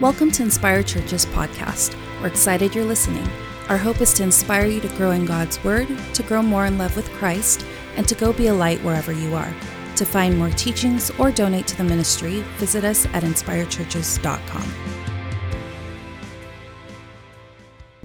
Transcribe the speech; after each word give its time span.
Welcome 0.00 0.30
to 0.30 0.42
Inspire 0.42 0.82
Church's 0.82 1.26
podcast. 1.26 1.94
We're 2.22 2.28
excited 2.28 2.74
you're 2.74 2.86
listening. 2.86 3.28
Our 3.68 3.76
hope 3.76 4.00
is 4.00 4.14
to 4.14 4.22
inspire 4.22 4.64
you 4.64 4.80
to 4.80 4.88
grow 4.96 5.10
in 5.10 5.26
God's 5.26 5.62
Word, 5.62 5.88
to 6.14 6.22
grow 6.22 6.40
more 6.40 6.64
in 6.64 6.78
love 6.78 6.96
with 6.96 7.06
Christ, 7.10 7.66
and 7.96 8.08
to 8.08 8.14
go 8.14 8.32
be 8.32 8.46
a 8.46 8.54
light 8.54 8.82
wherever 8.82 9.12
you 9.12 9.34
are. 9.34 9.54
To 9.96 10.06
find 10.06 10.38
more 10.38 10.48
teachings 10.52 11.10
or 11.18 11.30
donate 11.30 11.66
to 11.66 11.76
the 11.76 11.84
ministry, 11.84 12.40
visit 12.56 12.82
us 12.82 13.04
at 13.12 13.24
inspirechurches.com. 13.24 14.72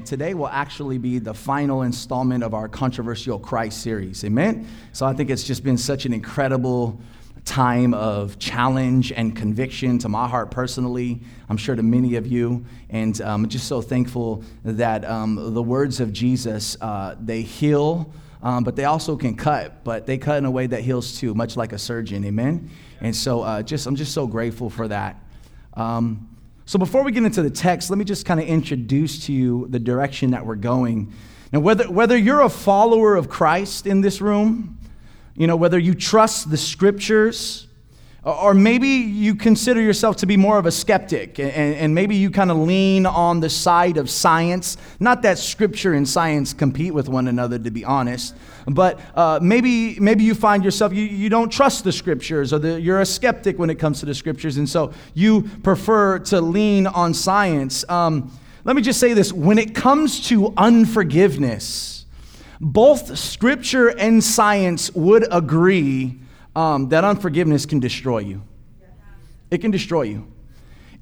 Today 0.03 0.33
will 0.33 0.49
actually 0.49 0.97
be 0.97 1.19
the 1.19 1.33
final 1.33 1.83
installment 1.83 2.43
of 2.43 2.53
our 2.53 2.67
Controversial 2.67 3.39
Christ 3.39 3.81
series. 3.81 4.25
Amen? 4.25 4.67
So 4.91 5.05
I 5.05 5.13
think 5.13 5.29
it's 5.29 5.45
just 5.45 5.63
been 5.63 5.77
such 5.77 6.05
an 6.05 6.11
incredible 6.11 6.99
time 7.45 7.93
of 7.93 8.37
challenge 8.39 9.11
and 9.11 9.35
conviction 9.35 9.99
to 9.99 10.09
my 10.09 10.27
heart 10.27 10.51
personally. 10.51 11.21
I'm 11.47 11.57
sure 11.57 11.75
to 11.75 11.83
many 11.83 12.15
of 12.15 12.27
you. 12.27 12.65
And 12.89 13.19
um, 13.21 13.43
I'm 13.43 13.49
just 13.49 13.67
so 13.67 13.81
thankful 13.81 14.43
that 14.63 15.05
um, 15.05 15.53
the 15.53 15.63
words 15.63 15.99
of 15.99 16.11
Jesus, 16.11 16.75
uh, 16.81 17.15
they 17.19 17.43
heal, 17.43 18.11
um, 18.41 18.63
but 18.63 18.75
they 18.75 18.85
also 18.85 19.15
can 19.15 19.35
cut, 19.35 19.83
but 19.83 20.05
they 20.05 20.17
cut 20.17 20.39
in 20.39 20.45
a 20.45 20.51
way 20.51 20.67
that 20.67 20.81
heals 20.81 21.19
too, 21.19 21.33
much 21.33 21.55
like 21.55 21.71
a 21.71 21.79
surgeon. 21.79 22.25
Amen? 22.25 22.69
And 22.99 23.15
so 23.15 23.41
uh, 23.41 23.61
just, 23.61 23.85
I'm 23.85 23.95
just 23.95 24.13
so 24.13 24.27
grateful 24.27 24.69
for 24.69 24.87
that. 24.87 25.21
Um, 25.75 26.29
so 26.65 26.79
before 26.79 27.03
we 27.03 27.11
get 27.11 27.23
into 27.23 27.43
the 27.43 27.49
text, 27.51 27.91
let 27.91 27.99
me 27.99 28.05
just 28.05 28.25
kind 28.25 28.39
of 28.39 28.47
introduce 28.47 29.25
to 29.27 29.33
you 29.33 29.67
the 29.69 29.79
direction 29.79 30.31
that 30.31 30.45
we're 30.45 30.55
going. 30.55 31.13
Now, 31.53 31.59
whether, 31.59 31.89
whether 31.89 32.17
you're 32.17 32.41
a 32.41 32.49
follower 32.49 33.15
of 33.15 33.29
Christ 33.29 33.85
in 33.85 34.01
this 34.01 34.19
room, 34.19 34.79
you 35.35 35.47
know, 35.47 35.55
whether 35.55 35.77
you 35.77 35.93
trust 35.93 36.49
the 36.49 36.57
scriptures, 36.57 37.67
or 38.23 38.55
maybe 38.55 38.87
you 38.87 39.35
consider 39.35 39.79
yourself 39.79 40.17
to 40.17 40.25
be 40.25 40.35
more 40.35 40.57
of 40.57 40.65
a 40.65 40.71
skeptic, 40.71 41.37
and, 41.37 41.51
and 41.51 41.93
maybe 41.93 42.15
you 42.15 42.31
kind 42.31 42.49
of 42.49 42.57
lean 42.57 43.05
on 43.05 43.39
the 43.39 43.49
side 43.49 43.97
of 43.97 44.09
science. 44.09 44.77
Not 44.99 45.21
that 45.21 45.37
scripture 45.37 45.93
and 45.93 46.09
science 46.09 46.51
compete 46.51 46.91
with 46.91 47.07
one 47.07 47.27
another, 47.27 47.59
to 47.59 47.69
be 47.69 47.85
honest, 47.85 48.35
but 48.67 48.99
uh, 49.13 49.37
maybe, 49.43 49.99
maybe 49.99 50.23
you 50.23 50.33
find 50.33 50.63
yourself, 50.65 50.91
you, 50.91 51.03
you 51.03 51.29
don't 51.29 51.51
trust 51.51 51.83
the 51.83 51.91
scriptures, 51.91 52.51
or 52.51 52.57
the, 52.57 52.81
you're 52.81 53.01
a 53.01 53.05
skeptic 53.05 53.59
when 53.59 53.69
it 53.69 53.75
comes 53.75 53.99
to 53.99 54.07
the 54.07 54.15
scriptures, 54.15 54.57
and 54.57 54.67
so 54.67 54.91
you 55.13 55.43
prefer 55.61 56.17
to 56.17 56.41
lean 56.41 56.87
on 56.87 57.13
science. 57.13 57.87
Um, 57.89 58.31
let 58.63 58.75
me 58.75 58.81
just 58.81 58.99
say 58.99 59.13
this 59.13 59.31
when 59.31 59.59
it 59.59 59.75
comes 59.75 60.27
to 60.29 60.51
unforgiveness, 60.57 61.94
both 62.65 63.15
scripture 63.15 63.89
and 63.89 64.23
science 64.23 64.91
would 64.95 65.27
agree 65.31 66.17
um, 66.55 66.89
that 66.89 67.03
unforgiveness 67.03 67.63
can 67.63 67.79
destroy 67.79 68.17
you. 68.17 68.41
It 69.51 69.59
can 69.59 69.69
destroy 69.69 70.01
you. 70.01 70.25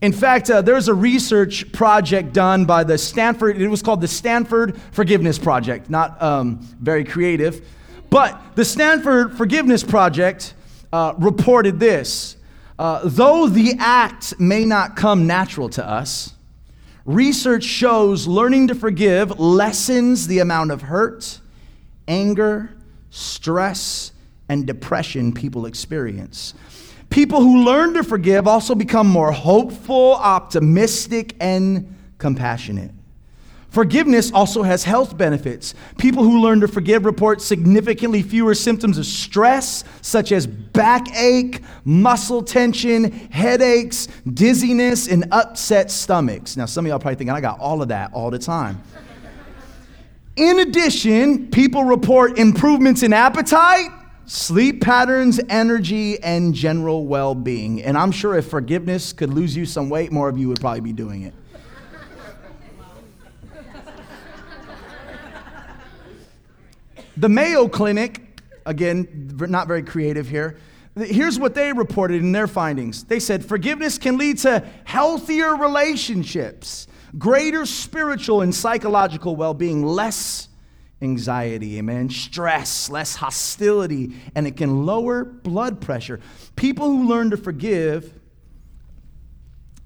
In 0.02 0.12
fact, 0.12 0.50
uh, 0.50 0.62
there's 0.62 0.90
a 0.90 0.94
research 0.94 1.72
project 1.72 2.34
done 2.34 2.66
by 2.66 2.84
the 2.84 2.98
Stanford, 2.98 3.62
it 3.62 3.70
was 3.70 3.82
called 3.82 4.02
the 4.02 4.10
Stanford 4.10 4.78
Forgiveness 4.92 5.40
Project. 5.40 5.90
Not 5.90 6.22
um, 6.22 6.60
very 6.82 7.06
creative, 7.06 7.66
but 8.10 8.42
the 8.56 8.66
Stanford 8.66 9.38
Forgiveness 9.38 9.86
Project 9.86 10.56
uh, 10.92 11.14
reported 11.18 11.80
this 11.80 12.36
uh, 12.78 13.00
Though 13.06 13.48
the 13.48 13.76
act 13.80 14.38
may 14.38 14.66
not 14.66 14.98
come 14.98 15.28
natural 15.28 15.70
to 15.70 15.88
us, 15.88 16.34
research 17.06 17.64
shows 17.64 18.28
learning 18.28 18.68
to 18.68 18.76
forgive 18.76 19.40
lessens 19.40 20.28
the 20.28 20.40
amount 20.40 20.72
of 20.72 20.82
hurt 20.82 21.40
anger, 22.08 22.76
stress, 23.10 24.12
and 24.50 24.66
depression 24.66 25.34
people 25.34 25.66
experience. 25.66 26.54
People 27.10 27.42
who 27.42 27.64
learn 27.64 27.94
to 27.94 28.04
forgive 28.04 28.48
also 28.48 28.76
become 28.76 29.08
more 29.08 29.32
hopeful, 29.32 30.14
optimistic, 30.14 31.36
and 31.40 31.96
compassionate. 32.18 32.92
Forgiveness 33.74 34.32
also 34.32 34.62
has 34.62 34.84
health 34.84 35.18
benefits. 35.18 35.74
People 35.98 36.24
who 36.24 36.42
learn 36.42 36.60
to 36.60 36.68
forgive 36.68 37.06
report 37.06 37.42
significantly 37.42 38.22
fewer 38.22 38.54
symptoms 38.54 39.00
of 39.00 39.06
stress, 39.08 39.84
such 40.02 40.32
as 40.32 40.46
backache, 40.46 41.60
muscle 41.84 42.44
tension, 42.44 43.12
headaches, 43.32 44.08
dizziness, 44.32 45.08
and 45.08 45.26
upset 45.32 45.90
stomachs. 45.90 46.56
Now, 46.56 46.68
some 46.68 46.86
of 46.86 46.90
y'all 46.90 47.00
probably 47.00 47.16
thinking, 47.16 47.36
I 47.36 47.42
got 47.42 47.60
all 47.60 47.82
of 47.82 47.88
that 47.88 48.14
all 48.14 48.30
the 48.30 48.38
time. 48.38 48.80
In 50.36 50.60
addition, 50.62 51.50
people 51.52 51.84
report 51.84 52.40
improvements 52.40 53.04
in 53.04 53.14
appetite, 53.14 53.92
sleep 54.26 54.82
patterns, 54.82 55.40
energy, 55.48 56.22
and 56.24 56.56
general 56.56 57.06
well 57.06 57.36
being. 57.36 57.84
And 57.84 57.96
I'm 57.96 58.12
sure 58.12 58.36
if 58.36 58.48
forgiveness 58.48 59.14
could 59.14 59.32
lose 59.32 59.56
you 59.56 59.68
some 59.68 59.90
weight, 59.90 60.12
more 60.12 60.30
of 60.30 60.38
you 60.38 60.48
would 60.48 60.60
probably 60.60 60.82
be 60.82 60.94
doing 60.94 61.24
it. 61.24 61.34
the 67.16 67.30
Mayo 67.30 67.68
Clinic, 67.68 68.42
again, 68.66 69.36
not 69.38 69.68
very 69.68 69.84
creative 69.84 70.28
here. 70.28 70.58
Here's 70.96 71.38
what 71.38 71.54
they 71.54 71.74
reported 71.74 72.22
in 72.22 72.32
their 72.32 72.48
findings. 72.48 73.04
They 73.04 73.20
said 73.20 73.46
forgiveness 73.46 74.00
can 74.00 74.18
lead 74.18 74.40
to 74.40 74.64
healthier 74.86 75.56
relationships 75.56 76.88
greater 77.18 77.66
spiritual 77.66 78.42
and 78.42 78.54
psychological 78.54 79.36
well 79.36 79.54
being, 79.54 79.86
less 79.86 80.50
anxiety, 81.02 81.78
amen, 81.78 82.10
stress, 82.10 82.90
less 82.90 83.16
hostility, 83.16 84.14
and 84.36 84.48
it 84.48 84.56
can 84.56 84.86
lower 84.86 85.24
blood 85.24 85.82
pressure. 85.82 86.20
People 86.56 86.88
who 86.88 87.08
learn 87.08 87.30
to 87.32 87.38
forgive 87.38 88.14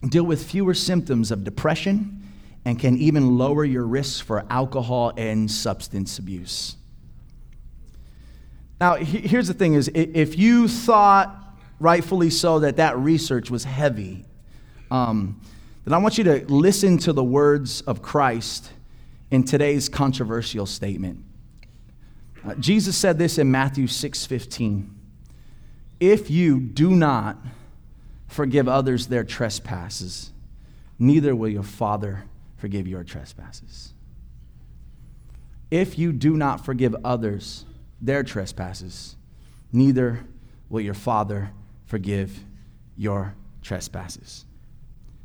deal 0.08 0.24
with 0.24 0.44
fewer 0.46 0.76
symptoms 0.76 1.32
of 1.32 1.44
depression 1.44 2.24
and 2.66 2.80
can 2.80 2.98
even 2.98 3.38
lower 3.38 3.66
your 3.66 3.86
risk 3.86 4.26
for 4.26 4.46
alcohol 4.50 5.12
and 5.18 5.50
substance 5.50 6.20
abuse. 6.20 6.76
Now, 8.80 8.96
here's 8.96 9.48
the 9.48 9.54
thing 9.54 9.74
is 9.74 9.90
if 9.94 10.38
you 10.38 10.68
thought 10.68 11.36
rightfully 11.80 12.30
so 12.30 12.59
that 12.59 12.78
that 12.78 12.98
research 12.98 13.50
was 13.50 13.64
heavy, 13.64 14.26
um, 14.92 15.42
then 15.88 15.94
I 15.94 16.00
want 16.00 16.18
you 16.18 16.25
to 16.25 16.44
listen 16.53 16.98
to 16.98 17.14
the 17.14 17.24
words 17.24 17.80
of 17.80 18.02
Christ 18.02 18.74
in 19.31 19.44
today's 19.44 19.88
controversial 19.88 20.66
statement. 20.66 21.24
Uh, 22.46 22.56
Jesus 22.56 22.98
said 22.98 23.18
this 23.18 23.38
in 23.38 23.50
Matthew 23.50 23.88
6:15. 23.88 24.94
If 26.02 26.30
you 26.30 26.59
do 26.59 26.92
not 26.92 27.38
forgive 28.28 28.68
others 28.68 29.08
their 29.08 29.24
trespasses, 29.24 30.31
neither 31.00 31.34
will 31.34 31.47
your 31.47 31.64
Father 31.64 32.26
forgive 32.58 32.86
your 32.86 33.06
trespasses. 33.06 33.94
If 35.72 35.97
you 35.97 36.12
do 36.12 36.36
not 36.36 36.66
forgive 36.66 36.97
others 37.06 37.64
their 38.02 38.24
trespasses, 38.24 39.16
neither 39.72 40.26
will 40.68 40.81
your 40.81 40.94
Father 40.94 41.52
forgive 41.86 42.44
your 42.97 43.36
trespasses. 43.62 44.47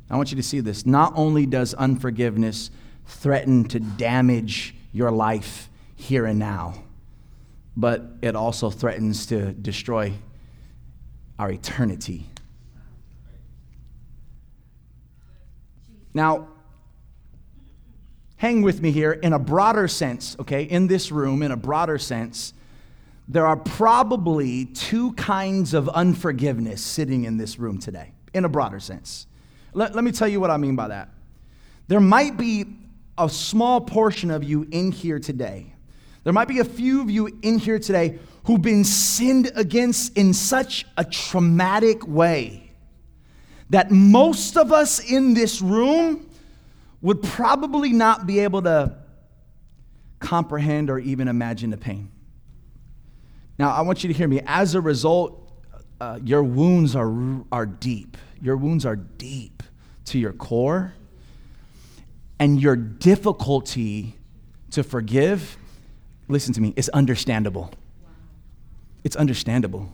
I 0.09 0.17
want 0.17 0.31
you 0.31 0.37
to 0.37 0.43
see 0.43 0.59
this. 0.59 0.85
Not 0.85 1.13
only 1.15 1.45
does 1.45 1.73
unforgiveness 1.73 2.69
threaten 3.05 3.65
to 3.65 3.79
damage 3.79 4.75
your 4.91 5.11
life 5.11 5.69
here 5.95 6.25
and 6.25 6.39
now, 6.39 6.75
but 7.75 8.03
it 8.21 8.35
also 8.35 8.69
threatens 8.69 9.25
to 9.27 9.53
destroy 9.53 10.13
our 11.39 11.49
eternity. 11.49 12.29
Now, 16.13 16.47
hang 18.35 18.61
with 18.61 18.81
me 18.81 18.91
here 18.91 19.13
in 19.13 19.33
a 19.33 19.39
broader 19.39 19.87
sense, 19.87 20.35
okay? 20.39 20.63
In 20.63 20.87
this 20.87 21.11
room, 21.11 21.41
in 21.41 21.51
a 21.51 21.57
broader 21.57 21.97
sense, 21.97 22.53
there 23.27 23.47
are 23.47 23.57
probably 23.57 24.65
two 24.65 25.13
kinds 25.13 25.73
of 25.73 25.89
unforgiveness 25.89 26.81
sitting 26.81 27.23
in 27.23 27.37
this 27.37 27.57
room 27.57 27.79
today, 27.79 28.11
in 28.33 28.45
a 28.45 28.49
broader 28.49 28.79
sense. 28.79 29.25
Let, 29.73 29.95
let 29.95 30.03
me 30.03 30.11
tell 30.11 30.27
you 30.27 30.39
what 30.39 30.51
I 30.51 30.57
mean 30.57 30.75
by 30.75 30.89
that. 30.89 31.09
There 31.87 31.99
might 31.99 32.37
be 32.37 32.65
a 33.17 33.29
small 33.29 33.81
portion 33.81 34.31
of 34.31 34.43
you 34.43 34.67
in 34.71 34.91
here 34.91 35.19
today. 35.19 35.73
There 36.23 36.33
might 36.33 36.47
be 36.47 36.59
a 36.59 36.65
few 36.65 37.01
of 37.01 37.09
you 37.09 37.39
in 37.41 37.59
here 37.59 37.79
today 37.79 38.19
who've 38.45 38.61
been 38.61 38.83
sinned 38.83 39.51
against 39.55 40.17
in 40.17 40.33
such 40.33 40.85
a 40.97 41.03
traumatic 41.03 42.07
way 42.07 42.71
that 43.69 43.91
most 43.91 44.57
of 44.57 44.71
us 44.71 44.99
in 44.99 45.33
this 45.33 45.61
room 45.61 46.29
would 47.01 47.21
probably 47.21 47.91
not 47.91 48.25
be 48.25 48.39
able 48.39 48.61
to 48.61 48.95
comprehend 50.19 50.89
or 50.89 50.99
even 50.99 51.27
imagine 51.27 51.69
the 51.69 51.77
pain. 51.77 52.11
Now, 53.57 53.71
I 53.71 53.81
want 53.81 54.03
you 54.03 54.07
to 54.07 54.13
hear 54.13 54.27
me. 54.27 54.41
As 54.45 54.75
a 54.75 54.81
result, 54.81 55.51
uh, 55.99 56.19
your 56.23 56.43
wounds 56.43 56.95
are, 56.95 57.43
are 57.51 57.65
deep. 57.65 58.17
Your 58.41 58.57
wounds 58.57 58.85
are 58.85 58.95
deep 58.95 59.62
to 60.05 60.19
your 60.19 60.33
core, 60.33 60.93
and 62.39 62.61
your 62.61 62.75
difficulty 62.75 64.15
to 64.71 64.83
forgive, 64.83 65.57
listen 66.27 66.53
to 66.53 66.61
me, 66.61 66.73
it's 66.75 66.89
understandable. 66.89 67.71
It's 69.03 69.15
understandable. 69.15 69.93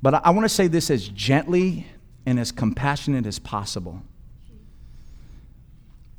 But 0.00 0.14
I, 0.14 0.20
I 0.24 0.30
want 0.30 0.44
to 0.44 0.48
say 0.48 0.66
this 0.66 0.90
as 0.90 1.08
gently 1.08 1.86
and 2.26 2.38
as 2.38 2.52
compassionate 2.52 3.26
as 3.26 3.38
possible. 3.38 4.02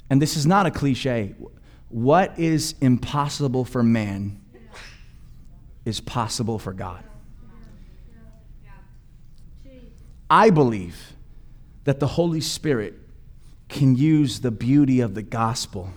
And 0.09 0.21
this 0.21 0.37
is 0.37 0.45
not 0.45 0.65
a 0.65 0.71
cliche. 0.71 1.35
What 1.89 2.37
is 2.37 2.75
impossible 2.81 3.65
for 3.65 3.81
man 3.81 4.41
is 5.85 5.99
possible 5.99 6.59
for 6.59 6.73
God. 6.73 7.03
I 10.29 10.49
believe 10.49 11.13
that 11.83 11.99
the 11.99 12.07
Holy 12.07 12.41
Spirit 12.41 12.95
can 13.69 13.95
use 13.95 14.39
the 14.39 14.51
beauty 14.51 14.99
of 14.99 15.15
the 15.15 15.21
gospel 15.21 15.91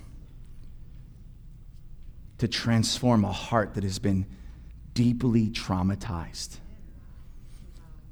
to 2.38 2.48
transform 2.48 3.24
a 3.24 3.32
heart 3.32 3.74
that 3.74 3.84
has 3.84 3.98
been 3.98 4.26
deeply 4.94 5.48
traumatized 5.48 6.58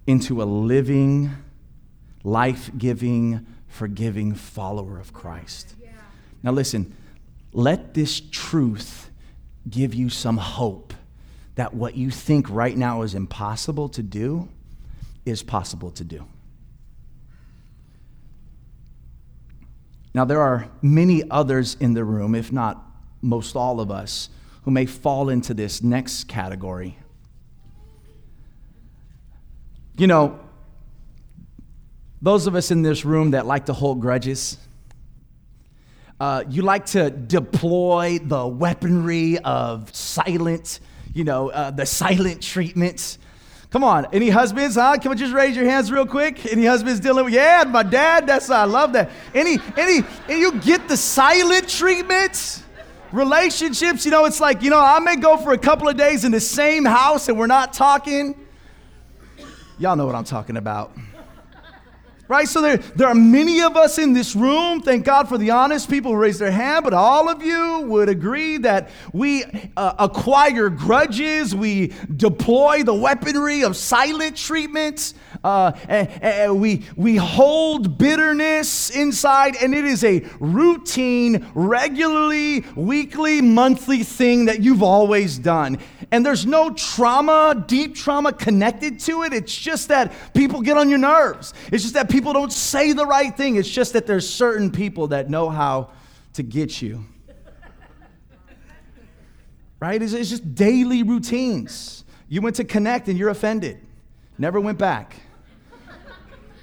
into 0.07 0.43
a 0.43 0.45
living, 0.45 1.31
life 2.25 2.71
giving, 2.77 3.47
forgiving 3.69 4.35
follower 4.35 4.99
of 4.99 5.13
Christ. 5.13 5.75
Now, 6.43 6.53
listen, 6.53 6.95
let 7.53 7.95
this 7.95 8.21
truth 8.21 9.11
give 9.69 9.95
you 9.95 10.09
some 10.09 10.37
hope 10.37 10.95
that 11.57 11.75
what 11.75 11.97
you 11.97 12.11
think 12.11 12.49
right 12.51 12.77
now 12.77 13.03
is 13.03 13.15
impossible 13.15 13.89
to 13.91 14.03
do 14.03 14.49
is 15.27 15.43
possible 15.43 15.91
to 15.91 16.05
do. 16.05 16.27
Now, 20.15 20.25
there 20.25 20.41
are 20.41 20.71
many 20.81 21.29
others 21.31 21.77
in 21.79 21.93
the 21.93 22.03
room, 22.03 22.35
if 22.35 22.51
not 22.51 22.83
most 23.21 23.55
all 23.55 23.81
of 23.81 23.91
us, 23.91 24.31
who 24.63 24.71
may 24.71 24.87
fall 24.87 25.29
into 25.29 25.53
this 25.53 25.83
next 25.83 26.25
category. 26.25 26.97
You 29.99 30.07
know, 30.07 30.41
those 32.23 32.47
of 32.47 32.55
us 32.55 32.71
in 32.71 32.83
this 32.83 33.05
room 33.05 33.33
that 33.33 33.45
like 33.45 33.67
to 33.67 33.75
hold 33.75 34.01
grudges, 34.01 34.57
uh, 36.19 36.45
you 36.49 36.63
like 36.63 36.87
to 36.87 37.11
deploy 37.11 38.19
the 38.19 38.47
weaponry 38.47 39.39
of 39.39 39.95
silent, 39.95 40.81
you 41.13 41.25
know, 41.25 41.51
uh, 41.51 41.71
the 41.71 41.85
silent 41.85 42.43
treatments. 42.43 43.19
Come 43.71 43.83
on, 43.83 44.07
any 44.13 44.31
husbands, 44.31 44.77
huh? 44.77 44.97
Can 44.99 45.11
we 45.11 45.17
just 45.17 45.35
raise 45.35 45.57
your 45.57 45.65
hands 45.65 45.91
real 45.91 46.07
quick? 46.07 46.47
Any 46.47 46.65
husbands 46.65 47.01
dealing 47.01 47.25
with, 47.25 47.35
yeah, 47.35 47.65
my 47.67 47.83
dad, 47.83 48.27
that's, 48.27 48.49
I 48.49 48.65
love 48.65 48.93
that. 48.93 49.11
Any, 49.35 49.59
any, 49.77 49.99
and 50.29 50.39
you 50.39 50.53
get 50.61 50.89
the 50.89 50.97
silent 50.97 51.69
treatments? 51.69 52.63
Relationships, 53.13 54.05
you 54.05 54.11
know, 54.11 54.25
it's 54.25 54.41
like, 54.41 54.63
you 54.63 54.71
know, 54.71 54.81
I 54.81 54.99
may 55.01 55.17
go 55.17 55.37
for 55.37 55.53
a 55.53 55.59
couple 55.59 55.89
of 55.89 55.97
days 55.97 56.25
in 56.25 56.33
the 56.33 56.41
same 56.41 56.85
house 56.85 57.29
and 57.29 57.39
we're 57.39 57.47
not 57.47 57.73
talking. 57.73 58.35
Y'all 59.79 59.97
know 59.97 60.07
what 60.07 60.15
I'm 60.15 60.25
talking 60.25 60.57
about 60.57 60.93
right? 62.29 62.49
So 62.49 62.61
there, 62.61 62.77
there 62.77 63.09
are 63.09 63.15
many 63.15 63.63
of 63.63 63.77
us 63.77 63.99
in 63.99 64.13
this 64.13 64.35
room. 64.35 64.81
Thank 64.81 65.05
God 65.05 65.29
for 65.29 65.39
the 65.39 65.51
honest 65.51 65.89
people 65.89 66.13
who 66.13 66.19
raised 66.19 66.41
their 66.41 66.51
hand, 66.51 66.85
but 66.85 66.95
all 66.95 67.29
of 67.29 67.43
you 67.43 67.83
would 67.87 68.09
agree 68.09 68.59
that 68.59 68.91
we 69.13 69.45
uh, 69.77 69.95
acquire 69.99 70.69
grudges, 70.69 71.55
we 71.55 71.93
deploy 72.17 72.83
the 72.83 72.95
weaponry 72.95 73.63
of 73.63 73.77
silent 73.77 74.37
treatments, 74.37 75.15
uh, 75.47 75.71
and, 75.89 76.09
and 76.23 76.61
we, 76.61 76.83
we 76.97 77.15
hold 77.15 77.99
bitterness 77.99 78.91
inside, 78.91 79.55
and 79.63 79.77
it 79.77 79.85
is 79.85 80.03
a 80.03 80.27
routine, 80.41 81.47
regularly, 81.55 82.65
weekly, 82.75 83.41
monthly 83.41 84.03
thing 84.03 84.47
that 84.47 84.61
you've 84.61 84.83
always 84.83 85.39
done. 85.39 85.79
And 86.11 86.27
there's 86.27 86.47
no 86.47 86.71
trauma, 86.71 87.65
deep 87.69 87.95
trauma 87.95 88.33
connected 88.33 88.99
to 89.01 89.23
it. 89.23 89.33
It's 89.33 89.55
just 89.55 89.87
that 89.87 90.13
people 90.35 90.63
get 90.63 90.77
on 90.77 90.89
your 90.89 90.99
nerves. 90.99 91.55
It's 91.71 91.85
just 91.85 91.95
that 91.95 92.11
people 92.11 92.33
don't 92.33 92.53
say 92.53 92.93
the 92.93 93.07
right 93.07 93.35
thing. 93.37 93.55
It's 93.55 93.71
just 93.71 93.93
that 93.93 94.05
there's 94.05 94.29
certain 94.29 94.73
people 94.73 95.07
that 95.09 95.31
know 95.31 95.49
how 95.49 95.91
to 96.33 96.43
get 96.43 96.83
you. 96.83 97.05
Right? 99.79 100.03
It's 100.03 100.13
just 100.13 100.57
daily 100.57 101.05
routines. 101.05 102.05
You 102.29 102.41
went 102.41 102.57
to 102.57 102.65
connect 102.65 103.07
and 103.07 103.17
you're 103.17 103.29
offended. 103.29 103.79
Never 104.39 104.59
went 104.59 104.79
back. 104.79 105.15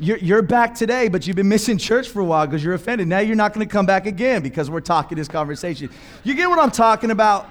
You're, 0.03 0.17
you're 0.17 0.41
back 0.41 0.75
today, 0.75 1.07
but 1.07 1.25
you've 1.25 1.38
been 1.38 1.47
missing 1.47 1.77
church 1.77 2.09
for 2.09 2.19
a 2.19 2.25
while 2.25 2.45
because 2.45 2.61
you're 2.61 2.73
offended. 2.73 3.07
Now 3.07 3.19
you're 3.19 3.38
not 3.38 3.53
going 3.53 3.65
to 3.65 3.71
come 3.71 3.85
back 3.85 4.05
again 4.05 4.44
because 4.44 4.69
we're 4.69 4.81
talking 4.81 5.17
this 5.17 5.29
conversation. 5.29 5.89
You 6.25 6.35
get 6.35 6.50
what 6.50 6.59
I'm 6.59 6.71
talking 6.71 7.09
about? 7.09 7.47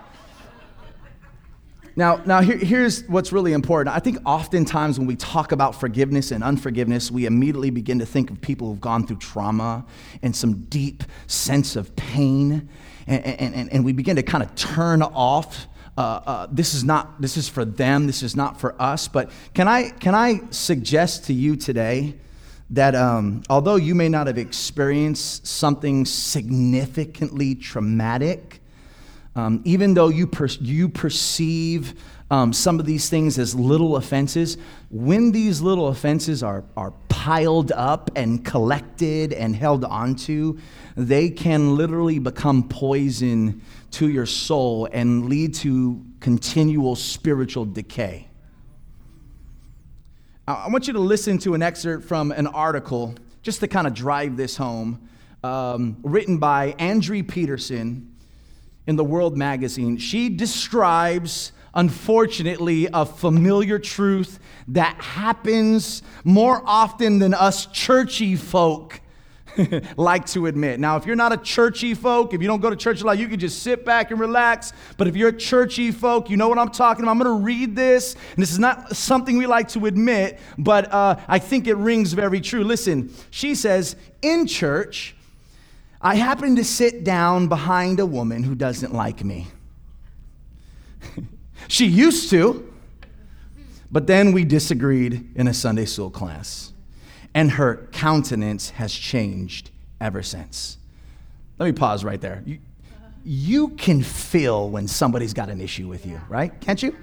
Now, 1.97 2.17
now 2.27 2.43
here, 2.43 2.59
here's 2.59 3.09
what's 3.09 3.33
really 3.33 3.55
important. 3.55 3.97
I 3.97 4.01
think 4.01 4.19
oftentimes 4.27 4.99
when 4.99 5.09
we 5.09 5.17
talk 5.17 5.53
about 5.53 5.75
forgiveness 5.75 6.31
and 6.31 6.45
unforgiveness, 6.45 7.11
we 7.11 7.25
immediately 7.25 7.71
begin 7.71 7.99
to 8.01 8.07
think 8.07 8.31
of 8.31 8.39
people 8.43 8.69
who've 8.69 8.81
gone 8.83 9.07
through 9.07 9.19
trauma 9.19 9.87
and 10.21 10.37
some 10.37 10.65
deep 10.65 11.05
sense 11.29 11.75
of 11.75 11.97
pain, 11.97 12.69
and, 13.07 13.25
and, 13.25 13.73
and 13.73 13.83
we 13.83 13.95
begin 13.95 14.17
to 14.17 14.23
kind 14.23 14.45
of 14.45 14.55
turn 14.57 15.01
off. 15.01 15.69
Uh, 15.97 16.01
uh, 16.01 16.47
this 16.51 16.75
is 16.75 16.85
not. 16.85 17.19
This 17.21 17.39
is 17.39 17.49
for 17.49 17.65
them. 17.65 18.07
This 18.07 18.23
is 18.23 18.37
not 18.37 18.61
for 18.61 18.81
us. 18.81 19.09
But 19.09 19.31
can 19.55 19.69
I 19.69 19.89
can 19.91 20.15
I 20.15 20.41
suggest 20.51 21.25
to 21.25 21.35
you 21.35 21.57
today 21.57 22.15
that 22.73 22.95
um, 22.95 23.43
although 23.51 23.77
you 23.77 23.95
may 23.95 24.09
not 24.09 24.27
have 24.27 24.39
experienced 24.39 25.47
something 25.47 26.07
significantly 26.07 27.55
traumatic, 27.55 28.61
um, 29.37 29.61
even 29.65 29.93
though 29.93 30.09
you, 30.09 30.27
per- 30.27 30.47
you 30.47 30.89
perceive 30.89 31.95
um, 32.31 32.51
some 32.51 32.81
of 32.81 32.87
these 32.87 33.11
things 33.11 33.39
as 33.39 33.55
little 33.55 33.97
offenses, 33.97 34.57
when 34.91 35.33
these 35.33 35.61
little 35.61 35.89
offenses 35.89 36.43
are, 36.43 36.65
are 36.75 36.93
piled 37.11 37.73
up 37.73 38.11
and 38.17 38.43
collected 38.43 39.35
and 39.35 39.55
held 39.55 39.85
onto, 39.85 40.59
they 40.97 41.29
can 41.29 41.77
literally 41.77 42.19
become 42.19 42.69
poison 42.69 43.61
to 43.91 44.09
your 44.09 44.25
soul 44.25 44.89
and 44.93 45.29
lead 45.29 45.53
to 45.53 46.03
continual 46.21 46.97
spiritual 46.97 47.67
decay. 47.67 48.29
I 50.47 50.69
want 50.69 50.89
you 50.89 50.93
to 50.95 50.99
listen 50.99 51.39
to 51.39 51.55
an 51.55 51.63
excerpt 51.63 52.05
from 52.05 52.33
an 52.33 52.49
article 52.49 53.15
just 53.43 53.61
to 53.61 53.69
kind 53.69 53.87
of 53.87 53.95
drive 53.95 54.37
this 54.37 54.57
home, 54.57 55.09
um, 55.45 55.99
written 56.03 56.39
by 56.39 56.75
Andrea 56.81 57.23
Peterson 57.23 58.13
in 58.89 58.97
the 58.97 59.05
World 59.05 59.37
magazine, 59.37 59.99
she 59.99 60.29
describes, 60.29 61.53
unfortunately, 61.75 62.89
a 62.93 63.07
familiar 63.07 63.79
truth 63.79 64.41
that 64.67 64.97
happens 64.97 66.03
more 66.25 66.61
often 66.67 67.21
than 67.21 67.35
us 67.35 67.67
churchy 67.67 68.35
folk 68.35 69.01
like 69.97 70.27
to 70.27 70.47
admit. 70.47 70.81
Now, 70.81 70.97
if 70.97 71.07
you're 71.07 71.17
not 71.17 71.33
a 71.33 71.37
churchy 71.37 71.95
folk, 71.95 72.35
if 72.35 72.41
you 72.41 72.49
don't 72.49 72.61
go 72.61 72.71
to 72.71 72.77
church 72.77 73.03
a 73.03 73.07
lot, 73.07 73.19
you 73.19 73.29
can 73.29 73.39
just 73.39 73.63
sit 73.63 73.85
back 73.85 74.11
and 74.11 74.21
relax. 74.21 74.73
But 74.97 75.09
if 75.09 75.17
you're 75.17 75.31
a 75.31 75.37
churchy 75.37 75.91
folk, 75.91 76.31
you 76.31 76.37
know 76.37 76.49
what 76.49 76.59
I'm 76.59 76.71
talking 76.71 77.03
about. 77.03 77.13
I'm 77.13 77.19
going 77.19 77.39
to 77.39 77.45
read 77.45 77.77
this, 77.77 78.15
and 78.15 78.43
this 78.43 78.53
is 78.53 78.59
not 78.59 78.97
something 78.97 79.37
we 79.37 79.47
like 79.47 79.69
to 79.69 79.87
admit, 79.87 80.41
but 80.59 80.93
uh, 80.93 81.17
I 81.29 81.39
think 81.39 81.67
it 81.67 81.77
rings 81.77 82.13
very 82.13 82.41
true. 82.41 82.65
Listen, 82.65 83.15
she 83.31 83.55
says, 83.55 83.97
in 84.23 84.47
church, 84.47 85.15
I 86.01 86.17
happened 86.17 86.57
to 86.57 86.65
sit 86.65 87.05
down 87.05 87.49
behind 87.49 88.01
a 88.01 88.07
woman 88.07 88.43
who 88.43 88.55
doesn't 88.55 88.93
like 88.93 89.25
me. 89.25 89.47
she 91.69 91.87
used 91.87 92.31
to, 92.31 92.73
but 93.91 94.07
then 94.07 94.33
we 94.33 94.45
disagreed 94.45 95.31
in 95.37 95.47
a 95.47 95.55
Sunday 95.55 95.85
school 95.85 96.11
class, 96.11 96.72
and 97.35 97.53
her 97.53 97.89
countenance 97.93 98.71
has 98.71 98.93
changed 98.93 99.71
ever 100.01 100.23
since. 100.23 100.79
Let 101.59 101.67
me 101.67 101.73
pause 101.73 102.05
right 102.05 102.21
there. 102.21 102.43
You, 102.45 102.59
you 103.25 103.69
can 103.69 104.03
feel 104.03 104.69
when 104.69 104.89
somebody's 104.89 105.33
got 105.33 105.49
an 105.49 105.61
issue 105.61 105.89
with 105.89 106.07
you, 106.07 106.21
right? 106.29 106.59
Can't 106.61 106.83
you? 106.83 106.97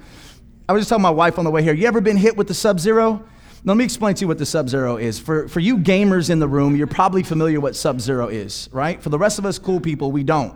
I 0.67 0.73
was 0.73 0.81
just 0.81 0.89
telling 0.89 1.01
my 1.01 1.09
wife 1.09 1.39
on 1.39 1.45
the 1.45 1.51
way 1.51 1.63
here, 1.63 1.73
you 1.73 1.87
ever 1.87 2.01
been 2.01 2.17
hit 2.17 2.35
with 2.37 2.47
the 2.47 2.53
sub 2.53 2.79
zero? 2.79 3.23
Let 3.65 3.75
me 3.75 3.83
explain 3.83 4.15
to 4.15 4.21
you 4.21 4.27
what 4.27 4.37
the 4.37 4.45
Sub 4.45 4.69
Zero 4.69 4.95
is. 4.95 5.19
For, 5.19 5.49
for 5.49 5.59
you 5.59 5.77
gamers 5.77 6.29
in 6.29 6.39
the 6.39 6.47
room, 6.47 6.77
you're 6.77 6.87
probably 6.87 7.23
familiar 7.23 7.59
what 7.59 7.75
Sub 7.75 7.99
Zero 7.99 8.27
is, 8.27 8.69
right? 8.71 9.01
For 9.01 9.09
the 9.09 9.17
rest 9.17 9.37
of 9.37 9.45
us 9.45 9.59
cool 9.59 9.81
people, 9.81 10.13
we 10.13 10.23
don't. 10.23 10.55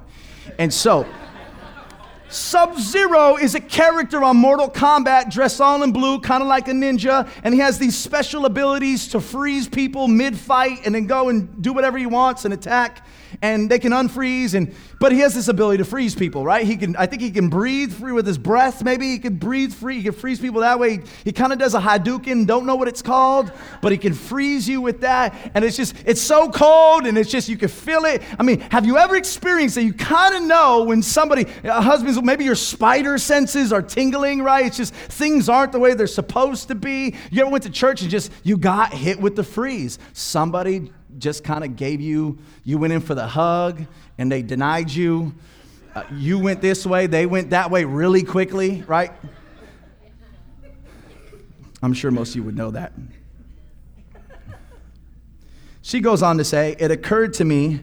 And 0.57 0.73
so, 0.73 1.05
Sub 2.33 2.79
Zero 2.79 3.37
is 3.37 3.53
a 3.53 3.59
character 3.59 4.23
on 4.23 4.37
Mortal 4.37 4.67
Kombat 4.67 5.31
dressed 5.31 5.61
all 5.61 5.83
in 5.83 5.91
blue, 5.91 6.19
kind 6.19 6.41
of 6.41 6.49
like 6.49 6.67
a 6.67 6.71
ninja, 6.71 7.29
and 7.43 7.53
he 7.53 7.59
has 7.59 7.77
these 7.77 7.95
special 7.95 8.45
abilities 8.45 9.07
to 9.09 9.21
freeze 9.21 9.67
people 9.67 10.07
mid 10.07 10.35
fight 10.35 10.79
and 10.83 10.95
then 10.95 11.05
go 11.05 11.29
and 11.29 11.61
do 11.61 11.73
whatever 11.73 11.97
he 11.97 12.07
wants 12.07 12.43
and 12.45 12.53
attack. 12.53 13.05
And 13.43 13.69
they 13.69 13.77
can 13.77 13.91
unfreeze, 13.91 14.53
and 14.53 14.73
but 14.99 15.11
he 15.11 15.19
has 15.19 15.35
this 15.35 15.49
ability 15.49 15.79
to 15.79 15.85
freeze 15.85 16.15
people, 16.15 16.45
right? 16.45 16.65
He 16.65 16.77
can, 16.77 16.95
I 16.95 17.07
think 17.07 17.21
he 17.21 17.29
can 17.29 17.49
breathe 17.49 17.91
free 17.91 18.13
with 18.13 18.25
his 18.25 18.37
breath. 18.37 18.81
Maybe 18.81 19.07
he 19.07 19.19
can 19.19 19.35
breathe 19.35 19.73
free. 19.73 19.97
He 19.97 20.03
can 20.03 20.13
freeze 20.13 20.39
people 20.39 20.61
that 20.61 20.79
way. 20.79 20.91
He, 20.91 21.01
he 21.25 21.31
kind 21.33 21.51
of 21.51 21.59
does 21.59 21.75
a 21.75 21.79
Hadouken. 21.81 22.47
Don't 22.47 22.65
know 22.65 22.75
what 22.75 22.87
it's 22.87 23.01
called, 23.01 23.51
but 23.81 23.91
he 23.91 23.97
can 23.97 24.13
freeze 24.13 24.69
you 24.69 24.79
with 24.79 25.01
that. 25.01 25.35
And 25.53 25.65
it's 25.65 25.75
just, 25.75 25.93
it's 26.05 26.21
so 26.21 26.49
cold, 26.49 27.05
and 27.05 27.17
it's 27.17 27.29
just 27.29 27.49
you 27.49 27.57
can 27.57 27.67
feel 27.67 28.05
it. 28.05 28.21
I 28.39 28.43
mean, 28.43 28.61
have 28.61 28.85
you 28.85 28.97
ever 28.97 29.17
experienced 29.17 29.75
that? 29.75 29.83
You 29.83 29.93
kind 29.93 30.35
of 30.35 30.43
know 30.43 30.85
when 30.85 31.03
somebody, 31.03 31.45
a 31.65 31.81
husband's, 31.81 32.21
maybe 32.21 32.45
your 32.45 32.55
spider 32.55 33.17
senses 33.17 33.73
are 33.73 33.81
tingling, 33.81 34.41
right? 34.41 34.67
It's 34.67 34.77
just 34.77 34.93
things 34.93 35.49
aren't 35.49 35.73
the 35.73 35.79
way 35.79 35.95
they're 35.95 36.07
supposed 36.07 36.69
to 36.69 36.75
be. 36.75 37.15
You 37.29 37.41
ever 37.41 37.51
went 37.51 37.65
to 37.65 37.69
church 37.69 38.03
and 38.03 38.09
just 38.09 38.31
you 38.43 38.55
got 38.55 38.93
hit 38.93 39.19
with 39.19 39.35
the 39.35 39.43
freeze? 39.43 39.99
Somebody 40.13 40.93
just 41.19 41.43
kind 41.43 41.63
of 41.63 41.75
gave 41.75 42.01
you, 42.01 42.37
you 42.63 42.77
went 42.77 42.93
in 42.93 43.01
for 43.01 43.15
the 43.15 43.27
hug 43.27 43.85
and 44.17 44.31
they 44.31 44.41
denied 44.41 44.91
you. 44.91 45.33
Uh, 45.95 46.03
you 46.11 46.39
went 46.39 46.61
this 46.61 46.85
way, 46.85 47.07
they 47.07 47.25
went 47.25 47.51
that 47.51 47.69
way 47.69 47.85
really 47.85 48.23
quickly, 48.23 48.83
right? 48.87 49.11
I'm 51.81 51.93
sure 51.93 52.11
most 52.11 52.29
of 52.29 52.37
you 52.37 52.43
would 52.43 52.55
know 52.55 52.71
that. 52.71 52.93
She 55.81 55.99
goes 55.99 56.23
on 56.23 56.37
to 56.37 56.45
say, 56.45 56.75
It 56.79 56.91
occurred 56.91 57.33
to 57.35 57.45
me, 57.45 57.81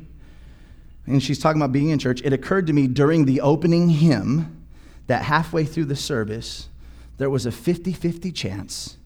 and 1.06 1.22
she's 1.22 1.38
talking 1.38 1.60
about 1.60 1.72
being 1.72 1.90
in 1.90 1.98
church, 1.98 2.22
it 2.24 2.32
occurred 2.32 2.66
to 2.68 2.72
me 2.72 2.86
during 2.86 3.26
the 3.26 3.42
opening 3.42 3.90
hymn 3.90 4.64
that 5.06 5.24
halfway 5.24 5.64
through 5.64 5.84
the 5.84 5.96
service, 5.96 6.68
there 7.18 7.28
was 7.28 7.44
a 7.44 7.52
50 7.52 7.92
50 7.92 8.32
chance 8.32 8.96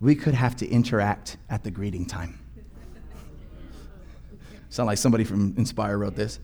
we 0.00 0.14
could 0.14 0.34
have 0.34 0.54
to 0.56 0.68
interact 0.68 1.36
at 1.50 1.64
the 1.64 1.70
greeting 1.70 2.06
time. 2.06 2.38
Sound 4.74 4.88
like 4.88 4.98
somebody 4.98 5.22
from 5.22 5.54
Inspire 5.56 5.96
wrote 5.96 6.16
this. 6.16 6.40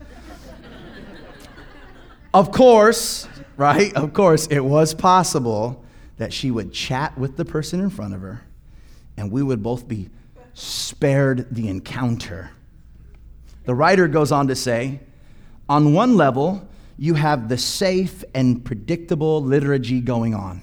of 2.33 2.49
course, 2.53 3.27
right? 3.57 3.93
Of 3.93 4.13
course, 4.13 4.47
it 4.47 4.61
was 4.61 4.93
possible 4.93 5.83
that 6.15 6.31
she 6.31 6.49
would 6.49 6.71
chat 6.71 7.17
with 7.17 7.35
the 7.35 7.43
person 7.43 7.81
in 7.81 7.89
front 7.89 8.13
of 8.13 8.21
her 8.21 8.41
and 9.17 9.33
we 9.33 9.43
would 9.43 9.61
both 9.61 9.85
be 9.85 10.09
spared 10.53 11.53
the 11.53 11.67
encounter. 11.67 12.51
The 13.65 13.75
writer 13.75 14.07
goes 14.07 14.31
on 14.31 14.47
to 14.47 14.55
say 14.55 15.01
on 15.67 15.93
one 15.93 16.15
level, 16.15 16.65
you 16.97 17.15
have 17.15 17.49
the 17.49 17.57
safe 17.57 18.23
and 18.33 18.63
predictable 18.63 19.43
liturgy 19.43 19.99
going 19.99 20.35
on. 20.35 20.61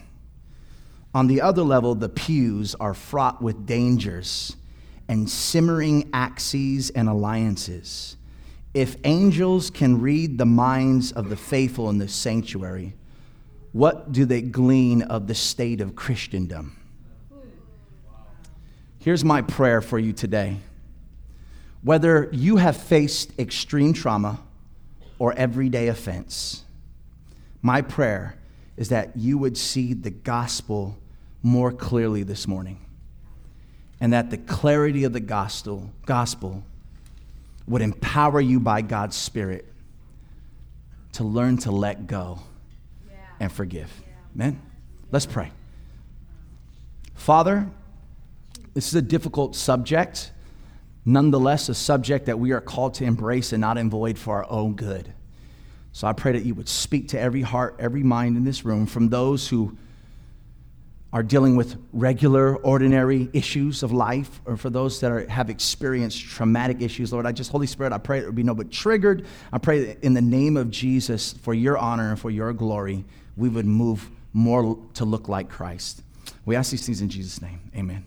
On 1.12 1.26
the 1.26 1.42
other 1.42 1.64
level, 1.64 1.94
the 1.94 2.08
pews 2.08 2.74
are 2.76 2.94
fraught 2.94 3.42
with 3.42 3.66
dangers 3.66 4.56
and 5.08 5.28
simmering 5.28 6.10
axes 6.12 6.90
and 6.90 7.08
alliances. 7.08 8.16
If 8.74 8.96
angels 9.04 9.70
can 9.70 10.00
read 10.00 10.36
the 10.36 10.46
minds 10.46 11.12
of 11.12 11.30
the 11.30 11.36
faithful 11.36 11.88
in 11.88 11.98
the 11.98 12.08
sanctuary, 12.08 12.94
what 13.72 14.12
do 14.12 14.26
they 14.26 14.42
glean 14.42 15.02
of 15.02 15.26
the 15.26 15.34
state 15.34 15.80
of 15.80 15.96
Christendom? 15.96 16.76
Here's 18.98 19.24
my 19.24 19.40
prayer 19.42 19.80
for 19.80 19.98
you 19.98 20.12
today. 20.12 20.58
Whether 21.82 22.28
you 22.32 22.56
have 22.56 22.76
faced 22.76 23.38
extreme 23.38 23.94
trauma 23.94 24.40
or 25.18 25.32
everyday 25.34 25.88
offense, 25.88 26.64
my 27.62 27.80
prayer 27.80 28.36
is 28.76 28.90
that 28.90 29.16
you 29.16 29.38
would 29.38 29.56
see 29.56 29.94
the 29.94 30.10
gospel 30.10 30.98
more 31.42 31.72
clearly 31.72 32.22
this 32.22 32.46
morning 32.46 32.84
and 34.00 34.12
that 34.12 34.30
the 34.30 34.38
clarity 34.38 35.04
of 35.04 35.12
the 35.12 35.20
gospel, 35.20 35.90
gospel 36.06 36.62
would 37.66 37.82
empower 37.82 38.40
you 38.40 38.60
by 38.60 38.80
God's 38.82 39.16
Spirit 39.16 39.66
to 41.12 41.24
learn 41.24 41.58
to 41.58 41.70
let 41.70 42.06
go 42.06 42.38
yeah. 43.08 43.16
and 43.40 43.52
forgive. 43.52 43.90
Yeah. 44.00 44.14
Amen? 44.34 44.62
Let's 45.10 45.26
pray. 45.26 45.50
Father, 47.14 47.68
this 48.74 48.88
is 48.88 48.94
a 48.94 49.02
difficult 49.02 49.56
subject, 49.56 50.30
nonetheless, 51.04 51.68
a 51.68 51.74
subject 51.74 52.26
that 52.26 52.38
we 52.38 52.52
are 52.52 52.60
called 52.60 52.94
to 52.94 53.04
embrace 53.04 53.52
and 53.52 53.60
not 53.60 53.76
avoid 53.76 54.18
for 54.18 54.36
our 54.36 54.50
own 54.50 54.74
good. 54.74 55.12
So 55.92 56.06
I 56.06 56.12
pray 56.12 56.32
that 56.32 56.44
you 56.44 56.54
would 56.54 56.68
speak 56.68 57.08
to 57.08 57.20
every 57.20 57.42
heart, 57.42 57.76
every 57.80 58.04
mind 58.04 58.36
in 58.36 58.44
this 58.44 58.64
room, 58.64 58.86
from 58.86 59.08
those 59.08 59.48
who 59.48 59.76
are 61.12 61.22
dealing 61.22 61.56
with 61.56 61.76
regular, 61.92 62.56
ordinary 62.56 63.30
issues 63.32 63.82
of 63.82 63.92
life, 63.92 64.40
or 64.44 64.56
for 64.56 64.68
those 64.68 65.00
that 65.00 65.10
are, 65.10 65.26
have 65.28 65.48
experienced 65.48 66.22
traumatic 66.22 66.82
issues, 66.82 67.12
Lord, 67.12 67.24
I 67.24 67.32
just, 67.32 67.50
Holy 67.50 67.66
Spirit, 67.66 67.92
I 67.92 67.98
pray 67.98 68.18
it 68.18 68.26
would 68.26 68.34
be 68.34 68.42
no 68.42 68.54
but 68.54 68.70
triggered. 68.70 69.24
I 69.50 69.58
pray 69.58 69.96
in 70.02 70.12
the 70.12 70.20
name 70.20 70.56
of 70.56 70.70
Jesus, 70.70 71.32
for 71.32 71.54
your 71.54 71.78
honor 71.78 72.10
and 72.10 72.20
for 72.20 72.30
your 72.30 72.52
glory, 72.52 73.04
we 73.36 73.48
would 73.48 73.64
move 73.64 74.10
more 74.34 74.78
to 74.94 75.04
look 75.06 75.28
like 75.28 75.48
Christ. 75.48 76.02
We 76.44 76.56
ask 76.56 76.70
these 76.70 76.84
things 76.84 77.00
in 77.00 77.08
Jesus' 77.08 77.40
name. 77.40 77.60
Amen. 77.74 78.04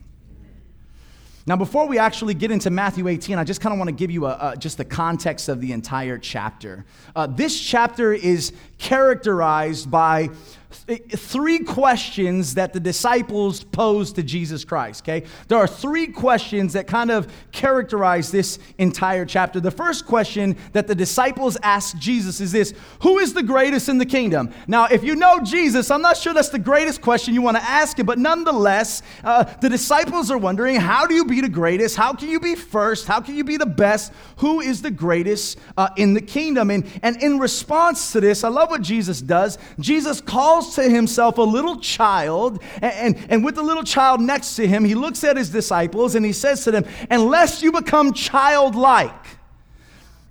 Now, 1.47 1.55
before 1.55 1.87
we 1.87 1.97
actually 1.97 2.35
get 2.35 2.51
into 2.51 2.69
Matthew 2.69 3.07
18, 3.07 3.39
I 3.39 3.43
just 3.43 3.61
kind 3.61 3.73
of 3.73 3.79
want 3.79 3.87
to 3.87 3.95
give 3.95 4.11
you 4.11 4.27
a, 4.27 4.51
a, 4.53 4.57
just 4.57 4.77
the 4.77 4.85
context 4.85 5.49
of 5.49 5.59
the 5.59 5.71
entire 5.71 6.19
chapter. 6.19 6.85
Uh, 7.15 7.25
this 7.25 7.59
chapter 7.59 8.13
is 8.13 8.53
characterized 8.77 9.89
by 9.89 10.29
three 10.71 11.59
questions 11.59 12.55
that 12.55 12.73
the 12.73 12.79
disciples 12.79 13.63
posed 13.63 14.15
to 14.15 14.23
Jesus 14.23 14.63
Christ, 14.63 15.03
okay? 15.03 15.27
There 15.47 15.57
are 15.57 15.67
three 15.67 16.07
questions 16.07 16.73
that 16.73 16.87
kind 16.87 17.11
of 17.11 17.31
characterize 17.51 18.31
this 18.31 18.59
entire 18.77 19.25
chapter. 19.25 19.59
The 19.59 19.71
first 19.71 20.05
question 20.05 20.57
that 20.73 20.87
the 20.87 20.95
disciples 20.95 21.57
ask 21.61 21.97
Jesus 21.97 22.39
is 22.39 22.51
this 22.51 22.73
Who 23.01 23.19
is 23.19 23.33
the 23.33 23.43
greatest 23.43 23.89
in 23.89 23.97
the 23.97 24.05
kingdom? 24.05 24.53
Now, 24.67 24.85
if 24.85 25.03
you 25.03 25.15
know 25.15 25.39
Jesus, 25.43 25.91
I'm 25.91 26.01
not 26.01 26.17
sure 26.17 26.33
that's 26.33 26.49
the 26.49 26.59
greatest 26.59 27.01
question 27.01 27.33
you 27.33 27.41
want 27.41 27.57
to 27.57 27.63
ask 27.63 27.99
him, 27.99 28.05
but 28.05 28.17
nonetheless, 28.17 29.01
uh, 29.23 29.43
the 29.43 29.69
disciples 29.69 30.31
are 30.31 30.37
wondering 30.37 30.77
how 30.77 31.05
do 31.05 31.13
you 31.13 31.25
be 31.25 31.41
the 31.41 31.49
greatest? 31.49 31.95
How 31.95 32.13
can 32.13 32.29
you 32.29 32.39
be 32.39 32.55
first? 32.55 33.07
How 33.07 33.19
can 33.19 33.35
you 33.35 33.43
be 33.43 33.57
the 33.57 33.65
best? 33.65 34.13
Who 34.37 34.61
is 34.61 34.81
the 34.81 34.91
greatest 34.91 35.57
uh, 35.77 35.89
in 35.97 36.13
the 36.13 36.21
kingdom? 36.21 36.69
And, 36.71 36.85
and 37.03 37.21
in 37.21 37.39
response 37.39 38.11
to 38.13 38.21
this, 38.21 38.43
I 38.43 38.49
love 38.49 38.69
what 38.69 38.81
Jesus 38.81 39.21
does. 39.21 39.57
Jesus 39.79 40.21
calls 40.21 40.60
calls 40.61 40.75
to 40.75 40.83
himself 40.83 41.37
a 41.37 41.41
little 41.41 41.77
child, 41.79 42.61
and, 42.81 43.15
and, 43.15 43.27
and 43.29 43.45
with 43.45 43.55
the 43.55 43.63
little 43.63 43.83
child 43.83 44.21
next 44.21 44.55
to 44.55 44.67
him, 44.67 44.83
he 44.85 44.95
looks 44.95 45.23
at 45.23 45.37
his 45.37 45.49
disciples 45.49 46.15
and 46.15 46.25
he 46.25 46.33
says 46.33 46.63
to 46.63 46.71
them, 46.71 46.85
Unless 47.09 47.61
you 47.63 47.71
become 47.71 48.13
childlike, 48.13 49.25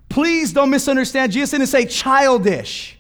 please 0.09 0.53
don't 0.53 0.71
misunderstand. 0.71 1.33
Jesus 1.33 1.51
didn't 1.51 1.67
say 1.67 1.87
childish, 1.87 2.97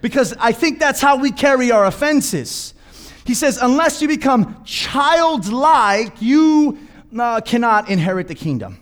because 0.00 0.34
I 0.38 0.52
think 0.52 0.78
that's 0.78 1.00
how 1.00 1.16
we 1.16 1.30
carry 1.30 1.70
our 1.70 1.86
offenses. 1.86 2.74
He 3.24 3.34
says, 3.34 3.58
Unless 3.60 4.02
you 4.02 4.08
become 4.08 4.62
childlike, 4.64 6.20
you 6.20 6.78
uh, 7.18 7.40
cannot 7.40 7.88
inherit 7.88 8.28
the 8.28 8.34
kingdom. 8.34 8.80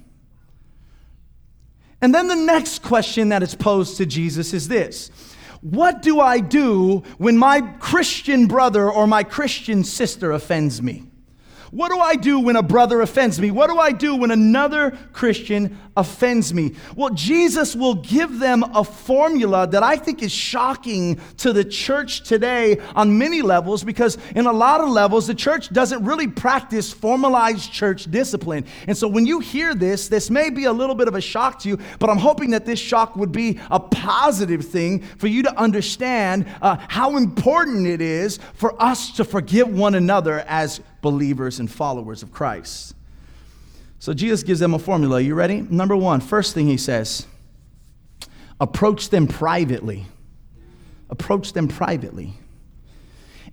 And 2.00 2.12
then 2.12 2.26
the 2.26 2.34
next 2.34 2.82
question 2.82 3.28
that 3.28 3.44
is 3.44 3.54
posed 3.54 3.96
to 3.98 4.06
Jesus 4.06 4.52
is 4.52 4.66
this 4.66 5.12
what 5.62 6.02
do 6.02 6.20
I 6.20 6.40
do 6.40 7.04
when 7.18 7.38
my 7.38 7.60
Christian 7.60 8.46
brother 8.46 8.90
or 8.90 9.06
my 9.06 9.22
Christian 9.22 9.84
sister 9.84 10.32
offends 10.32 10.82
me? 10.82 11.04
What 11.72 11.90
do 11.90 11.98
I 11.98 12.16
do 12.16 12.38
when 12.38 12.56
a 12.56 12.62
brother 12.62 13.00
offends 13.00 13.40
me? 13.40 13.50
What 13.50 13.70
do 13.70 13.78
I 13.78 13.92
do 13.92 14.14
when 14.14 14.30
another 14.30 14.90
Christian 15.14 15.78
offends 15.96 16.52
me? 16.52 16.74
Well, 16.94 17.08
Jesus 17.08 17.74
will 17.74 17.94
give 17.94 18.40
them 18.40 18.62
a 18.74 18.84
formula 18.84 19.66
that 19.66 19.82
I 19.82 19.96
think 19.96 20.22
is 20.22 20.32
shocking 20.32 21.18
to 21.38 21.50
the 21.54 21.64
church 21.64 22.24
today 22.24 22.78
on 22.94 23.16
many 23.16 23.40
levels 23.40 23.84
because, 23.84 24.18
in 24.36 24.44
a 24.44 24.52
lot 24.52 24.82
of 24.82 24.90
levels, 24.90 25.26
the 25.26 25.34
church 25.34 25.72
doesn't 25.72 26.04
really 26.04 26.28
practice 26.28 26.92
formalized 26.92 27.72
church 27.72 28.10
discipline. 28.10 28.66
And 28.86 28.94
so, 28.94 29.08
when 29.08 29.24
you 29.24 29.40
hear 29.40 29.74
this, 29.74 30.08
this 30.08 30.28
may 30.28 30.50
be 30.50 30.66
a 30.66 30.72
little 30.74 30.94
bit 30.94 31.08
of 31.08 31.14
a 31.14 31.22
shock 31.22 31.58
to 31.60 31.70
you, 31.70 31.78
but 31.98 32.10
I'm 32.10 32.18
hoping 32.18 32.50
that 32.50 32.66
this 32.66 32.80
shock 32.80 33.16
would 33.16 33.32
be 33.32 33.58
a 33.70 33.80
positive 33.80 34.66
thing 34.66 35.00
for 35.16 35.26
you 35.26 35.42
to 35.44 35.58
understand 35.58 36.44
uh, 36.60 36.76
how 36.88 37.16
important 37.16 37.86
it 37.86 38.02
is 38.02 38.40
for 38.52 38.80
us 38.80 39.12
to 39.12 39.24
forgive 39.24 39.68
one 39.68 39.94
another 39.94 40.40
as 40.40 40.82
believers 41.02 41.60
and 41.60 41.70
followers 41.70 42.22
of 42.22 42.32
Christ. 42.32 42.94
So 43.98 44.14
Jesus 44.14 44.42
gives 44.42 44.58
them 44.58 44.72
a 44.74 44.78
formula. 44.78 45.20
You 45.20 45.34
ready? 45.34 45.60
Number 45.60 45.96
one, 45.96 46.20
first 46.20 46.54
thing 46.54 46.66
he 46.66 46.78
says 46.78 47.26
approach 48.60 49.10
them 49.10 49.26
privately. 49.26 50.06
Approach 51.10 51.52
them 51.52 51.68
privately. 51.68 52.32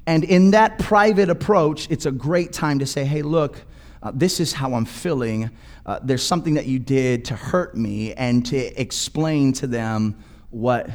And 0.08 0.24
in 0.24 0.52
that 0.52 0.80
private 0.80 1.30
approach, 1.30 1.90
it's 1.92 2.06
a 2.06 2.12
great 2.12 2.54
time 2.54 2.80
to 2.80 2.86
say, 2.86 3.06
hey, 3.06 3.22
look, 3.22 3.62
uh, 4.02 4.12
this 4.14 4.40
is 4.40 4.54
how 4.54 4.74
I'm 4.74 4.86
feeling. 4.86 5.50
Uh, 5.86 6.00
there's 6.02 6.24
something 6.24 6.54
that 6.54 6.68
you 6.68 6.80
did 6.80 7.26
to 7.26 7.36
hurt 7.36 7.76
me, 7.76 8.14
and 8.14 8.46
to 8.46 8.82
explain 8.82 9.52
to 9.54 9.68
them 9.68 10.24
what 10.52 10.90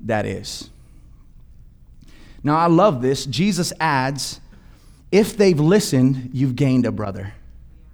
that 0.00 0.24
is. 0.24 0.70
Now, 2.42 2.56
I 2.56 2.66
love 2.66 3.02
this. 3.02 3.26
Jesus 3.26 3.72
adds, 3.80 4.40
if 5.10 5.36
they've 5.36 5.58
listened, 5.58 6.30
you've 6.32 6.56
gained 6.56 6.86
a 6.86 6.92
brother. 6.92 7.32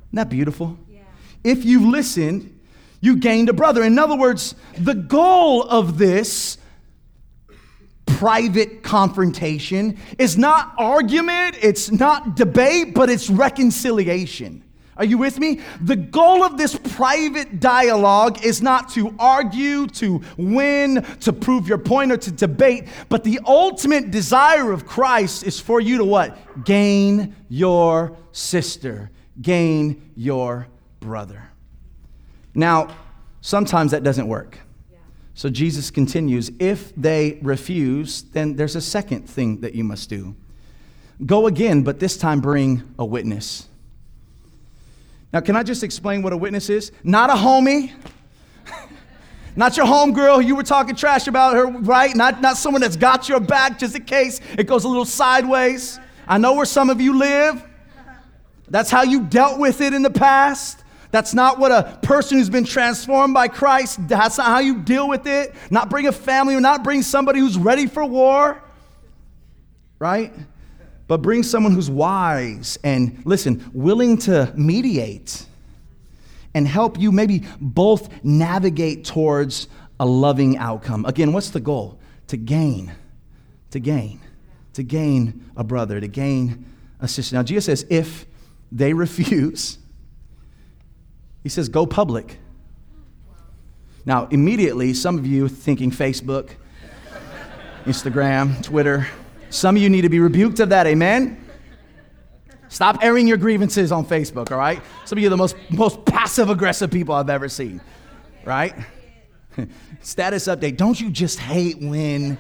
Isn't 0.09 0.17
that 0.17 0.29
beautiful? 0.29 0.79
Yeah. 0.91 1.01
If 1.43 1.65
you've 1.65 1.85
listened, 1.85 2.59
you 3.01 3.17
gained 3.17 3.49
a 3.49 3.53
brother. 3.53 3.83
In 3.83 3.99
other 3.99 4.17
words, 4.17 4.55
the 4.79 4.95
goal 4.95 5.63
of 5.65 5.99
this 5.99 6.59
private 8.07 8.83
confrontation 8.83 9.99
is 10.19 10.37
not 10.39 10.75
argument, 10.79 11.57
it's 11.61 11.91
not 11.91 12.37
debate, 12.37 12.95
but 12.95 13.11
it's 13.11 13.29
reconciliation. 13.29 14.63
Are 14.97 15.05
you 15.05 15.19
with 15.19 15.41
me? 15.41 15.61
The 15.81 15.97
goal 15.97 16.45
of 16.45 16.57
this 16.57 16.77
private 16.77 17.59
dialogue 17.59 18.45
is 18.45 18.63
not 18.63 18.91
to 18.91 19.15
argue, 19.19 19.89
to 19.89 20.23
win, 20.37 21.03
to 21.21 21.33
prove 21.33 21.67
your 21.67 21.79
point, 21.79 22.13
or 22.13 22.17
to 22.17 22.31
debate, 22.31 22.87
but 23.09 23.25
the 23.25 23.41
ultimate 23.45 24.11
desire 24.11 24.71
of 24.73 24.87
Christ 24.87 25.45
is 25.45 25.59
for 25.59 25.81
you 25.81 25.99
to 25.99 26.05
what? 26.05 26.65
Gain 26.65 27.35
your 27.49 28.17
sister, 28.31 29.11
gain 29.43 30.13
your 30.15 30.69
brother. 31.01 31.51
Now, 32.55 32.95
sometimes 33.41 33.91
that 33.91 34.05
doesn't 34.05 34.29
work. 34.29 34.59
So 35.35 35.51
Jesus 35.51 35.91
continues 35.91 36.53
if 36.61 36.95
they 36.95 37.41
refuse, 37.43 38.23
then 38.23 38.55
there's 38.55 38.77
a 38.77 38.81
second 38.81 39.29
thing 39.29 39.61
that 39.63 39.75
you 39.75 39.83
must 39.83 40.09
do. 40.09 40.37
Go 41.27 41.49
again, 41.49 41.83
but 41.83 41.99
this 41.99 42.17
time 42.17 42.41
bring 42.41 42.85
a 42.99 43.05
witness. 43.05 43.69
Now, 45.35 45.41
can 45.41 45.57
I 45.57 45.65
just 45.65 45.83
explain 45.83 46.23
what 46.23 46.33
a 46.33 46.37
witness 46.37 46.71
is? 46.71 46.93
Not 47.03 47.29
a 47.29 47.33
homie, 47.33 47.91
not 49.57 49.77
your 49.77 49.85
homegirl 49.85 50.47
you 50.47 50.55
were 50.55 50.63
talking 50.63 50.95
trash 50.95 51.27
about 51.27 51.57
her, 51.57 51.67
right? 51.67 52.15
Not, 52.15 52.41
not 52.41 52.57
someone 52.57 52.81
that's 52.81 52.97
got 52.97 53.29
your 53.29 53.41
back 53.41 53.81
just 53.81 53.97
in 53.97 54.05
case 54.05 54.41
it 54.57 54.69
goes 54.69 54.85
a 54.85 54.89
little 54.89 55.05
sideways. 55.05 55.99
I 56.29 56.39
know 56.39 56.55
where 56.55 56.65
some 56.65 56.89
of 56.89 57.01
you 57.01 57.19
live. 57.19 57.65
That's 58.69 58.93
how 58.93 59.03
you 59.03 59.25
dealt 59.25 59.59
with 59.59 59.81
it 59.81 59.93
in 59.93 60.03
the 60.03 60.11
past. 60.11 60.85
That's 61.11 61.35
not 61.35 61.59
what 61.59 61.73
a 61.73 61.99
person 62.01 62.39
who's 62.39 62.49
been 62.49 62.65
transformed 62.65 63.35
by 63.35 63.49
Christ, 63.49 64.07
that's 64.07 64.39
not 64.39 64.47
how 64.47 64.61
you 64.61 64.83
deal 64.83 65.09
with 65.09 65.27
it. 65.27 65.53
Not 65.69 65.91
bring 65.91 66.07
a 66.07 66.13
family, 66.13 66.55
or 66.55 66.61
not 66.61 66.85
bring 66.85 67.03
somebody 67.03 67.41
who's 67.41 67.59
ready 67.59 67.89
for 67.89 68.05
war, 68.05 68.63
right? 69.99 70.33
But 71.07 71.21
bring 71.23 71.43
someone 71.43 71.73
who's 71.73 71.91
wise 71.91 72.79
and, 72.83 73.21
listen, 73.25 73.71
willing 73.73 74.17
to 74.19 74.53
mediate 74.57 75.47
and 76.55 76.67
help 76.67 76.99
you 76.99 77.13
maybe 77.13 77.45
both 77.61 78.25
navigate 78.25 79.05
towards 79.05 79.69
a 80.01 80.07
loving 80.07 80.57
outcome. 80.57 81.05
Again, 81.05 81.33
what's 81.33 81.51
the 81.51 81.61
goal? 81.61 81.99
To 82.29 82.37
gain, 82.37 82.93
to 83.71 83.81
gain, 83.81 84.21
to 84.73 84.83
gain 84.83 85.45
a 85.57 85.65
brother, 85.65 86.01
to 86.01 86.09
gain 86.09 86.65
a 87.01 87.09
sister. 87.09 87.37
Now, 87.37 87.43
Jesus 87.43 87.65
says, 87.67 87.87
if 87.91 88.27
they 88.73 88.93
refuse, 88.95 89.79
he 91.43 91.49
says, 91.49 91.69
go 91.69 91.87
public. 91.87 92.39
Now, 94.07 94.27
immediately, 94.31 94.95
some 94.95 95.19
of 95.19 95.27
you 95.27 95.49
thinking 95.49 95.91
Facebook, 95.91 96.51
Instagram, 97.85 98.63
Twitter, 98.63 99.07
some 99.55 99.77
of 99.77 99.83
you 99.83 99.89
need 99.89 100.03
to 100.03 100.09
be 100.09 100.19
rebuked 100.19 100.59
of 100.61 100.71
that, 100.71 100.87
amen? 100.87 101.41
Stop 102.69 102.99
airing 103.03 103.29
your 103.29 103.37
grievances 103.37 103.93
on 103.93 104.05
Facebook, 104.05 104.51
all 104.51 104.59
right? 104.59 104.83
Some 105.05 105.17
of 105.19 105.23
you 105.23 105.29
are 105.29 105.31
the 105.31 105.37
most, 105.37 105.55
most 105.71 106.05
passive 106.05 106.51
aggressive 106.51 106.91
people 106.91 107.15
I've 107.15 107.31
ever 107.31 107.49
seen, 107.49 107.81
right? 108.45 108.75
Status 110.01 110.49
update. 110.49 110.77
Don't 110.77 111.01
you 111.01 111.09
just 111.09 111.39
hate 111.39 111.81
when 111.81 112.37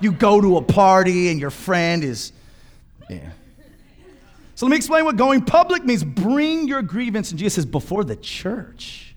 you 0.00 0.12
go 0.12 0.40
to 0.40 0.56
a 0.56 0.62
party 0.62 1.30
and 1.30 1.40
your 1.40 1.50
friend 1.50 2.04
is, 2.04 2.32
yeah. 3.10 3.30
So 4.54 4.66
let 4.66 4.70
me 4.70 4.76
explain 4.76 5.04
what 5.04 5.16
going 5.16 5.44
public 5.44 5.84
means. 5.84 6.04
Bring 6.04 6.68
your 6.68 6.82
grievance, 6.82 7.30
and 7.30 7.40
Jesus 7.40 7.54
says, 7.54 7.66
before 7.66 8.04
the 8.04 8.14
church. 8.14 9.16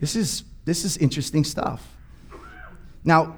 This 0.00 0.16
is, 0.16 0.42
this 0.64 0.84
is 0.84 0.96
interesting 0.96 1.44
stuff. 1.44 1.86
Now, 3.04 3.36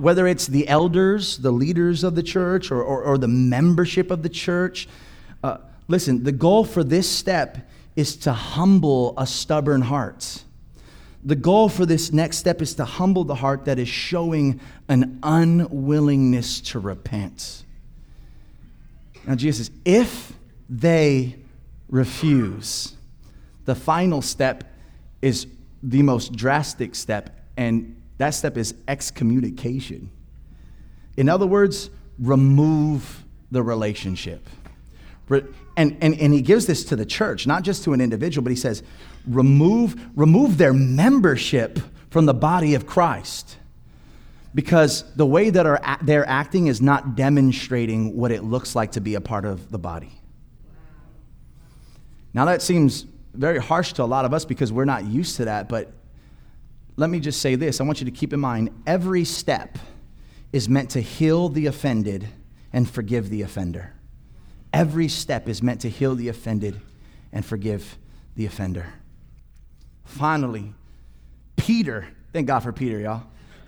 whether 0.00 0.26
it's 0.26 0.46
the 0.46 0.66
elders, 0.66 1.38
the 1.38 1.50
leaders 1.50 2.02
of 2.04 2.14
the 2.14 2.22
church, 2.22 2.70
or, 2.70 2.82
or, 2.82 3.02
or 3.02 3.18
the 3.18 3.28
membership 3.28 4.10
of 4.10 4.22
the 4.22 4.28
church. 4.28 4.88
Uh, 5.44 5.58
listen, 5.88 6.24
the 6.24 6.32
goal 6.32 6.64
for 6.64 6.82
this 6.82 7.08
step 7.08 7.68
is 7.96 8.16
to 8.16 8.32
humble 8.32 9.14
a 9.18 9.26
stubborn 9.26 9.82
heart. 9.82 10.42
The 11.22 11.36
goal 11.36 11.68
for 11.68 11.84
this 11.84 12.12
next 12.12 12.38
step 12.38 12.62
is 12.62 12.74
to 12.76 12.84
humble 12.86 13.24
the 13.24 13.34
heart 13.34 13.66
that 13.66 13.78
is 13.78 13.88
showing 13.88 14.58
an 14.88 15.18
unwillingness 15.22 16.62
to 16.62 16.78
repent. 16.78 17.64
Now, 19.26 19.34
Jesus 19.34 19.66
says, 19.66 19.76
if 19.84 20.32
they 20.70 21.36
refuse, 21.90 22.94
the 23.66 23.74
final 23.74 24.22
step 24.22 24.64
is 25.20 25.46
the 25.82 26.02
most 26.02 26.32
drastic 26.32 26.94
step, 26.94 27.38
and 27.58 27.99
that 28.20 28.30
step 28.30 28.58
is 28.58 28.74
excommunication. 28.86 30.10
In 31.16 31.30
other 31.30 31.46
words, 31.46 31.88
remove 32.18 33.24
the 33.50 33.62
relationship. 33.62 34.46
And, 35.30 35.96
and, 36.02 36.20
and 36.20 36.34
he 36.34 36.42
gives 36.42 36.66
this 36.66 36.84
to 36.84 36.96
the 36.96 37.06
church, 37.06 37.46
not 37.46 37.62
just 37.62 37.82
to 37.84 37.94
an 37.94 38.00
individual, 38.02 38.42
but 38.44 38.50
he 38.50 38.56
says, 38.56 38.82
remove, 39.26 39.98
remove 40.14 40.58
their 40.58 40.74
membership 40.74 41.78
from 42.10 42.26
the 42.26 42.34
body 42.34 42.74
of 42.74 42.86
Christ. 42.86 43.56
Because 44.54 45.10
the 45.14 45.24
way 45.24 45.48
that 45.48 45.64
are, 45.64 45.80
they're 46.02 46.28
acting 46.28 46.66
is 46.66 46.82
not 46.82 47.16
demonstrating 47.16 48.18
what 48.18 48.32
it 48.32 48.44
looks 48.44 48.74
like 48.74 48.92
to 48.92 49.00
be 49.00 49.14
a 49.14 49.20
part 49.22 49.46
of 49.46 49.70
the 49.70 49.78
body. 49.78 50.12
Now, 52.34 52.44
that 52.44 52.60
seems 52.60 53.06
very 53.32 53.60
harsh 53.60 53.94
to 53.94 54.02
a 54.02 54.04
lot 54.04 54.26
of 54.26 54.34
us 54.34 54.44
because 54.44 54.70
we're 54.70 54.84
not 54.84 55.06
used 55.06 55.36
to 55.36 55.46
that, 55.46 55.70
but 55.70 55.94
let 57.00 57.08
me 57.08 57.18
just 57.18 57.40
say 57.40 57.54
this 57.54 57.80
I 57.80 57.84
want 57.84 58.00
you 58.00 58.04
to 58.04 58.10
keep 58.10 58.34
in 58.34 58.40
mind 58.40 58.68
every 58.86 59.24
step 59.24 59.78
is 60.52 60.68
meant 60.68 60.90
to 60.90 61.00
heal 61.00 61.48
the 61.48 61.64
offended 61.66 62.28
and 62.74 62.88
forgive 62.88 63.30
the 63.30 63.40
offender. 63.40 63.94
Every 64.70 65.08
step 65.08 65.48
is 65.48 65.62
meant 65.62 65.80
to 65.80 65.88
heal 65.88 66.14
the 66.14 66.28
offended 66.28 66.78
and 67.32 67.42
forgive 67.42 67.96
the 68.36 68.44
offender. 68.44 68.84
Finally, 70.04 70.74
Peter, 71.56 72.06
thank 72.34 72.46
God 72.46 72.60
for 72.60 72.72
Peter, 72.72 73.00
y'all. 73.00 73.22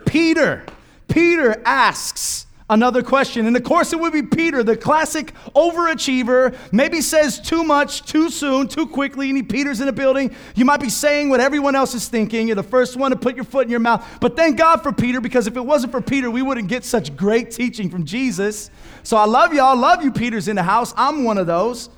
Peter, 0.04 0.62
Peter 1.08 1.60
asks 1.64 2.46
another 2.68 3.02
question. 3.02 3.46
And 3.46 3.56
of 3.56 3.64
course, 3.64 3.92
it 3.92 4.00
would 4.00 4.12
be 4.12 4.22
Peter, 4.22 4.62
the 4.62 4.76
classic 4.76 5.32
overachiever, 5.54 6.56
maybe 6.72 7.00
says 7.00 7.40
too 7.40 7.64
much 7.64 8.02
too 8.02 8.30
soon, 8.30 8.68
too 8.68 8.86
quickly, 8.86 9.28
and 9.28 9.36
he 9.36 9.42
Peter's 9.42 9.80
in 9.80 9.88
a 9.88 9.92
building. 9.92 10.34
You 10.54 10.64
might 10.64 10.80
be 10.80 10.88
saying 10.88 11.28
what 11.28 11.40
everyone 11.40 11.74
else 11.74 11.94
is 11.94 12.08
thinking. 12.08 12.46
You're 12.46 12.56
the 12.56 12.62
first 12.62 12.96
one 12.96 13.10
to 13.10 13.16
put 13.16 13.36
your 13.36 13.44
foot 13.44 13.64
in 13.64 13.70
your 13.70 13.80
mouth. 13.80 14.06
But 14.20 14.36
thank 14.36 14.56
God 14.56 14.82
for 14.82 14.92
Peter, 14.92 15.20
because 15.20 15.46
if 15.46 15.56
it 15.56 15.64
wasn't 15.64 15.92
for 15.92 16.00
Peter, 16.00 16.30
we 16.30 16.42
wouldn't 16.42 16.68
get 16.68 16.84
such 16.84 17.16
great 17.16 17.50
teaching 17.50 17.90
from 17.90 18.04
Jesus. 18.04 18.70
So 19.02 19.16
I 19.16 19.24
love 19.26 19.52
y'all. 19.52 19.76
Love 19.76 20.02
you, 20.02 20.12
Peter's 20.12 20.48
in 20.48 20.56
the 20.56 20.62
house. 20.62 20.94
I'm 20.96 21.24
one 21.24 21.38
of 21.38 21.46
those. 21.46 21.90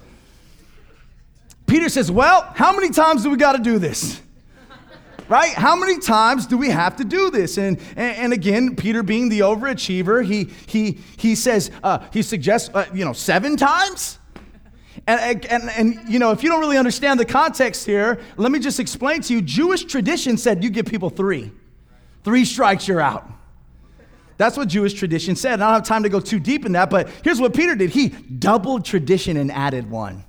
Peter 1.67 1.89
says, 1.89 2.11
Well, 2.11 2.43
how 2.55 2.75
many 2.75 2.91
times 2.91 3.23
do 3.23 3.31
we 3.31 3.37
got 3.37 3.53
to 3.53 3.63
do 3.63 3.79
this? 3.79 4.21
Right? 5.29 5.53
How 5.53 5.77
many 5.77 5.99
times 5.99 6.47
do 6.47 6.57
we 6.57 6.71
have 6.71 6.97
to 6.97 7.05
do 7.05 7.31
this? 7.31 7.59
And, 7.59 7.79
and, 7.97 8.17
and 8.17 8.33
again, 8.33 8.77
Peter 8.77 9.03
being 9.03 9.29
the 9.29 9.41
overachiever, 9.41 10.25
he, 10.25 10.51
he, 10.67 10.99
he 11.17 11.35
says, 11.35 11.71
uh, 11.83 12.07
he 12.13 12.23
suggests, 12.23 12.71
uh, 12.75 12.87
you 12.93 13.05
know, 13.05 13.13
seven 13.13 13.57
times? 13.57 14.19
And, 15.07 15.45
and, 15.47 15.71
and, 15.71 16.09
you 16.09 16.19
know, 16.19 16.31
if 16.31 16.43
you 16.43 16.49
don't 16.49 16.61
really 16.61 16.79
understand 16.79 17.21
the 17.21 17.25
context 17.27 17.85
here, 17.85 18.21
let 18.37 18.51
me 18.51 18.59
just 18.59 18.81
explain 18.81 19.21
to 19.23 19.35
you. 19.35 19.43
Jewish 19.43 19.85
tradition 19.85 20.37
said 20.37 20.65
you 20.65 20.71
give 20.71 20.87
people 20.87 21.11
three. 21.11 21.53
Three 22.23 22.45
strikes, 22.45 22.89
you're 22.89 23.03
out. 23.03 23.29
That's 24.37 24.57
what 24.57 24.69
Jewish 24.69 24.95
tradition 24.95 25.37
said. 25.37 25.61
I 25.61 25.67
don't 25.67 25.75
have 25.75 25.85
time 25.85 26.03
to 26.05 26.09
go 26.09 26.21
too 26.21 26.41
deep 26.41 26.65
in 26.65 26.73
that, 26.73 26.91
but 26.91 27.09
here's 27.23 27.41
what 27.41 27.55
Peter 27.55 27.75
did. 27.75 27.91
He 27.91 28.09
doubled 28.09 28.85
tradition 28.85 29.37
and 29.37 29.53
added 29.53 29.91
one. 29.91 30.25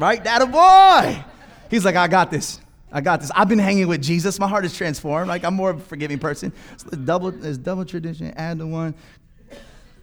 Right? 0.00 0.24
That 0.24 0.42
a 0.42 0.46
boy. 0.46 1.24
He's 1.70 1.84
like, 1.84 1.94
I 1.94 2.08
got 2.08 2.30
this. 2.30 2.60
I 2.92 3.00
got 3.00 3.20
this. 3.20 3.30
I've 3.34 3.48
been 3.48 3.58
hanging 3.58 3.88
with 3.88 4.02
Jesus. 4.02 4.38
My 4.38 4.48
heart 4.48 4.64
is 4.64 4.76
transformed. 4.76 5.28
Like 5.28 5.44
I'm 5.44 5.54
more 5.54 5.70
of 5.70 5.78
a 5.78 5.82
forgiving 5.82 6.18
person. 6.18 6.52
So 6.76 6.90
there's 6.90 7.04
double, 7.04 7.44
it's 7.44 7.58
double 7.58 7.84
tradition. 7.84 8.32
Add 8.36 8.58
the 8.58 8.66
one. 8.66 8.94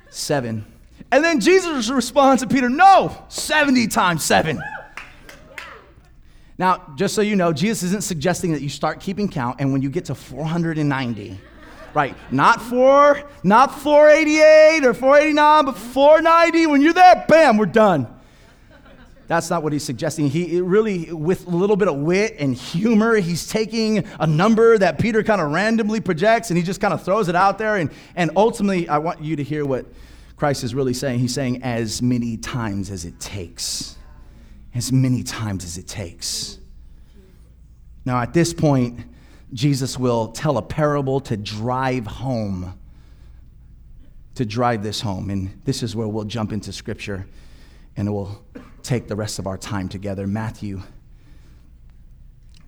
Seven. 0.09 0.65
And 1.11 1.23
then 1.23 1.39
Jesus 1.39 1.89
responds 1.89 2.41
to 2.41 2.47
Peter, 2.47 2.69
no, 2.69 3.15
70 3.29 3.87
times 3.87 4.23
seven. 4.23 4.61
Now, 6.57 6.93
just 6.97 7.15
so 7.15 7.21
you 7.21 7.35
know, 7.35 7.53
Jesus 7.53 7.83
isn't 7.83 8.03
suggesting 8.03 8.51
that 8.51 8.61
you 8.61 8.69
start 8.69 8.99
keeping 8.99 9.29
count 9.29 9.57
and 9.59 9.71
when 9.71 9.81
you 9.81 9.89
get 9.89 10.05
to 10.05 10.15
490, 10.15 11.39
right? 11.93 12.15
Not 12.31 12.61
four, 12.61 13.23
not 13.43 13.79
488 13.79 14.85
or 14.85 14.93
489, 14.93 15.65
but 15.65 15.77
490. 15.77 16.67
When 16.67 16.81
you're 16.81 16.93
there, 16.93 17.23
bam, 17.29 17.57
we're 17.57 17.65
done. 17.65 18.18
That's 19.29 19.51
not 19.51 19.61
what 19.61 19.73
he's 19.73 19.83
suggesting. 19.83 20.27
He 20.27 20.59
really, 20.59 21.13
with 21.13 21.45
a 21.45 21.51
little 21.51 21.75
bit 21.75 21.87
of 21.87 21.97
wit 21.97 22.37
and 22.39 22.55
humor, 22.55 23.17
he's 23.17 23.47
taking 23.47 24.03
a 24.19 24.25
number 24.25 24.75
that 24.75 24.97
Peter 24.97 25.21
kind 25.21 25.39
of 25.39 25.51
randomly 25.51 26.01
projects 26.01 26.49
and 26.49 26.57
he 26.57 26.63
just 26.63 26.81
kind 26.81 26.95
of 26.95 27.03
throws 27.03 27.27
it 27.27 27.35
out 27.35 27.59
there. 27.59 27.75
And, 27.75 27.91
and 28.15 28.31
ultimately, 28.35 28.89
I 28.89 28.97
want 28.97 29.21
you 29.21 29.35
to 29.35 29.43
hear 29.43 29.67
what 29.67 29.85
Christ 30.35 30.63
is 30.63 30.73
really 30.73 30.95
saying. 30.95 31.19
He's 31.19 31.35
saying, 31.35 31.61
as 31.61 32.01
many 32.01 32.37
times 32.37 32.89
as 32.89 33.05
it 33.05 33.19
takes. 33.19 33.97
As 34.73 34.91
many 34.91 35.21
times 35.21 35.63
as 35.63 35.77
it 35.77 35.87
takes. 35.87 36.57
Now, 38.05 38.19
at 38.19 38.33
this 38.33 38.51
point, 38.51 38.99
Jesus 39.53 39.99
will 39.99 40.29
tell 40.29 40.57
a 40.57 40.63
parable 40.63 41.19
to 41.19 41.37
drive 41.37 42.07
home, 42.07 42.79
to 44.33 44.43
drive 44.43 44.81
this 44.81 45.01
home. 45.01 45.29
And 45.29 45.61
this 45.65 45.83
is 45.83 45.95
where 45.95 46.07
we'll 46.07 46.23
jump 46.23 46.51
into 46.51 46.73
scripture 46.73 47.27
and 47.95 48.11
we'll 48.11 48.43
take 48.83 49.07
the 49.07 49.15
rest 49.15 49.39
of 49.39 49.47
our 49.47 49.57
time 49.57 49.89
together. 49.89 50.27
Matthew 50.27 50.81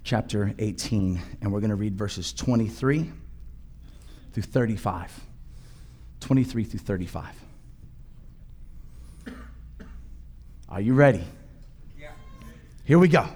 chapter 0.04 0.54
18, 0.58 1.22
and 1.42 1.52
we're 1.52 1.60
going 1.60 1.70
to 1.70 1.76
read 1.76 1.98
verses 1.98 2.34
23 2.34 3.12
through 4.34 4.44
35. 4.44 5.20
23 6.20 6.64
through 6.64 6.80
35. 6.80 7.36
Are 10.70 10.82
you 10.82 10.94
ready? 10.94 11.24
Yeah. 12.00 12.12
Here 12.86 12.98
we 12.98 13.10
go. 13.10 13.28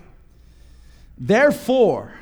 Therefore, 1.17 2.13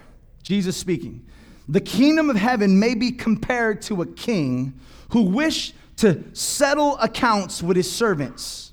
Jesus 0.41 0.75
speaking, 0.75 1.25
the 1.69 1.81
kingdom 1.81 2.29
of 2.29 2.35
heaven 2.35 2.79
may 2.79 2.95
be 2.95 3.11
compared 3.11 3.81
to 3.83 4.01
a 4.01 4.05
king 4.05 4.79
who 5.09 5.21
wished 5.21 5.75
to 5.97 6.23
settle 6.33 6.97
accounts 6.97 7.63
with 7.63 7.77
his 7.77 7.91
servants. 7.91 8.72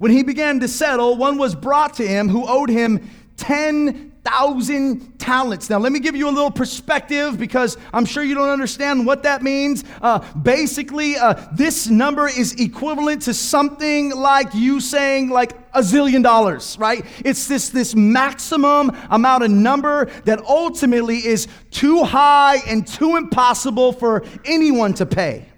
When 0.00 0.10
he 0.10 0.22
began 0.22 0.60
to 0.60 0.66
settle, 0.66 1.14
one 1.18 1.36
was 1.36 1.54
brought 1.54 1.92
to 1.96 2.08
him 2.08 2.30
who 2.30 2.48
owed 2.48 2.70
him 2.70 3.10
10,000 3.36 5.18
talents. 5.18 5.68
Now, 5.68 5.76
let 5.76 5.92
me 5.92 6.00
give 6.00 6.16
you 6.16 6.26
a 6.26 6.30
little 6.30 6.50
perspective 6.50 7.38
because 7.38 7.76
I'm 7.92 8.06
sure 8.06 8.22
you 8.22 8.34
don't 8.34 8.48
understand 8.48 9.04
what 9.04 9.24
that 9.24 9.42
means. 9.42 9.84
Uh, 10.00 10.20
basically, 10.36 11.16
uh, 11.16 11.34
this 11.52 11.88
number 11.88 12.28
is 12.28 12.54
equivalent 12.54 13.20
to 13.22 13.34
something 13.34 14.16
like 14.16 14.54
you 14.54 14.80
saying, 14.80 15.28
like, 15.28 15.52
a 15.74 15.80
zillion 15.80 16.22
dollars, 16.22 16.78
right? 16.78 17.04
It's 17.22 17.46
this, 17.46 17.68
this 17.68 17.94
maximum 17.94 18.96
amount 19.10 19.44
of 19.44 19.50
number 19.50 20.06
that 20.24 20.42
ultimately 20.46 21.18
is 21.18 21.46
too 21.70 22.04
high 22.04 22.56
and 22.66 22.86
too 22.86 23.16
impossible 23.16 23.92
for 23.92 24.24
anyone 24.46 24.94
to 24.94 25.04
pay. 25.04 25.49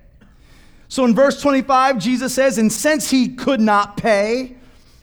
So 0.92 1.06
in 1.06 1.14
verse 1.14 1.40
25, 1.40 1.96
Jesus 1.96 2.34
says, 2.34 2.58
And 2.58 2.70
since 2.70 3.08
he 3.08 3.28
could 3.28 3.62
not 3.62 3.96
pay, 3.96 4.56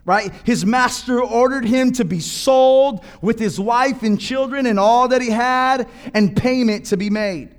right, 0.05 0.31
his 0.43 0.63
master 0.63 1.19
ordered 1.19 1.65
him 1.65 1.91
to 1.93 2.05
be 2.05 2.19
sold 2.19 3.03
with 3.23 3.39
his 3.39 3.59
wife 3.59 4.03
and 4.03 4.21
children 4.21 4.67
and 4.67 4.79
all 4.79 5.07
that 5.07 5.19
he 5.19 5.31
had, 5.31 5.89
and 6.13 6.37
payment 6.37 6.85
to 6.85 6.97
be 6.97 7.09
made. 7.09 7.55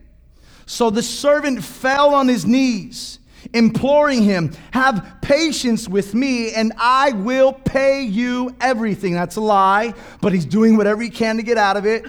So 0.64 0.90
the 0.90 1.02
servant 1.02 1.64
fell 1.64 2.14
on 2.14 2.28
his 2.28 2.46
knees 2.46 3.18
imploring 3.52 4.22
him, 4.22 4.52
Have 4.70 5.16
patience 5.22 5.88
with 5.88 6.14
me, 6.14 6.52
and 6.52 6.72
I 6.76 7.10
will 7.10 7.52
pay 7.52 8.02
you 8.02 8.54
everything. 8.60 9.12
That's 9.12 9.34
a 9.34 9.40
lie, 9.40 9.92
but 10.20 10.32
he's 10.32 10.46
doing 10.46 10.76
whatever 10.76 11.02
he 11.02 11.10
can 11.10 11.38
to 11.38 11.42
get 11.42 11.58
out 11.58 11.76
of 11.76 11.84
it. 11.84 12.06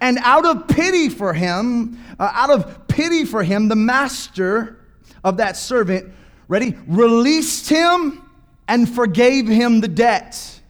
And 0.00 0.16
out 0.22 0.46
of 0.46 0.68
pity 0.68 1.10
for 1.10 1.34
him, 1.34 1.98
uh, 2.18 2.30
out 2.32 2.48
of 2.48 2.88
pity 2.88 3.26
for 3.26 3.42
him, 3.42 3.68
the 3.68 3.76
master 3.76 4.78
of 5.24 5.38
that 5.38 5.56
servant, 5.56 6.12
ready, 6.48 6.76
released 6.86 7.68
him 7.68 8.22
and 8.68 8.88
forgave 8.88 9.48
him 9.48 9.80
the 9.80 9.88
debt. 9.88 10.60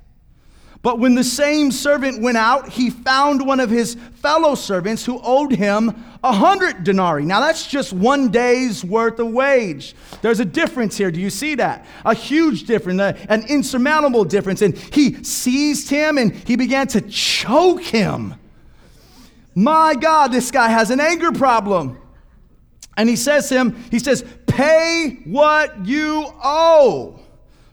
But 0.82 0.98
when 0.98 1.14
the 1.14 1.24
same 1.24 1.70
servant 1.70 2.22
went 2.22 2.38
out, 2.38 2.70
he 2.70 2.88
found 2.88 3.46
one 3.46 3.60
of 3.60 3.68
his 3.68 3.96
fellow 4.14 4.54
servants 4.54 5.04
who 5.04 5.20
owed 5.22 5.52
him 5.52 6.04
a 6.24 6.32
hundred 6.32 6.84
denarii. 6.84 7.26
Now 7.26 7.40
that's 7.40 7.66
just 7.66 7.92
one 7.92 8.30
day's 8.30 8.82
worth 8.82 9.18
of 9.18 9.28
wage. 9.28 9.94
There's 10.22 10.40
a 10.40 10.44
difference 10.44 10.96
here. 10.96 11.10
Do 11.10 11.20
you 11.20 11.28
see 11.28 11.54
that? 11.56 11.84
A 12.06 12.14
huge 12.14 12.64
difference, 12.64 12.98
an 13.28 13.44
insurmountable 13.48 14.24
difference. 14.24 14.62
And 14.62 14.76
he 14.76 15.22
seized 15.22 15.90
him 15.90 16.16
and 16.16 16.34
he 16.34 16.56
began 16.56 16.86
to 16.88 17.02
choke 17.02 17.82
him. 17.82 18.34
My 19.54 19.94
God, 19.94 20.32
this 20.32 20.50
guy 20.50 20.68
has 20.68 20.90
an 20.90 21.00
anger 21.00 21.32
problem. 21.32 21.99
And 23.00 23.08
he 23.08 23.16
says 23.16 23.48
to 23.48 23.54
him, 23.54 23.82
he 23.90 23.98
says, 23.98 24.22
pay 24.46 25.20
what 25.24 25.86
you 25.86 26.30
owe. 26.44 27.18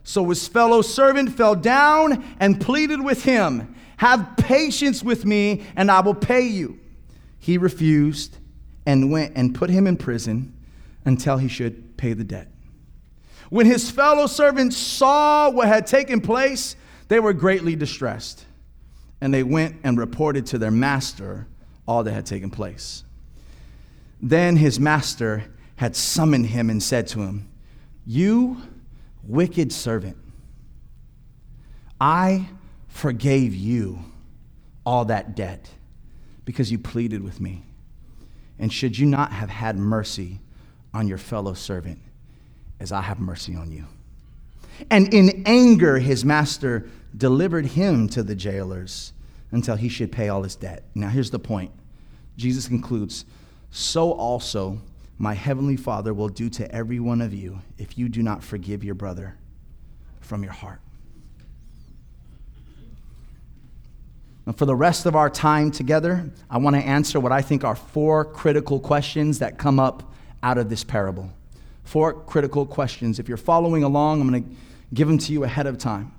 So 0.06 0.24
his 0.30 0.48
fellow 0.48 0.82
servant 0.82 1.34
fell 1.34 1.54
down 1.54 2.24
and 2.40 2.62
pleaded 2.62 3.04
with 3.04 3.26
him, 3.26 3.76
Have 3.98 4.38
patience 4.38 5.04
with 5.04 5.26
me, 5.26 5.66
and 5.76 5.92
I 5.92 6.00
will 6.00 6.16
pay 6.16 6.48
you. 6.48 6.80
He 7.40 7.58
refused 7.58 8.38
and 8.86 9.12
went 9.12 9.34
and 9.36 9.54
put 9.54 9.70
him 9.70 9.86
in 9.86 9.98
prison 9.98 10.58
until 11.04 11.36
he 11.36 11.50
should 11.50 11.98
pay 11.98 12.14
the 12.14 12.24
debt. 12.24 12.48
When 13.50 13.66
his 13.66 13.92
fellow 13.92 14.28
servants 14.28 14.78
saw 14.78 15.50
what 15.50 15.68
had 15.68 15.88
taken 15.88 16.22
place, 16.22 16.78
they 17.10 17.20
were 17.20 17.34
greatly 17.34 17.76
distressed, 17.76 18.46
and 19.20 19.34
they 19.34 19.44
went 19.44 19.76
and 19.84 19.98
reported 19.98 20.46
to 20.46 20.58
their 20.58 20.72
master 20.72 21.48
all 21.86 22.06
that 22.06 22.14
had 22.14 22.26
taken 22.26 22.50
place. 22.50 23.04
Then 24.22 24.58
his 24.58 24.80
master 24.80 25.46
had 25.76 25.96
summoned 25.96 26.48
him 26.48 26.70
and 26.70 26.82
said 26.82 27.08
to 27.08 27.22
him, 27.22 27.48
You 28.06 28.62
Wicked 29.28 29.74
servant, 29.74 30.16
I 32.00 32.48
forgave 32.88 33.54
you 33.54 34.00
all 34.86 35.04
that 35.06 35.36
debt 35.36 35.70
because 36.46 36.72
you 36.72 36.80
pleaded 36.80 37.22
with 37.22 37.42
me. 37.42 37.64
And 38.58 38.72
should 38.72 38.98
you 38.98 39.06
not 39.06 39.34
have 39.34 39.50
had 39.50 39.78
mercy 39.78 40.40
on 40.94 41.10
your 41.10 41.18
fellow 41.18 41.54
servant 41.54 42.00
as 42.80 42.94
I 42.94 43.02
have 43.02 43.20
mercy 43.20 43.54
on 43.56 43.70
you? 43.70 43.86
And 44.90 45.14
in 45.14 45.44
anger, 45.46 46.00
his 46.00 46.24
master 46.24 46.90
delivered 47.16 47.66
him 47.66 48.08
to 48.10 48.24
the 48.24 48.36
jailers 48.36 49.12
until 49.52 49.76
he 49.76 49.90
should 49.90 50.12
pay 50.12 50.30
all 50.30 50.44
his 50.44 50.56
debt. 50.56 50.86
Now, 50.96 51.10
here's 51.10 51.32
the 51.32 51.40
point 51.40 51.72
Jesus 52.38 52.68
concludes 52.68 53.26
So 53.72 54.12
also 54.12 54.80
my 55.18 55.34
heavenly 55.34 55.78
Father 55.78 56.14
will 56.14 56.30
do 56.30 56.50
to 56.52 56.72
every 56.72 57.00
one 57.00 57.22
of 57.22 57.34
you 57.34 57.60
if 57.78 57.98
you 57.98 58.10
do 58.10 58.22
not 58.22 58.44
forgive 58.44 58.84
your 58.84 58.96
brother 58.96 59.36
from 60.22 60.44
your 60.44 60.54
heart. 60.54 60.80
And 64.46 64.58
for 64.58 64.66
the 64.66 64.76
rest 64.76 65.06
of 65.06 65.16
our 65.16 65.30
time 65.30 65.72
together, 65.72 66.30
I 66.50 66.58
want 66.58 66.76
to 66.78 66.82
answer 66.82 67.20
what 67.20 67.34
I 67.34 67.42
think 67.42 67.66
are 67.66 67.76
four 67.76 68.24
critical 68.24 68.80
questions 68.80 69.40
that 69.40 69.58
come 69.58 69.80
up 69.80 70.14
out 70.42 70.58
of 70.58 70.70
this 70.70 70.84
parable. 70.86 71.30
Four 71.84 72.14
critical 72.14 72.66
questions. 72.66 73.20
If 73.20 73.28
you're 73.28 73.38
following 73.38 73.84
along, 73.84 74.22
I'm 74.22 74.30
going 74.30 74.44
to 74.44 74.50
give 74.94 75.08
them 75.08 75.18
to 75.18 75.34
you 75.34 75.44
ahead 75.44 75.68
of 75.68 75.78
time. 75.78 76.14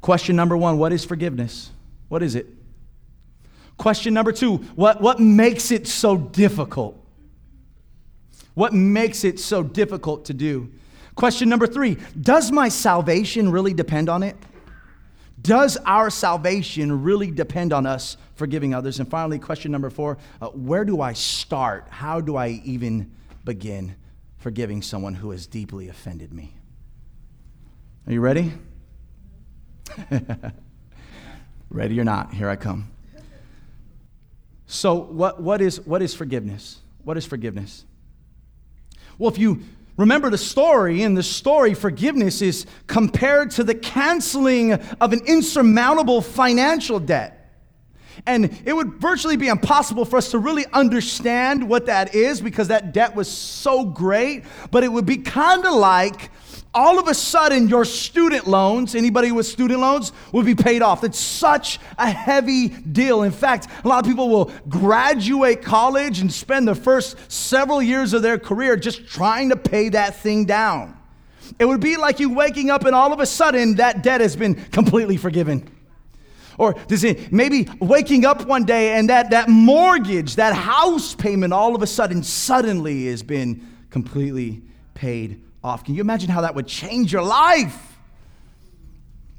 Question 0.00 0.36
number 0.36 0.56
one 0.56 0.78
What 0.78 0.92
is 0.92 1.04
forgiveness? 1.04 1.70
What 2.08 2.22
is 2.22 2.34
it? 2.34 2.46
Question 3.78 4.12
number 4.12 4.32
two 4.32 4.56
What, 4.74 5.00
what 5.00 5.20
makes 5.20 5.70
it 5.70 5.86
so 5.86 6.16
difficult? 6.16 7.02
What 8.54 8.74
makes 8.74 9.24
it 9.24 9.38
so 9.38 9.62
difficult 9.62 10.24
to 10.26 10.34
do? 10.34 10.70
Question 11.14 11.48
number 11.48 11.66
three 11.66 11.96
Does 12.20 12.52
my 12.52 12.68
salvation 12.68 13.50
really 13.50 13.72
depend 13.72 14.08
on 14.08 14.22
it? 14.22 14.36
Does 15.40 15.78
our 15.86 16.10
salvation 16.10 17.04
really 17.04 17.30
depend 17.30 17.72
on 17.72 17.86
us 17.86 18.16
forgiving 18.34 18.74
others? 18.74 18.98
And 18.98 19.08
finally, 19.08 19.38
question 19.38 19.70
number 19.70 19.90
four 19.90 20.18
uh, 20.42 20.48
Where 20.48 20.84
do 20.84 21.00
I 21.00 21.12
start? 21.12 21.86
How 21.88 22.20
do 22.20 22.36
I 22.36 22.60
even 22.64 23.12
begin 23.44 23.94
forgiving 24.38 24.82
someone 24.82 25.14
who 25.14 25.30
has 25.30 25.46
deeply 25.46 25.88
offended 25.88 26.32
me? 26.32 26.54
Are 28.08 28.12
you 28.12 28.20
ready? 28.20 28.52
ready 31.70 32.00
or 32.00 32.04
not, 32.04 32.34
here 32.34 32.48
I 32.48 32.56
come. 32.56 32.90
So, 34.70 34.94
what, 34.94 35.40
what, 35.40 35.62
is, 35.62 35.80
what 35.80 36.02
is 36.02 36.14
forgiveness? 36.14 36.78
What 37.02 37.16
is 37.16 37.24
forgiveness? 37.24 37.86
Well, 39.16 39.30
if 39.30 39.38
you 39.38 39.62
remember 39.96 40.28
the 40.28 40.36
story, 40.36 41.02
in 41.02 41.14
the 41.14 41.22
story, 41.22 41.72
forgiveness 41.72 42.42
is 42.42 42.66
compared 42.86 43.50
to 43.52 43.64
the 43.64 43.74
canceling 43.74 44.74
of 44.74 45.14
an 45.14 45.20
insurmountable 45.24 46.20
financial 46.20 47.00
debt. 47.00 47.50
And 48.26 48.60
it 48.66 48.74
would 48.74 49.00
virtually 49.00 49.38
be 49.38 49.48
impossible 49.48 50.04
for 50.04 50.18
us 50.18 50.32
to 50.32 50.38
really 50.38 50.66
understand 50.66 51.66
what 51.66 51.86
that 51.86 52.14
is 52.14 52.42
because 52.42 52.68
that 52.68 52.92
debt 52.92 53.16
was 53.16 53.30
so 53.30 53.86
great. 53.86 54.44
But 54.70 54.84
it 54.84 54.88
would 54.88 55.06
be 55.06 55.16
kind 55.16 55.64
of 55.64 55.72
like 55.72 56.30
all 56.74 56.98
of 56.98 57.08
a 57.08 57.14
sudden 57.14 57.68
your 57.68 57.84
student 57.84 58.46
loans, 58.46 58.94
anybody 58.94 59.32
with 59.32 59.46
student 59.46 59.80
loans, 59.80 60.12
will 60.32 60.42
be 60.42 60.54
paid 60.54 60.82
off. 60.82 61.02
It's 61.02 61.18
such 61.18 61.78
a 61.96 62.10
heavy 62.10 62.68
deal. 62.68 63.22
In 63.22 63.32
fact, 63.32 63.68
a 63.84 63.88
lot 63.88 64.04
of 64.04 64.08
people 64.08 64.28
will 64.28 64.52
graduate 64.68 65.62
college 65.62 66.20
and 66.20 66.32
spend 66.32 66.68
the 66.68 66.74
first 66.74 67.16
several 67.30 67.80
years 67.80 68.12
of 68.12 68.22
their 68.22 68.38
career 68.38 68.76
just 68.76 69.06
trying 69.08 69.48
to 69.48 69.56
pay 69.56 69.88
that 69.90 70.16
thing 70.16 70.44
down. 70.44 70.96
It 71.58 71.64
would 71.64 71.80
be 71.80 71.96
like 71.96 72.20
you 72.20 72.32
waking 72.32 72.70
up 72.70 72.84
and 72.84 72.94
all 72.94 73.12
of 73.12 73.20
a 73.20 73.26
sudden 73.26 73.76
that 73.76 74.02
debt 74.02 74.20
has 74.20 74.36
been 74.36 74.54
completely 74.66 75.16
forgiven. 75.16 75.68
Or 76.58 76.74
it 76.90 77.32
maybe 77.32 77.68
waking 77.80 78.26
up 78.26 78.44
one 78.44 78.64
day 78.64 78.98
and 78.98 79.08
that, 79.08 79.30
that 79.30 79.48
mortgage, 79.48 80.36
that 80.36 80.54
house 80.54 81.14
payment, 81.14 81.52
all 81.52 81.74
of 81.74 81.82
a 81.82 81.86
sudden, 81.86 82.22
suddenly 82.22 83.06
has 83.06 83.22
been 83.22 83.66
completely 83.90 84.60
paid 84.94 85.40
off. 85.62 85.84
Can 85.84 85.94
you 85.94 86.00
imagine 86.00 86.30
how 86.30 86.42
that 86.42 86.54
would 86.54 86.66
change 86.66 87.12
your 87.12 87.22
life? 87.22 87.96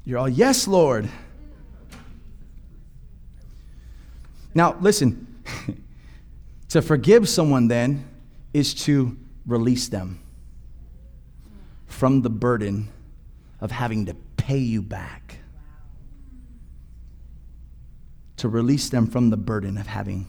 You're 0.04 0.18
all, 0.18 0.28
yes, 0.28 0.66
Lord. 0.66 1.08
Now, 4.54 4.76
listen, 4.80 5.42
to 6.68 6.82
forgive 6.82 7.28
someone 7.28 7.68
then 7.68 8.04
is 8.52 8.74
to 8.74 9.16
release 9.46 9.88
them 9.88 10.20
from 11.86 12.22
the 12.22 12.30
burden 12.30 12.88
of 13.60 13.70
having 13.70 14.06
to 14.06 14.14
pay 14.36 14.58
you 14.58 14.82
back. 14.82 15.36
To 18.38 18.48
release 18.48 18.88
them 18.88 19.06
from 19.06 19.30
the 19.30 19.36
burden 19.36 19.76
of 19.76 19.86
having 19.86 20.26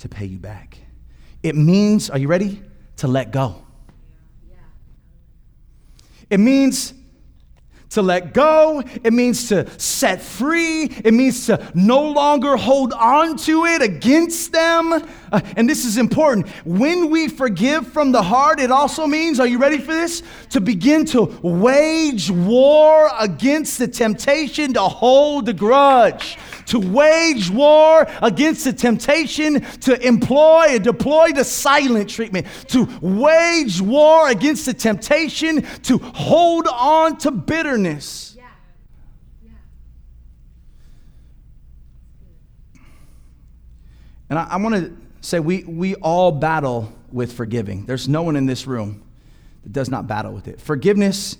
to 0.00 0.08
pay 0.08 0.26
you 0.26 0.38
back. 0.38 0.78
It 1.42 1.56
means, 1.56 2.10
are 2.10 2.18
you 2.18 2.28
ready? 2.28 2.62
To 2.98 3.08
let 3.08 3.30
go. 3.30 3.65
It 6.30 6.40
means 6.40 6.94
to 7.90 8.02
let 8.02 8.34
go. 8.34 8.82
It 9.04 9.12
means 9.12 9.48
to 9.48 9.68
set 9.78 10.20
free. 10.20 10.84
It 10.84 11.14
means 11.14 11.46
to 11.46 11.70
no 11.74 12.02
longer 12.02 12.56
hold 12.56 12.92
on 12.92 13.36
to 13.38 13.64
it 13.64 13.80
against 13.80 14.52
them. 14.52 14.92
Uh, 14.92 15.40
and 15.56 15.68
this 15.68 15.84
is 15.84 15.96
important. 15.96 16.48
When 16.64 17.10
we 17.10 17.28
forgive 17.28 17.86
from 17.86 18.12
the 18.12 18.22
heart, 18.22 18.60
it 18.60 18.70
also 18.70 19.06
means, 19.06 19.40
are 19.40 19.46
you 19.46 19.58
ready 19.58 19.78
for 19.78 19.94
this? 19.94 20.22
To 20.50 20.60
begin 20.60 21.04
to 21.06 21.38
wage 21.42 22.30
war 22.30 23.08
against 23.18 23.78
the 23.78 23.88
temptation 23.88 24.74
to 24.74 24.82
hold 24.82 25.48
a 25.48 25.52
grudge 25.52 26.38
to 26.66 26.78
wage 26.78 27.50
war 27.50 28.06
against 28.22 28.64
the 28.64 28.72
temptation 28.72 29.60
to 29.80 30.06
employ 30.06 30.66
and 30.70 30.84
deploy 30.84 31.32
the 31.32 31.44
silent 31.44 32.10
treatment, 32.10 32.46
to 32.68 32.88
wage 33.00 33.80
war 33.80 34.28
against 34.28 34.66
the 34.66 34.74
temptation 34.74 35.62
to 35.82 35.98
hold 35.98 36.66
on 36.68 37.16
to 37.18 37.30
bitterness. 37.30 38.34
Yeah. 38.36 38.44
Yeah. 39.44 39.50
And 44.30 44.38
I, 44.38 44.44
I 44.50 44.56
want 44.56 44.74
to 44.74 44.96
say 45.20 45.40
we, 45.40 45.64
we 45.64 45.94
all 45.96 46.32
battle 46.32 46.92
with 47.10 47.32
forgiving. 47.32 47.86
There's 47.86 48.08
no 48.08 48.22
one 48.22 48.36
in 48.36 48.46
this 48.46 48.66
room 48.66 49.02
that 49.62 49.72
does 49.72 49.88
not 49.88 50.06
battle 50.06 50.32
with 50.32 50.48
it. 50.48 50.60
Forgiveness 50.60 51.36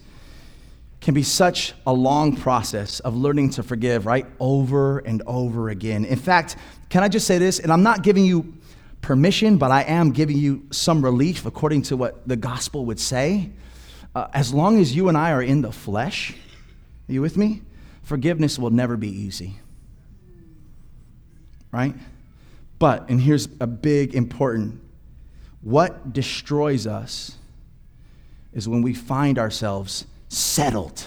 can 1.06 1.14
be 1.14 1.22
such 1.22 1.72
a 1.86 1.92
long 1.92 2.34
process 2.34 2.98
of 2.98 3.14
learning 3.14 3.48
to 3.48 3.62
forgive, 3.62 4.06
right? 4.06 4.26
Over 4.40 4.98
and 4.98 5.22
over 5.24 5.68
again. 5.68 6.04
In 6.04 6.18
fact, 6.18 6.56
can 6.88 7.04
I 7.04 7.08
just 7.08 7.28
say 7.28 7.38
this? 7.38 7.60
And 7.60 7.72
I'm 7.72 7.84
not 7.84 8.02
giving 8.02 8.24
you 8.24 8.54
permission, 9.02 9.56
but 9.56 9.70
I 9.70 9.82
am 9.82 10.10
giving 10.10 10.36
you 10.36 10.66
some 10.72 11.04
relief 11.04 11.46
according 11.46 11.82
to 11.82 11.96
what 11.96 12.26
the 12.26 12.34
gospel 12.34 12.86
would 12.86 12.98
say. 12.98 13.50
Uh, 14.16 14.26
as 14.34 14.52
long 14.52 14.80
as 14.80 14.96
you 14.96 15.08
and 15.08 15.16
I 15.16 15.30
are 15.30 15.42
in 15.44 15.62
the 15.62 15.70
flesh, 15.70 16.34
are 17.08 17.12
you 17.12 17.22
with 17.22 17.36
me? 17.36 17.62
Forgiveness 18.02 18.58
will 18.58 18.70
never 18.70 18.96
be 18.96 19.08
easy. 19.08 19.60
Right? 21.70 21.94
But, 22.80 23.08
and 23.08 23.20
here's 23.20 23.48
a 23.60 23.68
big 23.68 24.16
important 24.16 24.80
what 25.62 26.12
destroys 26.12 26.84
us 26.84 27.36
is 28.52 28.68
when 28.68 28.82
we 28.82 28.92
find 28.92 29.38
ourselves 29.38 30.04
settled 30.28 31.04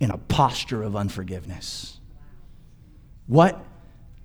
in 0.00 0.10
a 0.10 0.18
posture 0.18 0.82
of 0.82 0.96
unforgiveness. 0.96 1.98
What 3.26 3.64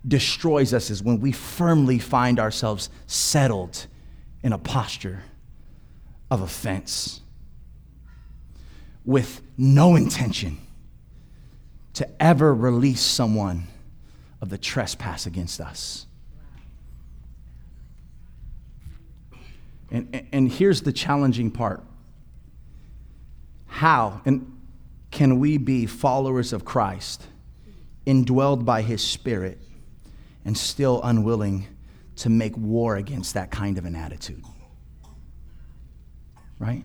destroys 0.07 0.73
us 0.73 0.89
is 0.89 1.03
when 1.03 1.19
we 1.19 1.31
firmly 1.31 1.99
find 1.99 2.39
ourselves 2.39 2.89
settled 3.07 3.87
in 4.43 4.53
a 4.53 4.57
posture 4.57 5.23
of 6.29 6.41
offense 6.41 7.21
with 9.05 9.41
no 9.57 9.95
intention 9.95 10.57
to 11.93 12.07
ever 12.21 12.53
release 12.53 13.01
someone 13.01 13.67
of 14.41 14.49
the 14.49 14.57
trespass 14.57 15.25
against 15.25 15.59
us. 15.59 16.07
And, 19.91 20.25
and 20.31 20.51
here's 20.51 20.81
the 20.81 20.93
challenging 20.93 21.51
part 21.51 21.83
how 23.71 24.21
and 24.25 24.59
can 25.11 25.39
we 25.39 25.57
be 25.57 25.85
followers 25.85 26.51
of 26.51 26.65
Christ, 26.65 27.25
indwelled 28.05 28.65
by 28.65 28.81
his 28.81 29.01
Spirit, 29.01 29.59
and 30.43 30.57
still 30.57 31.01
unwilling 31.03 31.67
to 32.17 32.29
make 32.29 32.55
war 32.57 32.97
against 32.97 33.33
that 33.33 33.49
kind 33.49 33.77
of 33.77 33.85
an 33.85 33.95
attitude? 33.95 34.43
Right? 36.59 36.83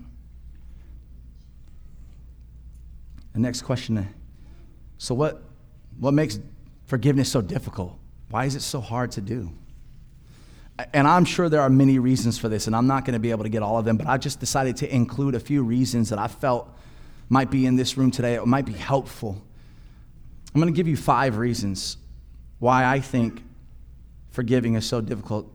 The 3.33 3.41
next 3.41 3.63
question 3.63 3.99
uh, 3.99 4.05
so, 4.97 5.15
what, 5.15 5.43
what 5.99 6.15
makes 6.15 6.39
forgiveness 6.87 7.29
so 7.29 7.43
difficult? 7.43 7.99
Why 8.31 8.45
is 8.45 8.55
it 8.55 8.63
so 8.63 8.81
hard 8.81 9.11
to 9.13 9.21
do? 9.21 9.51
And 10.93 11.09
I'm 11.09 11.25
sure 11.25 11.49
there 11.49 11.63
are 11.63 11.71
many 11.71 11.99
reasons 11.99 12.39
for 12.39 12.49
this, 12.49 12.67
and 12.67 12.77
I'm 12.77 12.87
not 12.87 13.05
going 13.05 13.15
to 13.15 13.19
be 13.19 13.31
able 13.31 13.45
to 13.45 13.49
get 13.49 13.63
all 13.63 13.79
of 13.79 13.85
them, 13.85 13.97
but 13.97 14.07
I 14.07 14.19
just 14.19 14.41
decided 14.41 14.77
to 14.79 14.95
include 14.95 15.35
a 15.35 15.41
few 15.41 15.63
reasons 15.63 16.11
that 16.11 16.19
I 16.19 16.29
felt 16.29 16.69
might 17.29 17.51
be 17.51 17.67
in 17.67 17.77
this 17.77 17.97
room 17.97 18.11
today, 18.11 18.35
it 18.35 18.47
might 18.47 18.67
be 18.67 18.73
helpful. 18.73 19.43
I'm 20.55 20.61
going 20.61 20.73
to 20.73 20.77
give 20.77 20.87
you 20.87 20.97
five 20.97 21.39
reasons 21.39 21.97
why 22.59 22.85
I 22.85 23.01
think 23.01 23.43
forgiving 24.31 24.75
is 24.75 24.87
so 24.87 25.01
difficult 25.01 25.51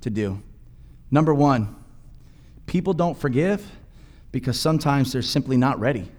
to 0.00 0.10
do. 0.10 0.42
Number 1.10 1.34
one, 1.34 1.76
people 2.66 2.94
don't 2.94 3.16
forgive 3.16 3.64
because 4.32 4.58
sometimes 4.58 5.12
they're 5.12 5.22
simply 5.22 5.56
not 5.56 5.78
ready. 5.78 6.10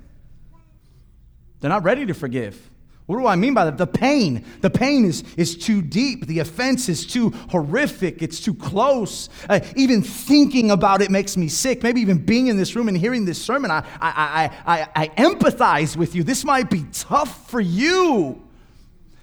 They're 1.59 1.69
not 1.69 1.83
ready 1.83 2.05
to 2.05 2.13
forgive. 2.13 2.68
What 3.09 3.17
do 3.17 3.25
I 3.25 3.35
mean 3.35 3.55
by 3.55 3.65
that? 3.65 3.79
The 3.79 3.87
pain. 3.87 4.45
The 4.61 4.69
pain 4.69 5.03
is, 5.03 5.23
is 5.35 5.57
too 5.57 5.81
deep. 5.81 6.27
The 6.27 6.37
offense 6.37 6.89
is 6.89 7.07
too 7.07 7.31
horrific. 7.49 8.21
It's 8.21 8.39
too 8.39 8.53
close. 8.53 9.29
Uh, 9.49 9.61
even 9.75 10.03
thinking 10.03 10.69
about 10.69 11.01
it 11.01 11.09
makes 11.09 11.35
me 11.35 11.47
sick. 11.47 11.81
Maybe 11.81 12.01
even 12.01 12.23
being 12.23 12.49
in 12.49 12.57
this 12.57 12.75
room 12.75 12.87
and 12.87 12.95
hearing 12.95 13.25
this 13.25 13.41
sermon, 13.41 13.71
I, 13.71 13.79
I, 13.99 14.51
I, 14.63 14.77
I, 14.77 14.89
I 14.95 15.07
empathize 15.07 15.97
with 15.97 16.13
you. 16.13 16.21
This 16.21 16.45
might 16.45 16.69
be 16.69 16.85
tough 16.91 17.49
for 17.49 17.59
you. 17.59 18.43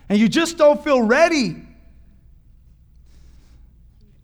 And 0.09 0.19
you 0.19 0.29
just 0.29 0.59
don't 0.59 0.83
feel 0.83 1.01
ready. 1.03 1.55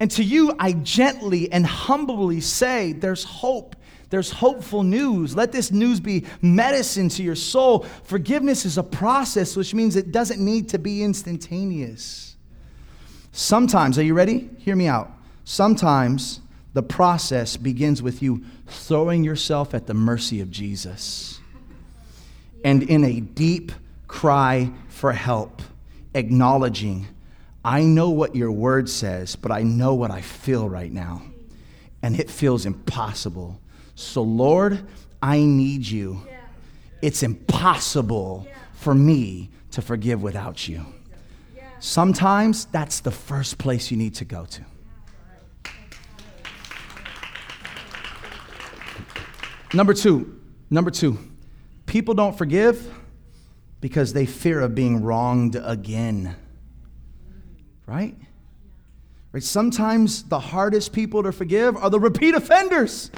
And 0.01 0.11
to 0.11 0.25
you, 0.25 0.57
I 0.59 0.73
gently 0.73 1.53
and 1.53 1.65
humbly 1.65 2.41
say, 2.41 2.95
there's 2.95 3.23
hope 3.23 3.77
there's 4.13 4.31
hopeful 4.31 4.83
news. 4.83 5.35
Let 5.35 5.53
this 5.53 5.73
news 5.73 5.99
be 5.99 6.27
medicine 6.43 7.09
to 7.09 7.23
your 7.23 7.35
soul. 7.35 7.87
Forgiveness 8.05 8.67
is 8.67 8.77
a 8.77 8.83
process, 8.83 9.57
which 9.57 9.73
means 9.73 9.97
it 9.97 10.13
doesn't 10.13 10.39
need 10.39 10.69
to 10.69 10.79
be 10.79 11.03
instantaneous. 11.03 12.37
Sometimes, 13.33 13.99
are 13.99 14.03
you 14.03 14.13
ready? 14.13 14.51
Hear 14.59 14.77
me 14.77 14.87
out. 14.87 15.11
Sometimes 15.45 16.43
the 16.75 16.83
process 16.83 17.57
begins 17.57 18.03
with 18.03 18.23
you 18.23 18.45
throwing 18.67 19.25
yourself 19.25 19.73
at 19.73 19.87
the 19.87 19.95
mercy 19.95 20.43
of 20.43 20.51
Jesus 20.51 21.41
and 22.67 22.83
in 22.83 23.05
a 23.05 23.21
deep 23.21 23.73
cry 24.09 24.71
for 24.89 25.13
help, 25.13 25.63
acknowledging, 26.13 27.07
I 27.65 27.85
know 27.85 28.11
what 28.11 28.37
your 28.37 28.53
word 28.53 28.91
says, 28.91 29.37
but 29.37 29.51
I 29.51 29.63
know 29.63 29.95
what 29.95 30.11
I 30.11 30.21
feel 30.21 30.69
right 30.69 30.93
now. 30.93 31.23
And 32.03 32.21
it 32.21 32.29
feels 32.29 32.67
impossible. 32.67 33.59
So, 33.95 34.23
Lord, 34.23 34.87
I 35.21 35.41
need 35.41 35.87
you. 35.87 36.27
It's 37.01 37.23
impossible 37.23 38.47
for 38.75 38.95
me 38.95 39.51
to 39.73 39.83
forgive 39.83 40.23
without 40.23 40.69
you. 40.69 40.85
Sometimes 41.81 42.67
that's 42.67 43.01
the 43.01 43.11
first 43.11 43.59
place 43.59 43.91
you 43.91 43.97
need 43.97 44.15
to 44.17 44.25
go 44.25 44.45
to. 44.47 44.63
Number 49.75 49.95
two, 49.95 50.39
number 50.71 50.91
two, 50.91 51.19
people 51.87 52.15
don't 52.15 52.37
forgive 52.37 52.93
because 53.81 54.13
they 54.13 54.27
fear 54.27 54.61
of 54.61 54.75
being 54.75 55.03
wronged 55.03 55.57
again. 55.57 56.37
Right? 57.87 58.15
Right? 59.33 59.43
Sometimes 59.43 60.25
the 60.25 60.39
hardest 60.39 60.93
people 60.93 61.23
to 61.23 61.33
forgive 61.33 61.77
are 61.77 61.91
the 61.91 61.99
repeat 61.99 62.35
offenders. 62.35 63.11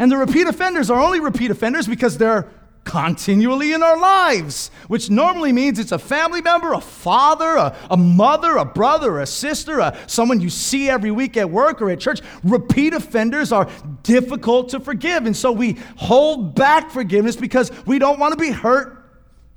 And 0.00 0.10
the 0.10 0.16
repeat 0.16 0.46
offenders 0.46 0.88
are 0.88 0.98
only 0.98 1.20
repeat 1.20 1.50
offenders 1.50 1.86
because 1.86 2.16
they're 2.16 2.48
continually 2.84 3.74
in 3.74 3.82
our 3.82 3.98
lives, 3.98 4.70
which 4.88 5.10
normally 5.10 5.52
means 5.52 5.78
it's 5.78 5.92
a 5.92 5.98
family 5.98 6.40
member, 6.40 6.72
a 6.72 6.80
father, 6.80 7.56
a, 7.56 7.76
a 7.90 7.98
mother, 7.98 8.56
a 8.56 8.64
brother, 8.64 9.18
a 9.18 9.26
sister, 9.26 9.78
a, 9.78 9.94
someone 10.06 10.40
you 10.40 10.48
see 10.48 10.88
every 10.88 11.10
week 11.10 11.36
at 11.36 11.50
work 11.50 11.82
or 11.82 11.90
at 11.90 12.00
church. 12.00 12.22
Repeat 12.42 12.94
offenders 12.94 13.52
are 13.52 13.68
difficult 14.02 14.70
to 14.70 14.80
forgive. 14.80 15.26
And 15.26 15.36
so 15.36 15.52
we 15.52 15.74
hold 15.96 16.54
back 16.54 16.90
forgiveness 16.90 17.36
because 17.36 17.70
we 17.84 17.98
don't 17.98 18.18
want 18.18 18.32
to 18.32 18.40
be 18.40 18.50
hurt. 18.50 19.04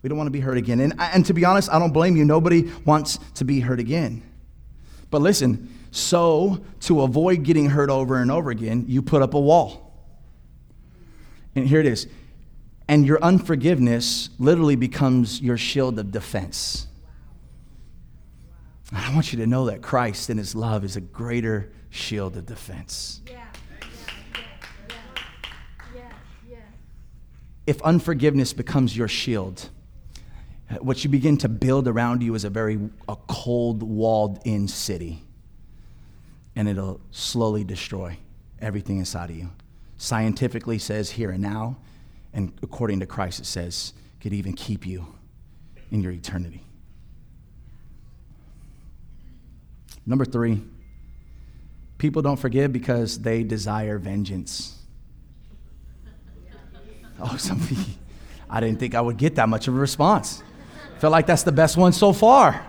We 0.01 0.09
don't 0.09 0.17
want 0.17 0.27
to 0.27 0.31
be 0.31 0.41
hurt 0.41 0.57
again. 0.57 0.81
And, 0.81 0.93
and 0.99 1.25
to 1.27 1.33
be 1.33 1.45
honest, 1.45 1.71
I 1.71 1.79
don't 1.79 1.93
blame 1.93 2.17
you. 2.17 2.25
Nobody 2.25 2.69
wants 2.83 3.17
to 3.35 3.45
be 3.45 3.61
hurt 3.61 3.79
again. 3.79 4.21
But 5.09 5.21
listen, 5.21 5.73
so 5.91 6.65
to 6.81 7.03
avoid 7.03 7.43
getting 7.43 7.69
hurt 7.69 7.89
over 7.89 8.17
and 8.17 8.29
over 8.29 8.49
again, 8.51 8.83
you 8.89 9.01
put 9.01 9.21
up 9.21 9.35
a 9.35 9.39
wall. 9.39 9.82
And 11.55 11.67
here 11.67 11.79
it 11.79 11.85
is. 11.85 12.07
And 12.87 13.05
your 13.05 13.23
unforgiveness 13.23 14.29
literally 14.39 14.75
becomes 14.75 15.41
your 15.41 15.57
shield 15.57 15.99
of 15.99 16.11
defense. 16.11 16.87
I 18.91 19.13
want 19.13 19.33
you 19.33 19.39
to 19.39 19.47
know 19.47 19.65
that 19.65 19.81
Christ 19.81 20.29
and 20.29 20.37
his 20.37 20.53
love 20.53 20.83
is 20.83 20.95
a 20.95 21.01
greater 21.01 21.71
shield 21.89 22.37
of 22.37 22.45
defense. 22.45 23.21
Yeah. 23.29 23.43
If 27.65 27.81
unforgiveness 27.81 28.51
becomes 28.51 28.95
your 28.95 29.07
shield, 29.07 29.69
what 30.79 31.03
you 31.03 31.09
begin 31.09 31.37
to 31.37 31.49
build 31.49 31.87
around 31.87 32.21
you 32.21 32.35
is 32.35 32.43
a 32.43 32.49
very 32.49 32.77
a 33.07 33.15
cold, 33.27 33.81
walled 33.81 34.39
in 34.43 34.67
city. 34.67 35.23
And 36.55 36.67
it'll 36.67 36.99
slowly 37.11 37.63
destroy 37.63 38.17
everything 38.59 38.99
inside 38.99 39.29
of 39.29 39.37
you. 39.37 39.49
Scientifically 40.03 40.77
says 40.77 41.11
here 41.11 41.31
and 41.31 41.41
now, 41.41 41.77
and 42.33 42.51
according 42.61 42.99
to 42.99 43.05
Christ, 43.05 43.39
it 43.39 43.45
says 43.45 43.93
could 44.19 44.33
even 44.33 44.51
keep 44.51 44.85
you 44.85 45.07
in 45.91 46.01
your 46.01 46.11
eternity. 46.11 46.61
Number 50.05 50.25
three, 50.25 50.61
people 51.99 52.21
don't 52.21 52.35
forgive 52.35 52.73
because 52.73 53.19
they 53.19 53.43
desire 53.43 53.97
vengeance. 53.97 54.77
Oh, 57.21 57.37
somebody, 57.37 57.77
I 58.49 58.59
didn't 58.59 58.79
think 58.79 58.95
I 58.95 58.99
would 58.99 59.15
get 59.15 59.35
that 59.35 59.47
much 59.47 59.69
of 59.69 59.75
a 59.75 59.79
response. 59.79 60.43
Feel 60.99 61.11
like 61.11 61.27
that's 61.27 61.43
the 61.43 61.53
best 61.53 61.77
one 61.77 61.93
so 61.93 62.11
far. 62.11 62.65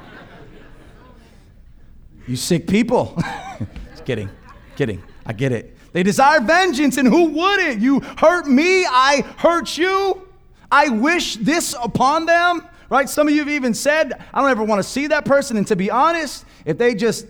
You 2.29 2.37
sick 2.37 2.69
people. 2.69 3.21
Just 3.91 4.05
kidding, 4.05 4.31
kidding. 4.77 5.03
I 5.27 5.33
get 5.33 5.51
it. 5.51 5.74
They 5.95 6.03
desire 6.03 6.41
vengeance, 6.41 6.99
and 6.99 7.09
who 7.09 7.31
wouldn't? 7.31 7.81
You 7.81 8.01
hurt 8.19 8.47
me, 8.47 8.85
I 8.85 9.25
hurt 9.39 9.79
you. 9.79 10.29
I 10.71 10.91
wish 10.91 11.37
this 11.37 11.75
upon 11.83 12.27
them 12.27 12.69
right? 12.95 13.09
Some 13.09 13.27
of 13.27 13.35
you 13.35 13.41
have 13.41 13.49
even 13.49 13.75
said, 13.75 14.13
I 14.33 14.41
don't 14.41 14.51
ever 14.51 14.63
want 14.63 14.79
to 14.81 14.89
see 14.89 15.09
that 15.09 15.25
person. 15.25 15.57
And 15.57 15.67
to 15.67 15.75
be 15.77 15.91
honest, 15.91 16.45
if 16.65 16.79
they 16.79 16.95
just 16.95 17.27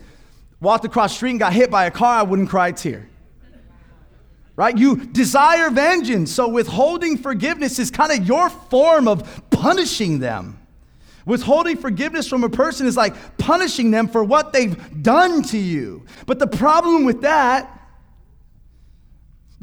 walked 0.60 0.84
across 0.84 1.12
the 1.12 1.16
street 1.16 1.30
and 1.30 1.38
got 1.38 1.52
hit 1.52 1.70
by 1.70 1.86
a 1.86 1.90
car, 1.90 2.20
I 2.20 2.22
wouldn't 2.22 2.50
cry 2.50 2.68
a 2.68 2.72
tear. 2.72 3.08
Right? 4.56 4.76
You 4.76 4.96
desire 4.96 5.70
vengeance. 5.70 6.30
So 6.30 6.48
withholding 6.48 7.16
forgiveness 7.16 7.78
is 7.78 7.90
kind 7.90 8.12
of 8.12 8.26
your 8.26 8.50
form 8.50 9.08
of 9.08 9.50
punishing 9.50 10.20
them. 10.20 10.60
Withholding 11.26 11.78
forgiveness 11.78 12.28
from 12.28 12.44
a 12.44 12.50
person 12.50 12.86
is 12.86 12.96
like 12.96 13.38
punishing 13.38 13.90
them 13.90 14.06
for 14.06 14.22
what 14.22 14.52
they've 14.52 15.02
done 15.02 15.42
to 15.44 15.58
you. 15.58 16.04
But 16.26 16.38
the 16.38 16.46
problem 16.46 17.04
with 17.04 17.22
that, 17.22 17.73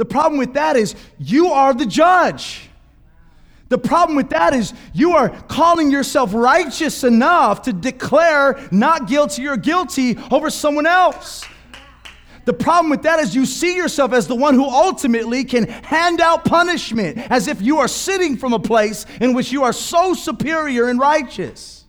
the 0.02 0.06
problem 0.06 0.40
with 0.40 0.56
that 0.56 0.78
is 0.78 0.96
you 1.20 1.52
are 1.52 1.76
the 1.76 1.86
judge. 1.86 2.68
The 3.70 3.78
problem 3.78 4.16
with 4.16 4.32
that 4.32 4.52
is 4.52 4.74
you 4.96 5.12
are 5.12 5.30
calling 5.44 5.92
yourself 5.92 6.34
righteous 6.34 7.04
enough 7.04 7.62
to 7.62 7.72
declare 7.72 8.68
not 8.72 9.08
guilty 9.08 9.48
or 9.48 9.58
guilty 9.58 10.18
over 10.32 10.50
someone 10.50 10.88
else. 10.88 11.46
The 12.46 12.54
problem 12.54 12.90
with 12.90 13.04
that 13.04 13.20
is 13.20 13.36
you 13.36 13.46
see 13.46 13.76
yourself 13.76 14.12
as 14.12 14.26
the 14.26 14.34
one 14.34 14.56
who 14.56 14.66
ultimately 14.66 15.44
can 15.44 15.68
hand 15.68 16.20
out 16.20 16.46
punishment 16.46 17.20
as 17.32 17.48
if 17.48 17.62
you 17.62 17.78
are 17.78 17.88
sitting 17.88 18.38
from 18.38 18.54
a 18.54 18.60
place 18.60 19.06
in 19.20 19.36
which 19.36 19.52
you 19.52 19.62
are 19.66 19.72
so 19.72 20.16
superior 20.16 20.90
and 20.90 21.00
righteous. 21.00 21.86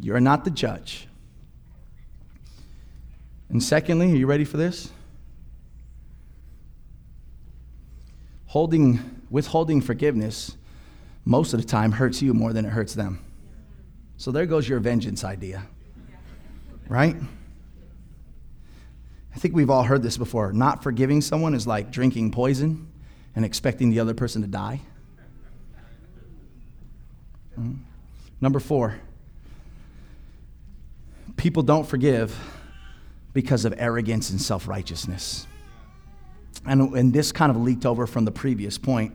You're 0.00 0.20
not 0.20 0.44
the 0.44 0.52
judge. 0.52 1.08
And 3.48 3.60
secondly, 3.60 4.12
are 4.12 4.14
you 4.14 4.28
ready 4.28 4.44
for 4.44 4.56
this? 4.56 4.92
Holding 8.56 9.20
withholding 9.28 9.82
forgiveness 9.82 10.56
most 11.26 11.52
of 11.52 11.60
the 11.60 11.66
time 11.66 11.92
hurts 11.92 12.22
you 12.22 12.32
more 12.32 12.54
than 12.54 12.64
it 12.64 12.70
hurts 12.70 12.94
them. 12.94 13.22
So 14.16 14.30
there 14.30 14.46
goes 14.46 14.66
your 14.66 14.80
vengeance 14.80 15.24
idea. 15.24 15.66
Right? 16.88 17.16
I 19.34 19.38
think 19.38 19.54
we've 19.54 19.68
all 19.68 19.82
heard 19.82 20.02
this 20.02 20.16
before. 20.16 20.54
Not 20.54 20.82
forgiving 20.82 21.20
someone 21.20 21.52
is 21.52 21.66
like 21.66 21.90
drinking 21.90 22.30
poison 22.30 22.90
and 23.34 23.44
expecting 23.44 23.90
the 23.90 24.00
other 24.00 24.14
person 24.14 24.40
to 24.40 24.48
die. 24.48 24.80
Mm-hmm. 27.60 27.74
Number 28.40 28.58
four, 28.58 28.98
people 31.36 31.62
don't 31.62 31.86
forgive 31.86 32.34
because 33.34 33.66
of 33.66 33.74
arrogance 33.76 34.30
and 34.30 34.40
self 34.40 34.66
righteousness. 34.66 35.46
And, 36.66 36.94
and 36.94 37.12
this 37.12 37.32
kind 37.32 37.50
of 37.50 37.56
leaked 37.56 37.86
over 37.86 38.06
from 38.06 38.24
the 38.24 38.32
previous 38.32 38.78
point. 38.78 39.12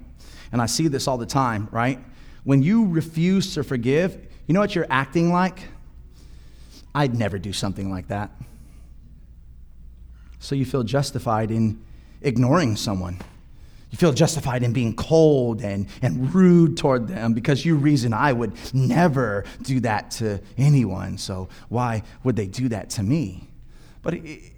And 0.51 0.61
I 0.61 0.65
see 0.65 0.87
this 0.87 1.07
all 1.07 1.17
the 1.17 1.25
time, 1.25 1.67
right? 1.71 1.99
When 2.43 2.61
you 2.61 2.87
refuse 2.87 3.53
to 3.55 3.63
forgive, 3.63 4.27
you 4.47 4.53
know 4.53 4.59
what 4.59 4.75
you're 4.75 4.87
acting 4.89 5.31
like? 5.31 5.59
I'd 6.93 7.17
never 7.17 7.39
do 7.39 7.53
something 7.53 7.89
like 7.89 8.07
that. 8.09 8.31
So 10.39 10.55
you 10.55 10.65
feel 10.65 10.83
justified 10.83 11.51
in 11.51 11.81
ignoring 12.21 12.75
someone. 12.75 13.19
You 13.91 13.97
feel 13.97 14.13
justified 14.13 14.63
in 14.63 14.73
being 14.73 14.95
cold 14.95 15.61
and, 15.61 15.87
and 16.01 16.33
rude 16.33 16.77
toward 16.77 17.07
them 17.07 17.33
because 17.33 17.65
you 17.65 17.75
reason 17.75 18.13
I 18.13 18.31
would 18.33 18.53
never 18.73 19.43
do 19.61 19.81
that 19.81 20.11
to 20.11 20.39
anyone. 20.57 21.17
So 21.17 21.49
why 21.69 22.03
would 22.23 22.35
they 22.35 22.47
do 22.47 22.69
that 22.69 22.89
to 22.91 23.03
me? 23.03 23.49
But 24.01 24.15
it, 24.15 24.53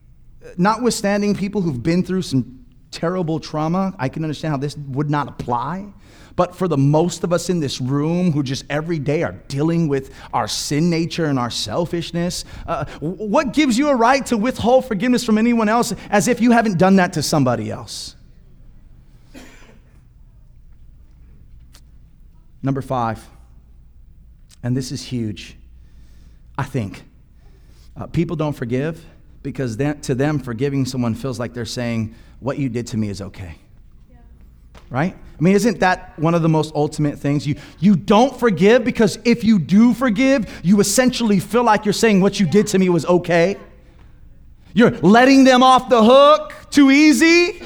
notwithstanding 0.57 1.35
people 1.35 1.61
who've 1.61 1.81
been 1.81 2.03
through 2.03 2.21
some 2.21 2.62
terrible 2.93 3.39
trauma, 3.39 3.93
I 3.99 4.07
can 4.07 4.23
understand 4.23 4.51
how 4.51 4.57
this 4.57 4.77
would 4.77 5.09
not 5.09 5.27
apply. 5.27 5.91
But 6.35 6.55
for 6.55 6.67
the 6.67 6.77
most 6.77 7.23
of 7.23 7.31
us 7.31 7.49
in 7.49 7.59
this 7.59 7.79
room 7.79 8.31
who 8.31 8.41
just 8.41 8.65
every 8.69 8.97
day 8.97 9.23
are 9.23 9.33
dealing 9.47 9.87
with 9.87 10.13
our 10.33 10.47
sin 10.47 10.89
nature 10.89 11.25
and 11.25 11.37
our 11.37 11.51
selfishness, 11.51 12.45
uh, 12.65 12.85
what 12.99 13.53
gives 13.53 13.77
you 13.77 13.89
a 13.89 13.95
right 13.95 14.25
to 14.27 14.37
withhold 14.37 14.85
forgiveness 14.85 15.23
from 15.23 15.37
anyone 15.37 15.69
else 15.69 15.93
as 16.09 16.27
if 16.27 16.41
you 16.41 16.51
haven't 16.51 16.79
done 16.79 16.95
that 16.95 17.13
to 17.13 17.21
somebody 17.21 17.69
else? 17.69 18.15
Number 22.63 22.81
five, 22.81 23.23
and 24.63 24.75
this 24.75 24.91
is 24.91 25.03
huge, 25.03 25.57
I 26.57 26.63
think. 26.63 27.03
Uh, 27.95 28.07
people 28.07 28.35
don't 28.35 28.53
forgive 28.53 29.05
because 29.43 29.75
to 29.75 30.15
them, 30.15 30.39
forgiving 30.39 30.85
someone 30.85 31.13
feels 31.13 31.37
like 31.39 31.53
they're 31.53 31.65
saying, 31.65 32.15
What 32.39 32.57
you 32.57 32.69
did 32.69 32.87
to 32.87 32.97
me 32.97 33.09
is 33.09 33.21
okay. 33.21 33.55
Yeah. 34.09 34.17
Right? 34.89 35.15
I 35.15 35.41
mean, 35.41 35.55
isn't 35.55 35.81
that 35.81 36.17
one 36.17 36.33
of 36.33 36.41
the 36.41 36.49
most 36.49 36.73
ultimate 36.73 37.19
things? 37.19 37.45
You, 37.45 37.55
you 37.79 37.95
don't 37.95 38.39
forgive 38.39 38.85
because 38.85 39.19
if 39.25 39.43
you 39.43 39.59
do 39.59 39.93
forgive, 39.93 40.61
you 40.63 40.79
essentially 40.79 41.39
feel 41.39 41.63
like 41.63 41.85
you're 41.85 41.93
saying, 41.93 42.21
What 42.21 42.39
you 42.39 42.47
did 42.47 42.67
to 42.67 42.79
me 42.79 42.89
was 42.89 43.05
okay. 43.05 43.57
You're 44.73 44.91
letting 44.91 45.43
them 45.43 45.61
off 45.61 45.89
the 45.89 46.01
hook 46.01 46.53
too 46.71 46.89
easy. 46.89 47.61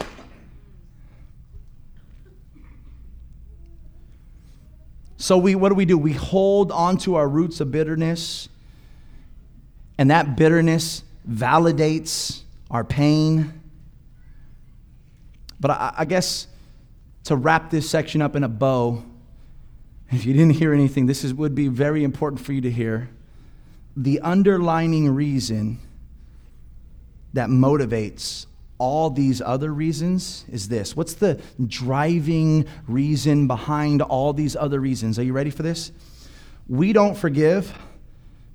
So 5.18 5.38
we 5.38 5.56
what 5.56 5.70
do 5.70 5.76
we 5.76 5.86
do? 5.86 5.98
We 5.98 6.14
hold 6.14 6.72
on 6.72 6.98
to 7.00 7.16
our 7.16 7.28
roots 7.28 7.60
of 7.60 7.72
bitterness. 7.72 8.50
And 9.98 10.12
that 10.12 10.38
bitterness 10.38 11.04
validates 11.30 12.42
our 12.72 12.84
pain. 12.84 13.62
But 15.60 15.72
I, 15.72 15.94
I, 16.00 16.06
guess 16.06 16.48
to 17.26 17.36
wrap 17.36 17.70
this 17.70 17.90
section 17.90 18.22
up 18.22 18.36
in 18.36 18.44
a 18.44 18.48
bow, 18.48 19.04
if 20.10 20.26
you 20.26 20.34
didn't 20.34 20.52
hear 20.52 20.74
anything, 20.74 21.06
this 21.06 21.24
is, 21.24 21.34
would 21.34 21.56
be 21.56 21.68
very 21.68 22.04
important 22.04 22.42
for 22.42 22.54
you 22.54 22.62
to 22.62 22.72
hear. 22.72 23.10
The 23.96 24.20
underlining 24.22 25.14
reason 25.14 25.80
that 27.34 27.50
motivates 27.50 28.46
all 28.78 29.10
these 29.10 29.42
other 29.42 29.74
reasons 29.74 30.46
is 30.52 30.70
this. 30.70 30.96
What's 30.96 31.16
the 31.16 31.42
driving 31.66 32.68
reason 32.88 33.48
behind 33.48 34.02
all 34.02 34.34
these 34.34 34.56
other 34.56 34.80
reasons? 34.80 35.18
Are 35.18 35.24
you 35.24 35.34
ready 35.34 35.50
for 35.50 35.64
this? 35.64 35.92
We 36.68 36.94
don't 36.94 37.18
forgive 37.18 37.74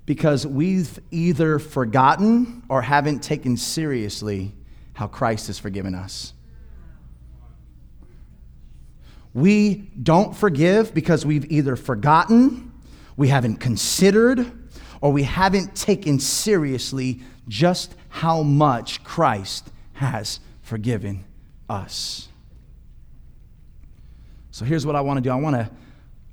because 0.05 0.45
we've 0.45 0.99
either 1.11 1.59
forgotten 1.59 2.63
or 2.69 2.81
haven't 2.81 3.21
taken 3.21 3.55
seriously 3.57 4.53
how 4.93 5.07
Christ 5.07 5.47
has 5.47 5.57
forgiven 5.57 5.95
us. 5.95 6.33
We 9.33 9.89
don't 10.01 10.35
forgive 10.35 10.93
because 10.93 11.25
we've 11.25 11.51
either 11.51 11.75
forgotten, 11.75 12.71
we 13.17 13.29
haven't 13.29 13.57
considered, 13.57 14.51
or 15.01 15.11
we 15.11 15.23
haven't 15.23 15.75
taken 15.75 16.19
seriously 16.19 17.21
just 17.47 17.95
how 18.09 18.43
much 18.43 19.03
Christ 19.03 19.69
has 19.93 20.39
forgiven 20.61 21.25
us. 21.69 22.29
So 24.51 24.65
here's 24.65 24.85
what 24.85 24.95
I 24.95 25.01
want 25.01 25.17
to 25.17 25.21
do 25.21 25.31
I 25.31 25.35
want 25.35 25.55
to 25.55 25.69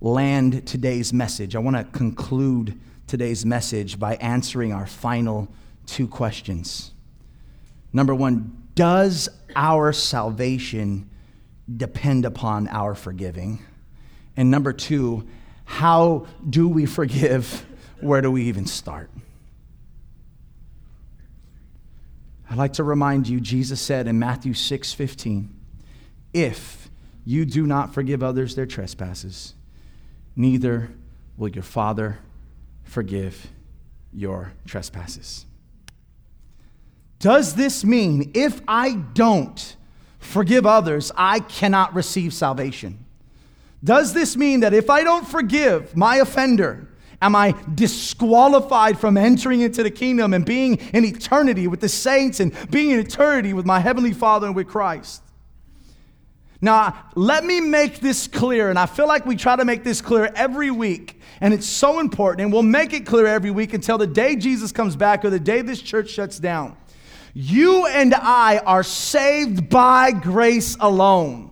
land 0.03 0.67
today's 0.67 1.13
message, 1.13 1.57
I 1.57 1.59
want 1.59 1.77
to 1.77 1.85
conclude 1.85 2.79
today's 3.11 3.45
message 3.45 3.99
by 3.99 4.15
answering 4.15 4.73
our 4.73 4.87
final 4.87 5.49
two 5.85 6.07
questions. 6.07 6.93
Number 7.93 8.15
one, 8.15 8.69
does 8.77 9.29
our 9.57 9.93
salvation 9.93 11.11
depend 11.77 12.25
upon 12.25 12.69
our 12.69 12.95
forgiving? 12.95 13.65
And 14.37 14.49
number 14.49 14.73
two, 14.73 15.27
how 15.65 16.29
do 16.49 16.69
we 16.69 16.87
forgive 16.87 17.67
where 18.01 18.23
do 18.23 18.31
we 18.31 18.45
even 18.45 18.65
start? 18.65 19.11
I'd 22.49 22.59
like 22.59 22.75
to 22.75 22.85
remind 22.85 23.29
you, 23.29 23.41
Jesus 23.41 23.81
said 23.81 24.07
in 24.07 24.21
Matthew 24.21 24.55
6 24.55 24.93
15, 24.93 25.53
if 26.33 26.89
you 27.25 27.45
do 27.45 27.67
not 27.67 27.93
forgive 27.93 28.23
others 28.23 28.55
their 28.55 28.67
trespasses, 28.67 29.55
neither 30.37 30.93
will 31.37 31.49
your 31.49 31.65
Father 31.65 32.21
forgive 32.91 33.47
your 34.13 34.53
trespasses. 34.67 35.47
Does 37.21 37.55
this 37.55 37.85
mean 37.85 38.33
if 38.35 38.61
I 38.67 38.95
don't 38.95 39.77
forgive 40.19 40.67
others, 40.67 41.13
I 41.17 41.39
cannot 41.39 41.95
receive 41.95 42.35
salvation? 42.35 43.05
Does 43.85 44.13
this 44.13 44.37
mean 44.37 44.61
that 44.61 44.75
if 44.75 44.91
I 44.91 45.05
don't 45.05 45.27
forgive 45.27 45.97
my 45.97 46.17
offender, 46.17 46.89
am 47.23 47.37
I 47.37 47.55
disqualified 47.73 48.99
from 48.99 49.17
entering 49.17 49.61
into 49.61 49.85
the 49.85 49.91
kingdom 49.93 50.35
and 50.35 50.45
being 50.45 50.75
in 50.93 51.05
eternity 51.05 51.69
with 51.69 51.79
the 51.79 51.89
saints 51.89 52.41
and 52.41 52.53
being 52.73 52.91
in 52.91 52.99
eternity 52.99 53.53
with 53.53 53.67
my 53.67 53.79
heavenly 53.79 54.13
Father 54.13 54.49
and 54.49 54.57
with 54.57 54.67
Christ? 54.67 55.23
Now, 56.63 57.07
let 57.15 57.45
me 57.45 57.61
make 57.61 58.01
this 58.01 58.29
clear, 58.29 58.69
and 58.69 58.79
I 58.79 58.87
feel 58.87 59.09
like 59.09 59.25
we 59.25 59.35
try 59.35 59.57
to 59.57 59.65
make 59.65 59.83
this 59.83 60.03
clear 60.03 60.31
every 60.35 60.71
week, 60.71 61.19
and 61.41 61.55
it's 61.55 61.67
so 61.67 62.01
important, 62.01 62.43
and 62.43 62.53
we'll 62.53 62.63
make 62.63 62.93
it 62.93 63.07
clear 63.07 63.27
every 63.27 63.51
week 63.51 63.73
until 63.73 63.97
the 63.97 64.07
day 64.07 64.37
Jesus 64.37 64.71
comes 64.71 64.95
back 64.95 65.25
or 65.25 65.31
the 65.31 65.41
day 65.41 65.63
this 65.63 65.81
church 65.81 66.11
shuts 66.11 66.39
down. 66.39 66.77
You 67.33 67.87
and 67.87 68.15
I 68.15 68.59
are 68.59 68.83
saved 68.83 69.71
by 69.71 70.11
grace 70.13 70.77
alone. 70.81 71.51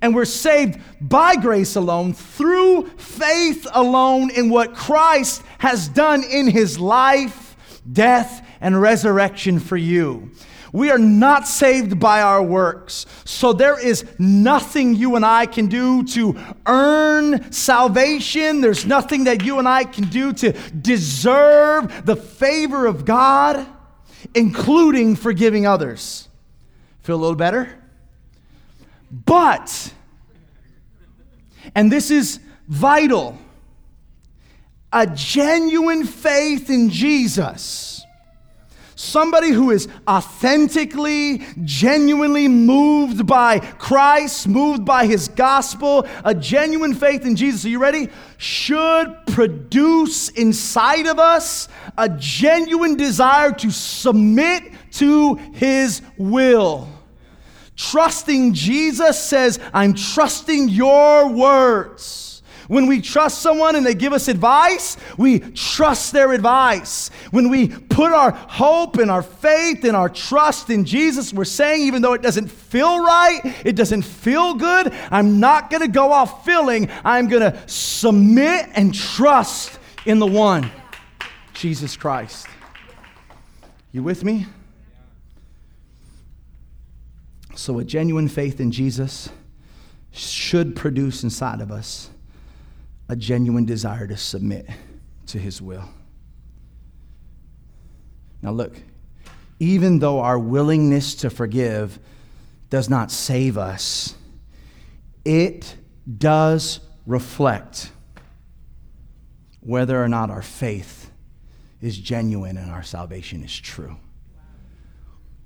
And 0.00 0.14
we're 0.14 0.24
saved 0.24 0.80
by 1.00 1.36
grace 1.36 1.76
alone, 1.76 2.14
through 2.14 2.88
faith 2.96 3.68
alone, 3.72 4.30
in 4.30 4.50
what 4.50 4.74
Christ 4.74 5.42
has 5.58 5.86
done 5.86 6.24
in 6.24 6.48
his 6.48 6.80
life, 6.80 7.80
death, 7.92 8.44
and 8.60 8.80
resurrection 8.80 9.60
for 9.60 9.76
you. 9.76 10.32
We 10.72 10.90
are 10.90 10.98
not 10.98 11.46
saved 11.46 12.00
by 12.00 12.22
our 12.22 12.42
works. 12.42 13.04
So 13.26 13.52
there 13.52 13.78
is 13.78 14.06
nothing 14.18 14.94
you 14.94 15.16
and 15.16 15.24
I 15.24 15.44
can 15.44 15.66
do 15.66 16.02
to 16.04 16.38
earn 16.64 17.52
salvation. 17.52 18.62
There's 18.62 18.86
nothing 18.86 19.24
that 19.24 19.44
you 19.44 19.58
and 19.58 19.68
I 19.68 19.84
can 19.84 20.04
do 20.04 20.32
to 20.32 20.52
deserve 20.52 22.06
the 22.06 22.16
favor 22.16 22.86
of 22.86 23.04
God, 23.04 23.66
including 24.34 25.14
forgiving 25.14 25.66
others. 25.66 26.28
Feel 27.02 27.16
a 27.16 27.20
little 27.20 27.36
better? 27.36 27.78
But, 29.10 29.92
and 31.74 31.92
this 31.92 32.10
is 32.10 32.40
vital, 32.66 33.36
a 34.90 35.06
genuine 35.06 36.06
faith 36.06 36.70
in 36.70 36.88
Jesus 36.88 38.06
Somebody 39.02 39.50
who 39.50 39.72
is 39.72 39.88
authentically, 40.06 41.42
genuinely 41.64 42.46
moved 42.46 43.26
by 43.26 43.58
Christ, 43.58 44.46
moved 44.46 44.84
by 44.84 45.06
his 45.06 45.26
gospel, 45.26 46.06
a 46.24 46.32
genuine 46.32 46.94
faith 46.94 47.26
in 47.26 47.34
Jesus. 47.34 47.64
Are 47.64 47.68
you 47.68 47.80
ready? 47.80 48.10
Should 48.36 49.12
produce 49.26 50.28
inside 50.28 51.08
of 51.08 51.18
us 51.18 51.68
a 51.98 52.08
genuine 52.10 52.94
desire 52.94 53.50
to 53.54 53.72
submit 53.72 54.72
to 54.92 55.34
his 55.52 56.00
will. 56.16 56.88
Trusting 57.74 58.54
Jesus 58.54 59.20
says, 59.20 59.58
I'm 59.74 59.94
trusting 59.94 60.68
your 60.68 61.28
words. 61.28 62.31
When 62.72 62.86
we 62.86 63.02
trust 63.02 63.42
someone 63.42 63.76
and 63.76 63.84
they 63.84 63.92
give 63.92 64.14
us 64.14 64.28
advice, 64.28 64.96
we 65.18 65.40
trust 65.40 66.14
their 66.14 66.32
advice. 66.32 67.10
When 67.30 67.50
we 67.50 67.68
put 67.68 68.12
our 68.12 68.30
hope 68.30 68.96
and 68.96 69.10
our 69.10 69.22
faith 69.22 69.84
and 69.84 69.94
our 69.94 70.08
trust 70.08 70.70
in 70.70 70.86
Jesus, 70.86 71.34
we're 71.34 71.44
saying, 71.44 71.82
even 71.82 72.00
though 72.00 72.14
it 72.14 72.22
doesn't 72.22 72.50
feel 72.50 73.04
right, 73.04 73.40
it 73.66 73.76
doesn't 73.76 74.00
feel 74.00 74.54
good, 74.54 74.90
I'm 75.10 75.38
not 75.38 75.68
going 75.68 75.82
to 75.82 75.88
go 75.88 76.12
off 76.12 76.46
feeling. 76.46 76.88
I'm 77.04 77.28
going 77.28 77.42
to 77.42 77.62
submit 77.68 78.70
and 78.72 78.94
trust 78.94 79.78
in 80.06 80.18
the 80.18 80.26
one, 80.26 80.70
Jesus 81.52 81.94
Christ. 81.94 82.46
You 83.92 84.02
with 84.02 84.24
me? 84.24 84.46
So, 87.54 87.78
a 87.80 87.84
genuine 87.84 88.28
faith 88.28 88.60
in 88.60 88.72
Jesus 88.72 89.28
should 90.10 90.74
produce 90.74 91.22
inside 91.22 91.60
of 91.60 91.70
us 91.70 92.08
a 93.12 93.16
genuine 93.16 93.66
desire 93.66 94.06
to 94.06 94.16
submit 94.16 94.66
to 95.26 95.38
his 95.38 95.60
will. 95.60 95.86
Now, 98.40 98.52
look, 98.52 98.74
even 99.60 99.98
though 99.98 100.20
our 100.20 100.38
willingness 100.38 101.16
to 101.16 101.28
forgive 101.28 101.98
does 102.70 102.88
not 102.88 103.10
save 103.10 103.58
us, 103.58 104.14
it 105.26 105.76
does 106.16 106.80
reflect 107.06 107.90
whether 109.60 110.02
or 110.02 110.08
not 110.08 110.30
our 110.30 110.40
faith 110.40 111.10
is 111.82 111.98
genuine 111.98 112.56
and 112.56 112.70
our 112.70 112.82
salvation 112.82 113.44
is 113.44 113.54
true. 113.54 113.94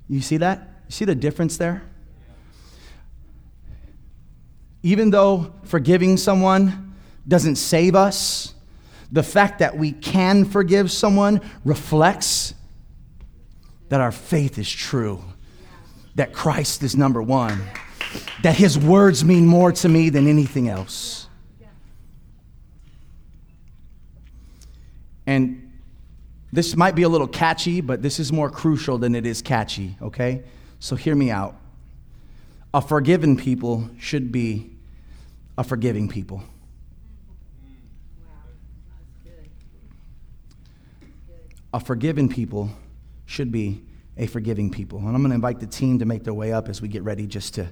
You 0.07 0.21
see 0.21 0.37
that? 0.37 0.59
You 0.87 0.91
see 0.93 1.03
the 1.03 1.15
difference 1.15 1.57
there? 1.57 1.83
Even 4.83 5.09
though 5.09 5.53
forgiving 5.65 6.15
someone 6.15 6.86
doesn't 7.27 7.57
save 7.57 7.95
us. 7.95 8.53
The 9.11 9.23
fact 9.23 9.59
that 9.59 9.77
we 9.77 9.91
can 9.91 10.45
forgive 10.45 10.91
someone 10.91 11.41
reflects 11.63 12.53
that 13.89 14.01
our 14.01 14.11
faith 14.11 14.57
is 14.57 14.69
true, 14.69 15.23
that 16.15 16.33
Christ 16.33 16.83
is 16.83 16.95
number 16.95 17.21
one, 17.21 17.61
that 18.43 18.55
his 18.55 18.77
words 18.77 19.23
mean 19.23 19.45
more 19.45 19.71
to 19.71 19.89
me 19.89 20.09
than 20.09 20.27
anything 20.27 20.67
else. 20.67 21.27
And 25.25 25.71
this 26.51 26.75
might 26.75 26.95
be 26.95 27.03
a 27.03 27.09
little 27.09 27.27
catchy, 27.27 27.81
but 27.81 28.01
this 28.01 28.19
is 28.19 28.31
more 28.31 28.49
crucial 28.49 28.97
than 28.97 29.15
it 29.15 29.25
is 29.25 29.41
catchy, 29.41 29.97
okay? 30.01 30.43
So 30.79 30.95
hear 30.95 31.15
me 31.15 31.29
out. 31.29 31.55
A 32.73 32.81
forgiven 32.81 33.35
people 33.37 33.89
should 33.99 34.31
be 34.31 34.71
a 35.57 35.63
forgiving 35.63 36.07
people. 36.07 36.43
A 41.77 41.79
forgiven 41.79 42.27
people 42.27 42.71
should 43.27 43.51
be 43.51 43.83
a 44.17 44.25
forgiving 44.25 44.71
people. 44.71 44.97
And 44.97 45.09
I'm 45.09 45.17
going 45.17 45.29
to 45.29 45.35
invite 45.35 45.59
the 45.59 45.67
team 45.67 45.99
to 45.99 46.05
make 46.05 46.23
their 46.23 46.33
way 46.33 46.51
up 46.51 46.69
as 46.69 46.81
we 46.81 46.87
get 46.87 47.03
ready 47.03 47.27
just 47.27 47.53
to 47.53 47.67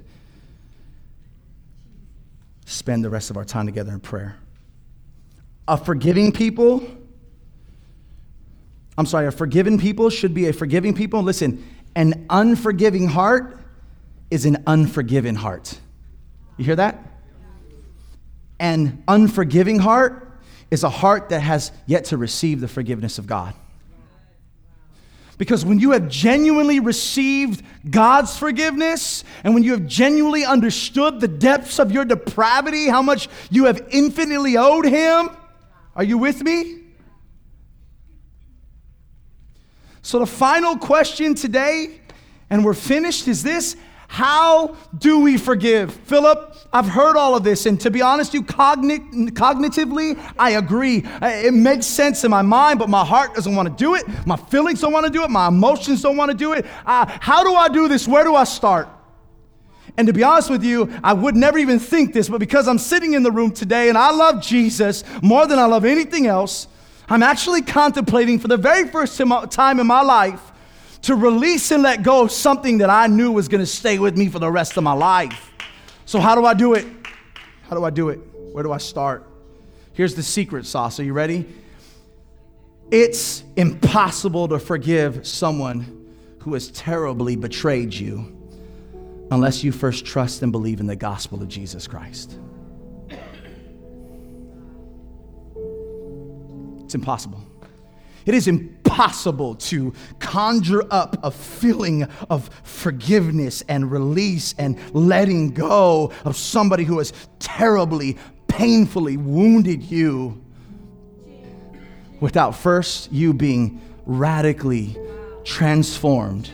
spend 2.67 3.03
the 3.03 3.09
rest 3.09 3.31
of 3.31 3.37
our 3.37 3.43
time 3.43 3.65
together 3.65 3.91
in 3.91 3.99
prayer. 3.99 4.37
A 5.67 5.75
forgiving 5.75 6.31
people, 6.31 6.87
I'm 8.95 9.07
sorry, 9.07 9.25
a 9.25 9.31
forgiven 9.31 9.79
people 9.79 10.11
should 10.11 10.35
be 10.35 10.49
a 10.49 10.53
forgiving 10.53 10.93
people. 10.93 11.23
Listen, 11.23 11.65
an 11.95 12.27
unforgiving 12.29 13.07
heart 13.07 13.59
is 14.29 14.45
an 14.45 14.63
unforgiven 14.67 15.33
heart. 15.33 15.79
You 16.57 16.65
hear 16.65 16.75
that? 16.75 16.99
An 18.59 19.03
unforgiving 19.07 19.79
heart 19.79 20.31
is 20.69 20.83
a 20.83 20.91
heart 20.91 21.29
that 21.29 21.39
has 21.39 21.71
yet 21.87 22.05
to 22.05 22.17
receive 22.17 22.61
the 22.61 22.67
forgiveness 22.67 23.17
of 23.17 23.25
God. 23.25 23.55
Because 25.37 25.65
when 25.65 25.79
you 25.79 25.91
have 25.91 26.07
genuinely 26.07 26.79
received 26.79 27.63
God's 27.89 28.37
forgiveness, 28.37 29.23
and 29.43 29.53
when 29.53 29.63
you 29.63 29.71
have 29.71 29.85
genuinely 29.85 30.45
understood 30.45 31.19
the 31.19 31.27
depths 31.27 31.77
of 31.77 31.91
your 31.91 32.05
depravity, 32.05 32.87
how 32.87 33.01
much 33.01 33.27
you 33.49 33.65
have 33.65 33.85
infinitely 33.91 34.55
owed 34.55 34.85
Him, 34.85 35.29
are 35.95 36.03
you 36.03 36.17
with 36.17 36.41
me? 36.41 36.79
So, 40.01 40.19
the 40.19 40.25
final 40.25 40.77
question 40.77 41.35
today, 41.35 41.99
and 42.49 42.63
we're 42.63 42.73
finished, 42.73 43.27
is 43.27 43.43
this 43.43 43.75
how 44.07 44.75
do 44.97 45.19
we 45.19 45.37
forgive? 45.37 45.93
Philip, 45.93 46.55
I've 46.71 46.87
heard 46.87 47.15
all 47.15 47.35
of 47.35 47.43
this, 47.43 47.65
and 47.65 47.79
to 47.81 47.89
be 47.89 48.01
honest, 48.01 48.33
you 48.33 48.43
cogni- 48.43 49.29
cognitively, 49.31 50.19
I 50.37 50.51
agree. 50.51 51.03
It 51.21 51.53
makes 51.53 51.85
sense 51.85 52.23
in 52.23 52.31
my 52.31 52.41
mind, 52.41 52.79
but 52.79 52.89
my 52.89 53.03
heart 53.03 53.33
doesn't 53.35 53.55
want 53.55 53.67
to 53.69 53.83
do 53.83 53.95
it. 53.95 54.05
My 54.25 54.35
feelings 54.35 54.81
don't 54.81 54.93
want 54.93 55.05
to 55.05 55.11
do 55.11 55.23
it. 55.23 55.29
My 55.29 55.47
emotions 55.47 56.01
don't 56.01 56.17
want 56.17 56.31
to 56.31 56.37
do 56.37 56.53
it. 56.53 56.65
Uh, 56.85 57.05
how 57.19 57.43
do 57.43 57.55
I 57.55 57.67
do 57.69 57.87
this? 57.87 58.07
Where 58.07 58.23
do 58.23 58.35
I 58.35 58.43
start? 58.43 58.87
And 59.97 60.07
to 60.07 60.13
be 60.13 60.23
honest 60.23 60.49
with 60.49 60.63
you, 60.63 60.91
I 61.03 61.13
would 61.13 61.35
never 61.35 61.57
even 61.57 61.79
think 61.79 62.13
this, 62.13 62.27
but 62.27 62.39
because 62.39 62.67
I'm 62.67 62.77
sitting 62.77 63.13
in 63.13 63.23
the 63.23 63.31
room 63.31 63.51
today 63.51 63.89
and 63.89 63.97
I 63.97 64.11
love 64.11 64.41
Jesus 64.41 65.03
more 65.21 65.47
than 65.47 65.57
I 65.57 65.65
love 65.65 65.85
anything 65.85 66.27
else, 66.27 66.67
I'm 67.07 67.23
actually 67.23 67.61
contemplating 67.61 68.39
for 68.39 68.47
the 68.47 68.57
very 68.57 68.87
first 68.87 69.17
time 69.51 69.79
in 69.79 69.87
my 69.87 70.01
life 70.01 70.51
to 71.05 71.15
release 71.15 71.69
and 71.69 71.83
let 71.83 72.01
go 72.01 72.23
of 72.23 72.31
something 72.31 72.79
that 72.79 72.89
I 72.89 73.05
knew 73.05 73.31
was 73.31 73.47
going 73.47 73.61
to 73.61 73.67
stay 73.67 73.99
with 73.99 74.17
me 74.17 74.27
for 74.27 74.39
the 74.39 74.49
rest 74.49 74.75
of 74.75 74.83
my 74.83 74.93
life. 74.93 75.51
So, 76.05 76.19
how 76.19 76.33
do 76.33 76.45
I 76.45 76.55
do 76.55 76.73
it? 76.73 76.87
How 77.69 77.75
do 77.75 77.83
I 77.83 77.91
do 77.91 78.09
it? 78.09 78.17
Where 78.51 78.63
do 78.63 78.71
I 78.71 78.79
start? 78.79 79.23
Here's 79.93 80.15
the 80.15 80.23
secret 80.23 80.65
sauce. 80.65 80.99
Are 80.99 81.03
you 81.03 81.13
ready? 81.13 81.47
It's 82.89 83.43
impossible 83.55 84.47
to 84.47 84.57
forgive 84.57 85.27
someone 85.27 86.07
who 86.39 86.55
has 86.55 86.71
terribly 86.71 87.35
betrayed 87.35 87.93
you 87.93 88.35
unless 89.29 89.63
you 89.63 89.71
first 89.71 90.05
trust 90.05 90.41
and 90.41 90.51
believe 90.51 90.79
in 90.79 90.87
the 90.87 90.95
gospel 90.95 91.39
of 91.39 91.47
Jesus 91.47 91.85
Christ. 91.85 92.39
It's 96.83 96.95
impossible. 96.95 97.44
It 98.25 98.33
is 98.33 98.47
impossible 98.47 99.55
to 99.55 99.93
conjure 100.19 100.83
up 100.89 101.17
a 101.23 101.29
feeling 101.29 102.03
of 102.29 102.49
forgiveness 102.63 103.63
and 103.67 103.91
release 103.91 104.55
and 104.57 104.79
letting 104.95 105.51
go 105.51 106.11
of 106.23 106.35
somebody 106.35 106.83
who 106.83 106.97
has 106.97 107.13
terribly, 107.39 108.17
painfully 108.47 109.17
wounded 109.17 109.83
you 109.83 110.41
without 112.19 112.55
first 112.55 113.11
you 113.11 113.33
being 113.33 113.81
radically 114.05 114.97
transformed 115.43 116.49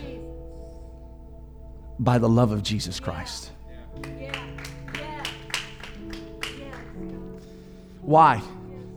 by 1.98 2.18
the 2.18 2.28
love 2.28 2.52
of 2.52 2.62
Jesus 2.62 3.00
Christ. 3.00 3.50
Why? 8.02 8.42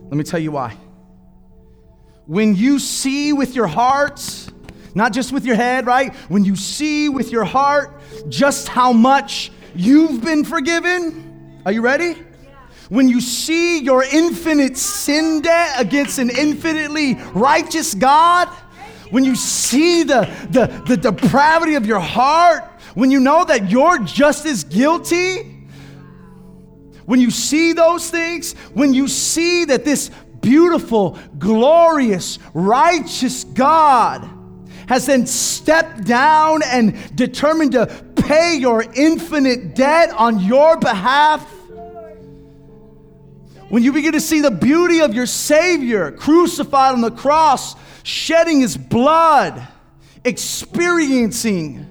Let 0.08 0.16
me 0.16 0.24
tell 0.24 0.40
you 0.40 0.50
why. 0.50 0.76
When 2.26 2.56
you 2.56 2.78
see 2.80 3.32
with 3.32 3.54
your 3.54 3.68
heart, 3.68 4.20
not 4.94 5.12
just 5.12 5.32
with 5.32 5.44
your 5.44 5.54
head, 5.54 5.86
right? 5.86 6.14
When 6.28 6.44
you 6.44 6.56
see 6.56 7.08
with 7.08 7.30
your 7.30 7.44
heart 7.44 8.00
just 8.28 8.66
how 8.68 8.92
much 8.92 9.52
you've 9.74 10.24
been 10.24 10.44
forgiven, 10.44 11.60
are 11.64 11.72
you 11.72 11.82
ready? 11.82 12.16
When 12.88 13.08
you 13.08 13.20
see 13.20 13.80
your 13.80 14.02
infinite 14.02 14.76
sin 14.76 15.40
debt 15.42 15.80
against 15.80 16.18
an 16.18 16.30
infinitely 16.30 17.14
righteous 17.34 17.94
God, 17.94 18.48
when 19.10 19.24
you 19.24 19.36
see 19.36 20.02
the, 20.02 20.28
the, 20.50 20.66
the 20.86 20.96
depravity 20.96 21.74
of 21.74 21.86
your 21.86 22.00
heart, 22.00 22.64
when 22.94 23.10
you 23.10 23.20
know 23.20 23.44
that 23.44 23.70
you're 23.70 23.98
just 24.00 24.46
as 24.46 24.64
guilty, 24.64 25.52
when 27.04 27.20
you 27.20 27.30
see 27.30 27.72
those 27.72 28.10
things, 28.10 28.54
when 28.74 28.92
you 28.92 29.06
see 29.06 29.64
that 29.66 29.84
this 29.84 30.10
beautiful, 30.46 31.18
glorious, 31.40 32.38
righteous 32.54 33.42
God 33.42 34.30
has 34.86 35.06
then 35.06 35.26
stepped 35.26 36.04
down 36.04 36.62
and 36.64 37.16
determined 37.16 37.72
to 37.72 37.86
pay 38.14 38.54
your 38.54 38.84
infinite 38.94 39.74
debt 39.74 40.10
on 40.10 40.38
your 40.38 40.78
behalf, 40.78 41.44
when 43.70 43.82
you 43.82 43.90
begin 43.90 44.12
to 44.12 44.20
see 44.20 44.40
the 44.40 44.52
beauty 44.52 45.00
of 45.00 45.12
your 45.12 45.26
Savior 45.26 46.12
crucified 46.12 46.92
on 46.92 47.00
the 47.00 47.10
cross, 47.10 47.74
shedding 48.04 48.60
his 48.60 48.76
blood, 48.76 49.66
experiencing 50.24 51.84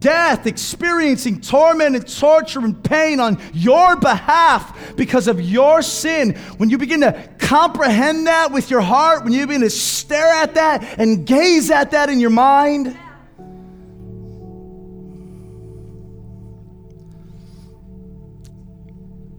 death, 0.00 0.46
experiencing 0.46 1.40
torment 1.40 1.94
and 1.94 2.18
torture 2.18 2.60
and 2.60 2.82
pain 2.82 3.20
on 3.20 3.40
your 3.52 3.96
behalf 3.96 4.96
because 4.96 5.28
of 5.28 5.40
your 5.40 5.82
sin, 5.82 6.34
when 6.56 6.70
you 6.70 6.78
begin 6.78 7.00
to 7.02 7.30
comprehend 7.38 8.26
that 8.26 8.50
with 8.50 8.70
your 8.70 8.80
heart, 8.80 9.22
when 9.24 9.32
you 9.32 9.46
begin 9.46 9.60
to 9.60 9.70
stare 9.70 10.34
at 10.34 10.54
that 10.54 10.98
and 10.98 11.26
gaze 11.26 11.70
at 11.70 11.92
that 11.92 12.08
in 12.08 12.18
your 12.18 12.30
mind, 12.30 12.96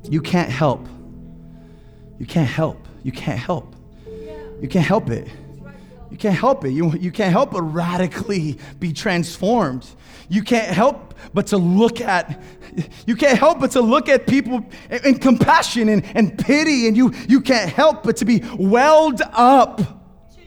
you 0.10 0.22
can't 0.22 0.50
help. 0.50 0.88
You 2.20 2.26
can't 2.26 2.50
help. 2.50 2.88
You 3.04 3.12
can't 3.12 3.40
help. 3.40 3.76
You 4.62 4.68
can't 4.68 4.86
help 4.86 5.10
it. 5.10 5.28
You 6.22 6.30
can't 6.30 6.40
help 6.40 6.66
it. 6.66 6.70
You, 6.70 6.94
you 7.00 7.12
can't 7.12 7.32
help 7.32 7.50
but 7.50 7.64
radically 7.64 8.60
be 8.80 8.94
transformed. 8.94 9.88
You 10.30 10.44
can't 10.44 10.68
help 10.68 11.16
but 11.34 11.48
to 11.48 11.58
look 11.58 12.00
at, 12.00 12.40
you 13.08 13.16
can't 13.16 13.40
help 13.40 13.60
but 13.60 13.72
to 13.72 13.82
look 13.82 14.08
at 14.08 14.28
people 14.28 14.64
in, 14.92 15.04
in 15.04 15.18
compassion 15.18 15.90
and, 15.90 16.06
and 16.16 16.38
pity, 16.38 16.88
and 16.88 16.96
you, 16.96 17.12
you 17.28 17.42
can't 17.42 17.72
help 17.72 18.04
but 18.04 18.18
to 18.18 18.26
be 18.26 18.44
welled 18.56 19.20
up 19.32 20.01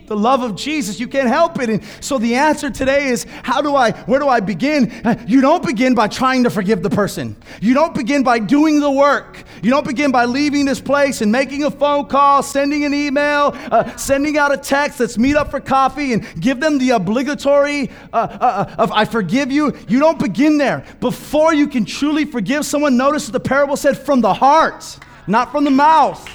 the 0.07 0.16
love 0.16 0.42
of 0.42 0.57
Jesus. 0.57 1.00
You 1.00 1.09
can't 1.09 1.28
help 1.28 1.59
it. 1.61 1.68
And 1.70 1.82
so 2.00 2.18
the 2.18 2.34
answer 2.34 2.70
today 2.70 3.07
is 3.07 3.26
how 3.42 3.62
do 3.62 3.74
I, 3.74 3.92
where 3.92 4.20
do 4.20 4.28
I 4.28 4.40
begin? 4.40 4.90
Uh, 5.05 5.22
you 5.26 5.40
don't 5.40 5.64
begin 5.64 5.94
by 5.94 6.09
trying 6.09 6.44
to 6.44 6.50
forgive 6.50 6.82
the 6.82 6.90
person. 6.90 7.36
You 7.61 7.74
don't 7.74 7.94
begin 7.94 8.22
by 8.22 8.38
doing 8.38 8.80
the 8.80 8.90
work. 8.90 9.42
You 9.62 9.70
don't 9.70 9.86
begin 9.86 10.11
by 10.11 10.26
leaving 10.26 10.64
this 10.66 10.80
place 10.80 11.20
and 11.20 11.32
making 11.32 11.64
a 11.64 11.70
phone 11.70 12.07
call, 12.07 12.42
sending 12.42 12.84
an 12.84 12.92
email, 12.92 13.52
uh, 13.55 13.96
sending 13.96 14.36
out 14.36 14.52
a 14.52 14.57
text, 14.57 15.00
let's 15.00 15.18
meet 15.18 15.36
up 15.36 15.50
for 15.50 15.61
coffee 15.61 16.12
and 16.12 16.40
give 16.40 16.61
them 16.61 16.78
the 16.78 16.90
obligatory 16.90 17.90
uh, 18.12 18.16
uh, 18.16 18.38
uh 18.40 18.74
of 18.78 18.92
I 18.92 19.05
forgive 19.05 19.50
you. 19.50 19.74
You 19.88 20.00
don't 20.00 20.18
begin 20.18 20.59
there. 20.59 20.84
Before 21.00 21.55
you 21.55 21.66
can 21.66 21.84
truly 21.84 22.24
forgive 22.24 22.66
someone, 22.66 22.96
notice 22.96 23.26
that 23.26 23.32
the 23.32 23.40
parable 23.40 23.76
said 23.76 23.96
from 23.96 24.20
the 24.20 24.34
heart, 24.34 24.98
not 25.26 25.50
from 25.50 25.64
the 25.64 25.70
mouth. 25.70 26.28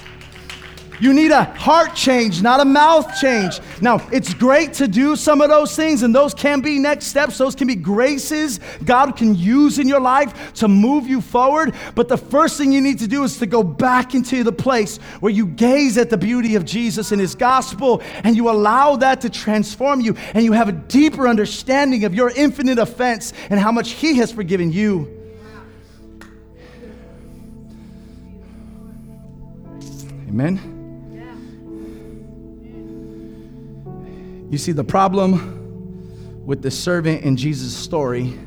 You 1.00 1.14
need 1.14 1.32
a 1.32 1.44
heart 1.44 1.96
change, 1.96 2.42
not 2.42 2.60
a 2.60 2.66
mouth 2.66 3.18
change. 3.20 3.60
Now, 3.82 4.06
it's 4.12 4.34
great 4.34 4.74
to 4.74 4.88
do 4.88 5.16
some 5.16 5.42
of 5.42 5.50
those 5.50 5.76
things, 5.76 6.04
and 6.04 6.14
those 6.14 6.34
can 6.34 6.60
be 6.60 6.78
next 6.78 7.08
steps. 7.08 7.38
Those 7.38 7.56
can 7.56 7.68
be 7.68 7.76
graces 7.76 8.60
God 8.84 9.16
can 9.16 9.36
use 9.36 9.80
in 9.80 9.88
your 9.88 10.00
life 10.00 10.54
to 10.56 10.68
move 10.68 11.08
you 11.08 11.22
forward. 11.22 11.74
But 11.96 12.08
the 12.08 12.18
first 12.18 12.58
thing 12.58 12.72
you 12.72 12.82
need 12.82 13.00
to 13.00 13.08
do 13.08 13.24
is 13.24 13.38
to 13.38 13.46
go 13.46 13.64
back 13.64 14.14
into 14.14 14.44
the 14.44 14.52
place 14.52 14.98
where 15.20 15.32
you 15.32 15.46
gaze 15.46 15.98
at 15.98 16.10
the 16.10 16.18
beauty 16.18 16.56
of 16.56 16.66
Jesus 16.66 17.12
and 17.12 17.22
His 17.22 17.36
gospel, 17.36 18.02
and 18.24 18.36
you 18.36 18.50
allow 18.50 18.96
that 18.98 19.22
to 19.22 19.30
transform 19.30 20.02
you, 20.02 20.16
and 20.34 20.44
you 20.44 20.52
have 20.52 20.70
a 20.70 20.74
deeper 20.74 21.28
understanding 21.28 22.04
of 22.04 22.14
your 22.14 22.30
infinite 22.30 22.80
offense 22.80 23.34
and 23.50 23.60
how 23.60 23.72
much 23.72 23.92
He 23.92 24.16
has 24.18 24.32
forgiven 24.32 24.72
you. 24.72 25.16
Amen. 30.28 30.79
You 34.50 34.58
see, 34.58 34.72
the 34.72 34.84
problem 34.84 36.46
with 36.46 36.62
the 36.62 36.72
servant 36.72 37.24
in 37.24 37.38
Jesus' 37.38 37.76
story, 37.76 38.38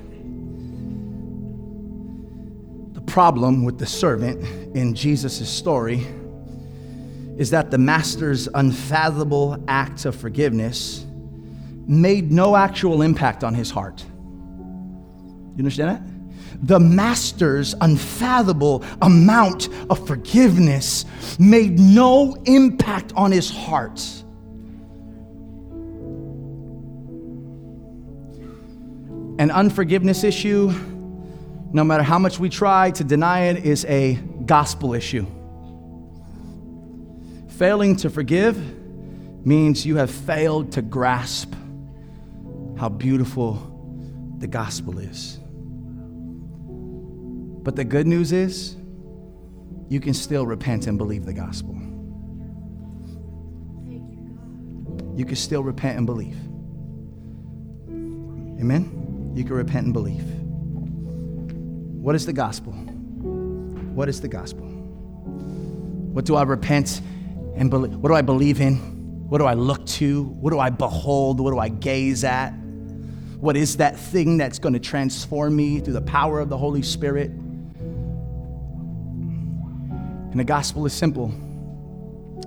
the 2.92 3.00
problem 3.02 3.64
with 3.64 3.78
the 3.78 3.86
servant 3.86 4.42
in 4.76 4.94
Jesus' 4.94 5.48
story 5.48 6.06
is 7.36 7.50
that 7.50 7.70
the 7.70 7.78
master's 7.78 8.48
unfathomable 8.54 9.62
act 9.68 10.04
of 10.04 10.16
forgiveness 10.16 11.06
made 11.86 12.30
no 12.30 12.56
actual 12.56 13.02
impact 13.02 13.44
on 13.44 13.54
his 13.54 13.70
heart. 13.70 14.04
You 15.54 15.58
understand 15.58 15.90
that? 15.90 16.12
the 16.62 16.78
master's 16.78 17.74
unfathomable 17.80 18.84
amount 19.02 19.68
of 19.90 20.06
forgiveness 20.06 21.04
made 21.38 21.78
no 21.78 22.34
impact 22.44 23.12
on 23.16 23.32
his 23.32 23.50
heart. 23.50 24.21
An 29.42 29.50
unforgiveness 29.50 30.22
issue, 30.22 30.72
no 31.72 31.82
matter 31.82 32.04
how 32.04 32.16
much 32.16 32.38
we 32.38 32.48
try 32.48 32.92
to 32.92 33.02
deny 33.02 33.46
it, 33.46 33.64
is 33.64 33.84
a 33.86 34.14
gospel 34.46 34.94
issue. 34.94 35.26
Failing 37.48 37.96
to 37.96 38.08
forgive 38.08 38.56
means 39.44 39.84
you 39.84 39.96
have 39.96 40.12
failed 40.12 40.70
to 40.70 40.80
grasp 40.80 41.52
how 42.78 42.88
beautiful 42.88 44.34
the 44.38 44.46
gospel 44.46 45.00
is. 45.00 45.40
But 47.64 47.74
the 47.74 47.82
good 47.82 48.06
news 48.06 48.30
is, 48.30 48.76
you 49.88 49.98
can 49.98 50.14
still 50.14 50.46
repent 50.46 50.86
and 50.86 50.96
believe 50.96 51.24
the 51.24 51.34
gospel. 51.34 51.74
You 55.16 55.24
can 55.24 55.34
still 55.34 55.64
repent 55.64 55.96
and 55.98 56.06
believe. 56.06 56.38
Amen? 58.60 59.01
You 59.34 59.44
can 59.44 59.54
repent 59.54 59.84
and 59.86 59.92
believe. 59.92 60.24
What 62.02 62.14
is 62.14 62.26
the 62.26 62.32
gospel? 62.32 62.72
What 62.72 64.08
is 64.08 64.20
the 64.20 64.28
gospel? 64.28 64.66
What 64.66 66.24
do 66.24 66.36
I 66.36 66.42
repent 66.42 67.00
and 67.56 67.70
believe? 67.70 67.96
What 67.96 68.08
do 68.08 68.14
I 68.14 68.22
believe 68.22 68.60
in? 68.60 68.76
What 69.28 69.38
do 69.38 69.44
I 69.44 69.54
look 69.54 69.86
to? 69.86 70.24
What 70.24 70.50
do 70.50 70.58
I 70.58 70.68
behold? 70.70 71.40
What 71.40 71.52
do 71.52 71.58
I 71.58 71.68
gaze 71.68 72.24
at? 72.24 72.50
What 73.38 73.56
is 73.56 73.78
that 73.78 73.98
thing 73.98 74.36
that's 74.36 74.58
going 74.58 74.74
to 74.74 74.78
transform 74.78 75.56
me 75.56 75.80
through 75.80 75.94
the 75.94 76.02
power 76.02 76.38
of 76.38 76.48
the 76.48 76.56
Holy 76.56 76.82
Spirit? 76.82 77.30
And 80.30 80.40
the 80.40 80.44
gospel 80.44 80.86
is 80.86 80.92
simple 80.92 81.32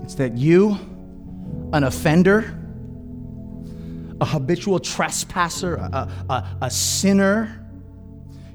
it's 0.03 0.15
that 0.15 0.37
you, 0.37 0.77
an 1.73 1.83
offender, 1.83 2.64
a 4.21 4.25
habitual 4.25 4.79
trespasser, 4.79 5.75
a, 5.75 6.09
a, 6.29 6.57
a 6.61 6.71
sinner. 6.71 7.65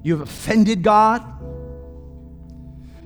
You 0.03 0.17
have 0.19 0.29
offended 0.29 0.83
God. 0.83 1.23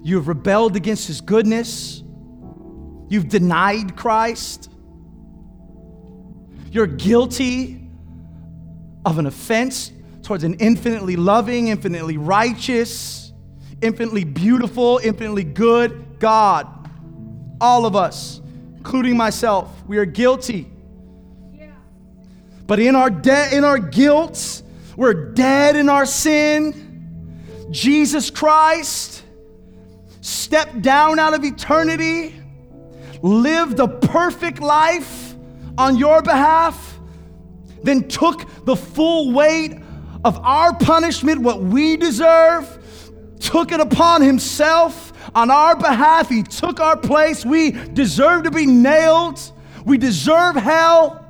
You 0.02 0.16
have 0.16 0.28
rebelled 0.28 0.76
against 0.76 1.06
His 1.06 1.20
goodness. 1.20 2.00
You 2.00 3.06
You've 3.08 3.28
denied 3.28 3.96
Christ. 3.96 4.70
You're 6.70 6.86
guilty 6.86 7.88
of 9.04 9.18
an 9.18 9.26
offense 9.26 9.92
towards 10.22 10.42
an 10.44 10.54
infinitely 10.54 11.16
loving, 11.16 11.68
infinitely 11.68 12.16
righteous, 12.16 13.32
infinitely 13.82 14.24
beautiful, 14.24 15.00
infinitely 15.02 15.44
good 15.44 16.18
God. 16.18 16.66
All 17.60 17.86
of 17.86 17.94
us, 17.94 18.40
including 18.76 19.16
myself, 19.16 19.70
we 19.86 19.98
are 19.98 20.04
guilty. 20.04 20.73
But 22.66 22.80
in 22.80 22.96
our 22.96 23.10
de- 23.10 23.54
in 23.54 23.64
our 23.64 23.78
guilt, 23.78 24.62
we're 24.96 25.32
dead 25.32 25.76
in 25.76 25.88
our 25.88 26.06
sin. 26.06 27.68
Jesus 27.70 28.30
Christ 28.30 29.22
stepped 30.20 30.80
down 30.80 31.18
out 31.18 31.34
of 31.34 31.44
eternity, 31.44 32.34
lived 33.22 33.80
a 33.80 33.88
perfect 33.88 34.60
life 34.60 35.34
on 35.76 35.96
your 35.96 36.22
behalf, 36.22 36.98
then 37.82 38.08
took 38.08 38.64
the 38.64 38.76
full 38.76 39.32
weight 39.32 39.74
of 40.24 40.38
our 40.38 40.74
punishment, 40.74 41.42
what 41.42 41.60
we 41.60 41.96
deserve, 41.96 42.78
took 43.40 43.72
it 43.72 43.80
upon 43.80 44.22
himself 44.22 45.12
on 45.34 45.50
our 45.50 45.76
behalf. 45.76 46.28
He 46.28 46.42
took 46.42 46.80
our 46.80 46.96
place. 46.96 47.44
We 47.44 47.72
deserve 47.72 48.44
to 48.44 48.50
be 48.50 48.66
nailed. 48.66 49.40
We 49.84 49.98
deserve 49.98 50.56
hell. 50.56 51.23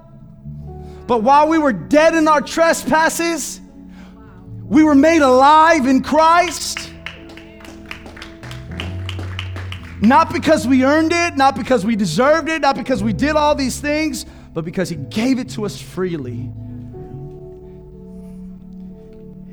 But 1.06 1.22
while 1.22 1.48
we 1.48 1.58
were 1.58 1.72
dead 1.72 2.14
in 2.14 2.28
our 2.28 2.40
trespasses, 2.40 3.60
we 4.62 4.82
were 4.82 4.94
made 4.94 5.22
alive 5.22 5.86
in 5.86 6.02
Christ. 6.02 6.90
Not 10.00 10.32
because 10.32 10.66
we 10.66 10.84
earned 10.84 11.12
it, 11.12 11.36
not 11.36 11.56
because 11.56 11.84
we 11.84 11.96
deserved 11.96 12.48
it, 12.48 12.62
not 12.62 12.76
because 12.76 13.02
we 13.02 13.12
did 13.12 13.36
all 13.36 13.54
these 13.54 13.80
things, 13.80 14.24
but 14.52 14.64
because 14.64 14.88
He 14.88 14.96
gave 14.96 15.38
it 15.38 15.50
to 15.50 15.64
us 15.64 15.80
freely. 15.80 16.50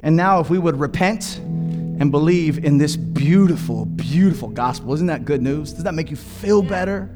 And 0.03 0.15
now, 0.15 0.39
if 0.39 0.49
we 0.49 0.57
would 0.57 0.79
repent 0.79 1.37
and 1.37 2.11
believe 2.11 2.65
in 2.65 2.77
this 2.77 2.95
beautiful, 2.95 3.85
beautiful 3.85 4.49
gospel, 4.49 4.93
isn't 4.93 5.07
that 5.07 5.25
good 5.25 5.41
news? 5.41 5.73
Does 5.73 5.83
that 5.83 5.93
make 5.93 6.09
you 6.09 6.17
feel 6.17 6.61
better? 6.61 7.09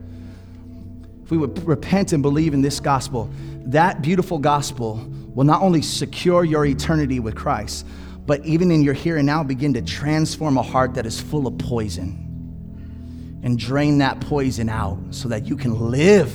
If 1.23 1.31
we 1.31 1.37
would 1.37 1.65
repent 1.65 2.13
and 2.13 2.21
believe 2.21 2.53
in 2.53 2.61
this 2.61 2.79
gospel, 2.79 3.29
that 3.65 4.01
beautiful 4.01 4.37
gospel 4.37 5.05
will 5.33 5.43
not 5.43 5.61
only 5.61 5.81
secure 5.81 6.43
your 6.43 6.65
eternity 6.65 7.19
with 7.19 7.35
Christ, 7.35 7.85
but 8.25 8.43
even 8.45 8.71
in 8.71 8.81
your 8.81 8.93
here 8.93 9.17
and 9.17 9.25
now, 9.25 9.43
begin 9.43 9.73
to 9.73 9.81
transform 9.81 10.57
a 10.57 10.61
heart 10.61 10.95
that 10.95 11.05
is 11.05 11.19
full 11.19 11.45
of 11.45 11.57
poison 11.57 12.21
and 13.43 13.59
drain 13.59 13.99
that 13.99 14.19
poison 14.21 14.69
out 14.69 14.97
so 15.11 15.29
that 15.29 15.45
you 15.45 15.55
can 15.55 15.91
live 15.91 16.33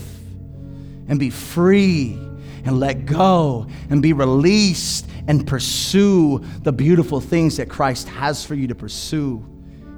and 1.09 1.19
be 1.19 1.31
free 1.31 2.13
and 2.65 2.79
let 2.79 3.07
go 3.07 3.67
and 3.89 4.03
be 4.03 4.13
released 4.13 5.07
and 5.27 5.47
pursue 5.47 6.39
the 6.63 6.73
beautiful 6.73 7.21
things 7.21 7.57
that 7.57 7.69
Christ 7.69 8.09
has 8.09 8.45
for 8.45 8.55
you 8.55 8.69
to 8.69 8.75
pursue 8.75 9.45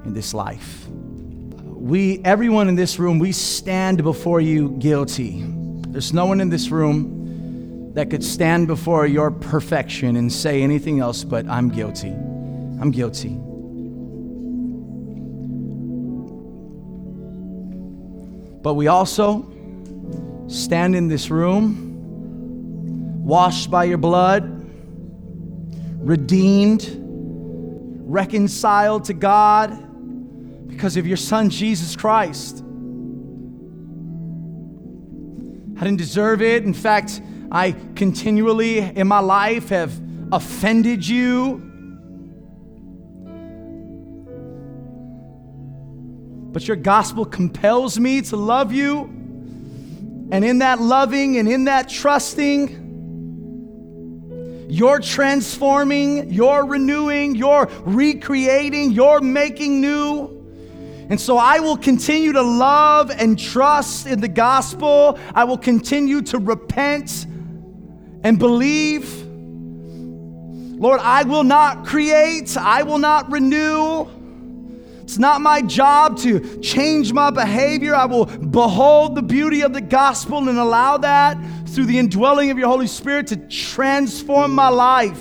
in 0.05 0.15
this 0.15 0.33
life. 0.33 0.87
We, 0.89 2.23
everyone 2.25 2.69
in 2.69 2.77
this 2.77 2.99
room, 2.99 3.19
we 3.19 3.33
stand 3.33 4.03
before 4.03 4.41
you 4.41 4.71
guilty. 4.79 5.45
There's 5.89 6.13
no 6.13 6.27
one 6.27 6.41
in 6.41 6.49
this 6.49 6.71
room 6.71 7.22
that 7.95 8.09
could 8.09 8.25
stand 8.25 8.67
before 8.67 9.07
your 9.07 9.31
perfection 9.31 10.17
and 10.17 10.33
say 10.33 10.63
anything 10.63 11.01
else 11.01 11.25
but, 11.25 11.47
I'm 11.49 11.69
guilty. 11.69 12.11
I'm 12.11 12.91
guilty. 12.91 13.39
But 18.63 18.75
we 18.75 18.87
also 18.87 19.49
stand 20.47 20.97
in 20.97 21.09
this 21.09 21.31
room, 21.31 23.25
washed 23.25 23.71
by 23.71 23.85
your 23.85 23.99
blood, 23.99 24.49
redeemed, 25.99 26.89
reconciled 28.05 29.05
to 29.05 29.15
God 29.15 30.69
because 30.69 30.97
of 30.97 31.07
your 31.07 31.17
Son, 31.17 31.51
Jesus 31.51 31.95
Christ. 31.97 32.65
I 35.77 35.85
didn't 35.85 35.99
deserve 35.99 36.41
it. 36.43 36.65
In 36.65 36.75
fact, 36.75 37.21
I 37.55 37.73
continually 37.95 38.79
in 38.79 39.07
my 39.07 39.19
life 39.19 39.69
have 39.69 39.93
offended 40.33 41.07
you. 41.07 41.59
But 46.51 46.67
your 46.67 46.79
gospel 46.79 47.27
compels 47.27 48.01
me 48.01 48.23
to 48.23 48.37
love 48.37 48.73
you. 48.73 49.03
And 50.31 50.47
in 50.47 50.61
that 50.61 50.81
loving 50.81 51.37
and 51.37 51.47
in 51.47 51.65
that 51.65 51.91
trusting, 51.91 52.79
you're 54.71 55.01
transforming, 55.01 56.33
you're 56.33 56.65
renewing, 56.65 57.35
you're 57.35 57.69
recreating, 57.83 58.93
you're 58.93 59.21
making 59.21 59.83
new. 59.83 60.39
And 61.11 61.21
so 61.21 61.37
I 61.37 61.61
will 61.61 61.77
continue 61.77 62.33
to 62.33 62.41
love 62.41 63.11
and 63.11 63.39
trust 63.39 64.07
in 64.07 64.23
the 64.23 64.29
gospel. 64.29 65.19
I 65.35 65.45
will 65.45 65.59
continue 65.59 66.23
to 66.23 66.39
repent 66.39 67.27
and 68.25 68.39
believe. 68.39 69.23
Lord, 70.79 71.01
I 71.01 71.23
will 71.23 71.45
not 71.45 71.87
create, 71.87 72.57
I 72.57 72.83
will 72.83 72.99
not 72.99 73.31
renew. 73.31 74.09
It's 75.03 75.19
not 75.19 75.41
my 75.41 75.63
job 75.63 76.19
to 76.19 76.61
change 76.61 77.13
my 77.13 77.31
behavior. 77.31 77.95
I 77.95 78.07
will 78.07 78.27
behold 78.27 79.15
the 79.15 79.23
beauty 79.23 79.61
of 79.61 79.73
the 79.73 79.81
gospel 79.81 80.49
and 80.49 80.59
allow 80.59 80.97
that 80.99 81.37
through 81.69 81.87
the 81.87 81.99
indwelling 81.99 82.51
of 82.51 82.59
your 82.59 82.69
Holy 82.69 82.87
Spirit 82.87 83.27
to 83.29 83.37
transform 83.49 84.53
my 84.55 84.69
life 84.69 85.21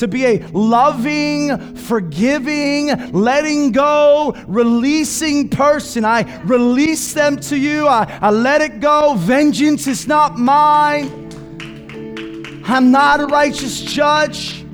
to 0.00 0.08
be 0.08 0.24
a 0.24 0.38
loving, 0.48 1.74
forgiving, 1.76 3.12
letting 3.12 3.70
go, 3.70 4.34
releasing 4.46 5.48
person. 5.48 6.06
I 6.06 6.40
release 6.44 7.12
them 7.12 7.38
to 7.40 7.56
you. 7.56 7.86
I, 7.86 8.18
I 8.22 8.30
let 8.30 8.62
it 8.62 8.80
go. 8.80 9.14
Vengeance 9.14 9.86
is 9.86 10.08
not 10.08 10.38
mine. 10.38 11.29
I'm 12.64 12.90
not 12.90 13.20
a 13.20 13.26
righteous 13.26 13.80
judge. 13.80 14.64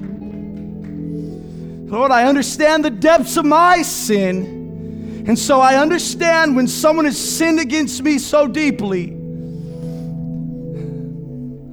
Lord, 1.89 2.11
I 2.11 2.24
understand 2.24 2.84
the 2.84 2.91
depths 2.91 3.37
of 3.37 3.45
my 3.45 3.82
sin. 3.82 5.24
And 5.28 5.39
so 5.39 5.61
I 5.61 5.76
understand 5.76 6.57
when 6.57 6.68
someone 6.68 7.05
has 7.05 7.16
sinned 7.18 7.61
against 7.61 8.03
me 8.03 8.18
so 8.18 8.47
deeply. 8.47 9.12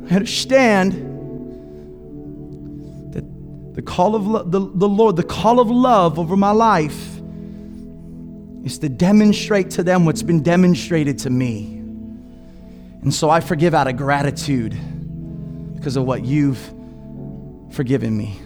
I 0.10 0.16
understand 0.16 0.94
that 3.14 3.76
the 3.76 3.82
call 3.82 4.16
of 4.16 4.28
lo- 4.28 4.44
the, 4.44 4.60
the 4.60 4.90
Lord, 4.90 5.16
the 5.16 5.24
call 5.24 5.60
of 5.60 5.70
love 5.70 6.20
over 6.20 6.38
my 6.38 6.52
life 6.52 7.20
is 8.64 8.78
to 8.80 8.90
demonstrate 8.90 9.72
to 9.72 9.84
them 9.84 10.06
what's 10.06 10.24
been 10.24 10.42
demonstrated 10.44 11.18
to 11.20 11.30
me. 11.30 11.78
And 13.02 13.14
so 13.14 13.30
I 13.30 13.40
forgive 13.40 13.74
out 13.74 13.88
of 13.88 13.98
gratitude 13.98 14.80
because 15.84 15.98
of 15.98 16.06
what 16.06 16.24
you've 16.24 16.74
forgiven 17.70 18.16
me. 18.16 18.40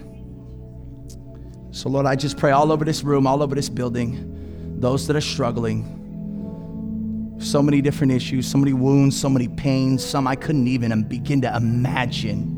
So, 1.70 1.88
Lord, 1.88 2.08
I 2.08 2.16
just 2.16 2.36
pray 2.36 2.50
all 2.50 2.72
over 2.72 2.84
this 2.84 3.04
room, 3.04 3.28
all 3.28 3.44
over 3.44 3.54
this 3.54 3.70
building, 3.70 4.80
those 4.80 5.06
that 5.06 5.16
are 5.16 5.22
struggling, 5.22 5.86
so 7.40 7.62
many 7.62 7.80
different 7.80 8.12
issues, 8.12 8.48
so 8.48 8.58
many 8.58 8.74
wounds, 8.74 9.22
so 9.22 9.30
many 9.30 9.48
pains, 9.48 10.04
some 10.04 10.28
I 10.28 10.36
couldn't 10.36 10.68
even 10.68 11.04
begin 11.04 11.42
to 11.42 11.56
imagine. 11.56 12.56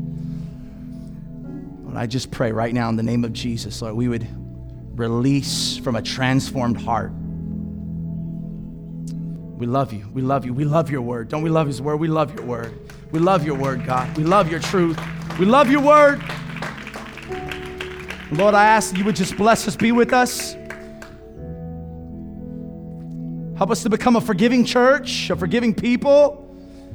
Lord, 1.84 1.98
I 1.98 2.06
just 2.06 2.30
pray 2.30 2.50
right 2.50 2.72
now 2.72 2.88
in 2.88 2.96
the 2.96 3.02
name 3.02 3.22
of 3.22 3.34
Jesus, 3.34 3.82
Lord, 3.82 3.94
we 3.96 4.08
would 4.08 4.26
release 4.98 5.76
from 5.76 5.94
a 5.94 6.00
transformed 6.00 6.80
heart. 6.80 7.12
We 9.60 9.66
love 9.66 9.92
you. 9.92 10.08
We 10.14 10.22
love 10.22 10.46
you. 10.46 10.54
We 10.54 10.64
love 10.64 10.90
your 10.90 11.02
word. 11.02 11.28
Don't 11.28 11.42
we 11.42 11.50
love 11.50 11.66
his 11.66 11.82
word? 11.82 11.96
We 11.98 12.08
love 12.08 12.34
your 12.34 12.46
word. 12.46 12.72
We 13.12 13.18
love 13.18 13.44
your 13.44 13.56
word, 13.56 13.84
God. 13.84 14.16
We 14.16 14.24
love 14.24 14.50
your 14.50 14.58
truth. 14.58 14.98
We 15.38 15.44
love 15.44 15.70
your 15.70 15.82
word. 15.82 16.18
Lord, 18.32 18.54
I 18.54 18.64
ask 18.64 18.90
that 18.90 18.98
you 18.98 19.04
would 19.04 19.16
just 19.16 19.36
bless 19.36 19.68
us, 19.68 19.76
be 19.76 19.92
with 19.92 20.14
us. 20.14 20.54
Help 23.58 23.70
us 23.70 23.82
to 23.82 23.90
become 23.90 24.16
a 24.16 24.20
forgiving 24.22 24.64
church, 24.64 25.28
a 25.28 25.36
forgiving 25.36 25.74
people. 25.74 26.48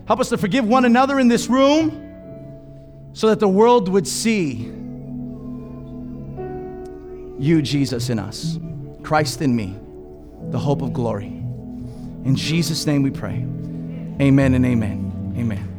Help 0.07 0.20
us 0.20 0.30
to 0.30 0.38
forgive 0.38 0.68
one 0.68 0.86
another 0.86 1.20
in 1.20 1.28
this 1.28 1.47
room 1.47 2.01
so 3.13 3.28
that 3.28 3.39
the 3.39 3.47
world 3.47 3.89
would 3.89 4.07
see 4.07 4.53
you, 7.38 7.61
Jesus, 7.61 8.09
in 8.09 8.18
us, 8.18 8.57
Christ 9.03 9.43
in 9.43 9.55
me, 9.55 9.78
the 10.49 10.57
hope 10.57 10.82
of 10.82 10.93
glory. 10.93 11.35
In 12.26 12.36
Jesus' 12.36 12.86
name 12.86 13.04
we 13.04 13.12
pray. 13.12 13.46
Amen 14.20 14.56
and 14.56 14.66
amen. 14.66 15.36
Amen. 15.38 15.72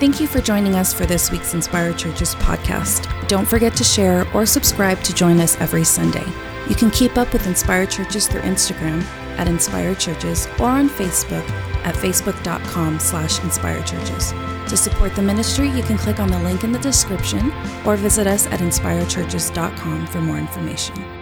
Thank 0.00 0.20
you 0.20 0.26
for 0.26 0.40
joining 0.40 0.74
us 0.74 0.94
for 0.94 1.06
this 1.06 1.30
week's 1.30 1.54
Inspired 1.54 1.98
Churches 1.98 2.34
podcast. 2.36 3.28
Don't 3.28 3.46
forget 3.46 3.74
to 3.76 3.84
share 3.84 4.26
or 4.32 4.46
subscribe 4.46 5.00
to 5.02 5.12
join 5.12 5.40
us 5.40 5.60
every 5.60 5.84
Sunday. 5.84 6.24
You 6.68 6.76
can 6.76 6.90
keep 6.90 7.16
up 7.18 7.32
with 7.32 7.46
Inspired 7.46 7.90
Churches 7.90 8.28
through 8.28 8.42
Instagram 8.42 9.02
at 9.38 9.48
Inspired 9.48 9.98
Churches 9.98 10.46
or 10.58 10.66
on 10.66 10.88
Facebook 10.88 11.48
at 11.84 11.94
facebook.com 11.94 13.00
slash 13.00 13.42
inspired 13.42 13.86
churches. 13.86 14.32
To 14.68 14.76
support 14.76 15.14
the 15.14 15.22
ministry, 15.22 15.68
you 15.68 15.82
can 15.82 15.98
click 15.98 16.20
on 16.20 16.30
the 16.30 16.38
link 16.40 16.62
in 16.62 16.72
the 16.72 16.78
description 16.78 17.52
or 17.84 17.96
visit 17.96 18.26
us 18.26 18.46
at 18.46 18.60
inspiredchurches.com 18.60 20.06
for 20.06 20.20
more 20.20 20.38
information. 20.38 21.17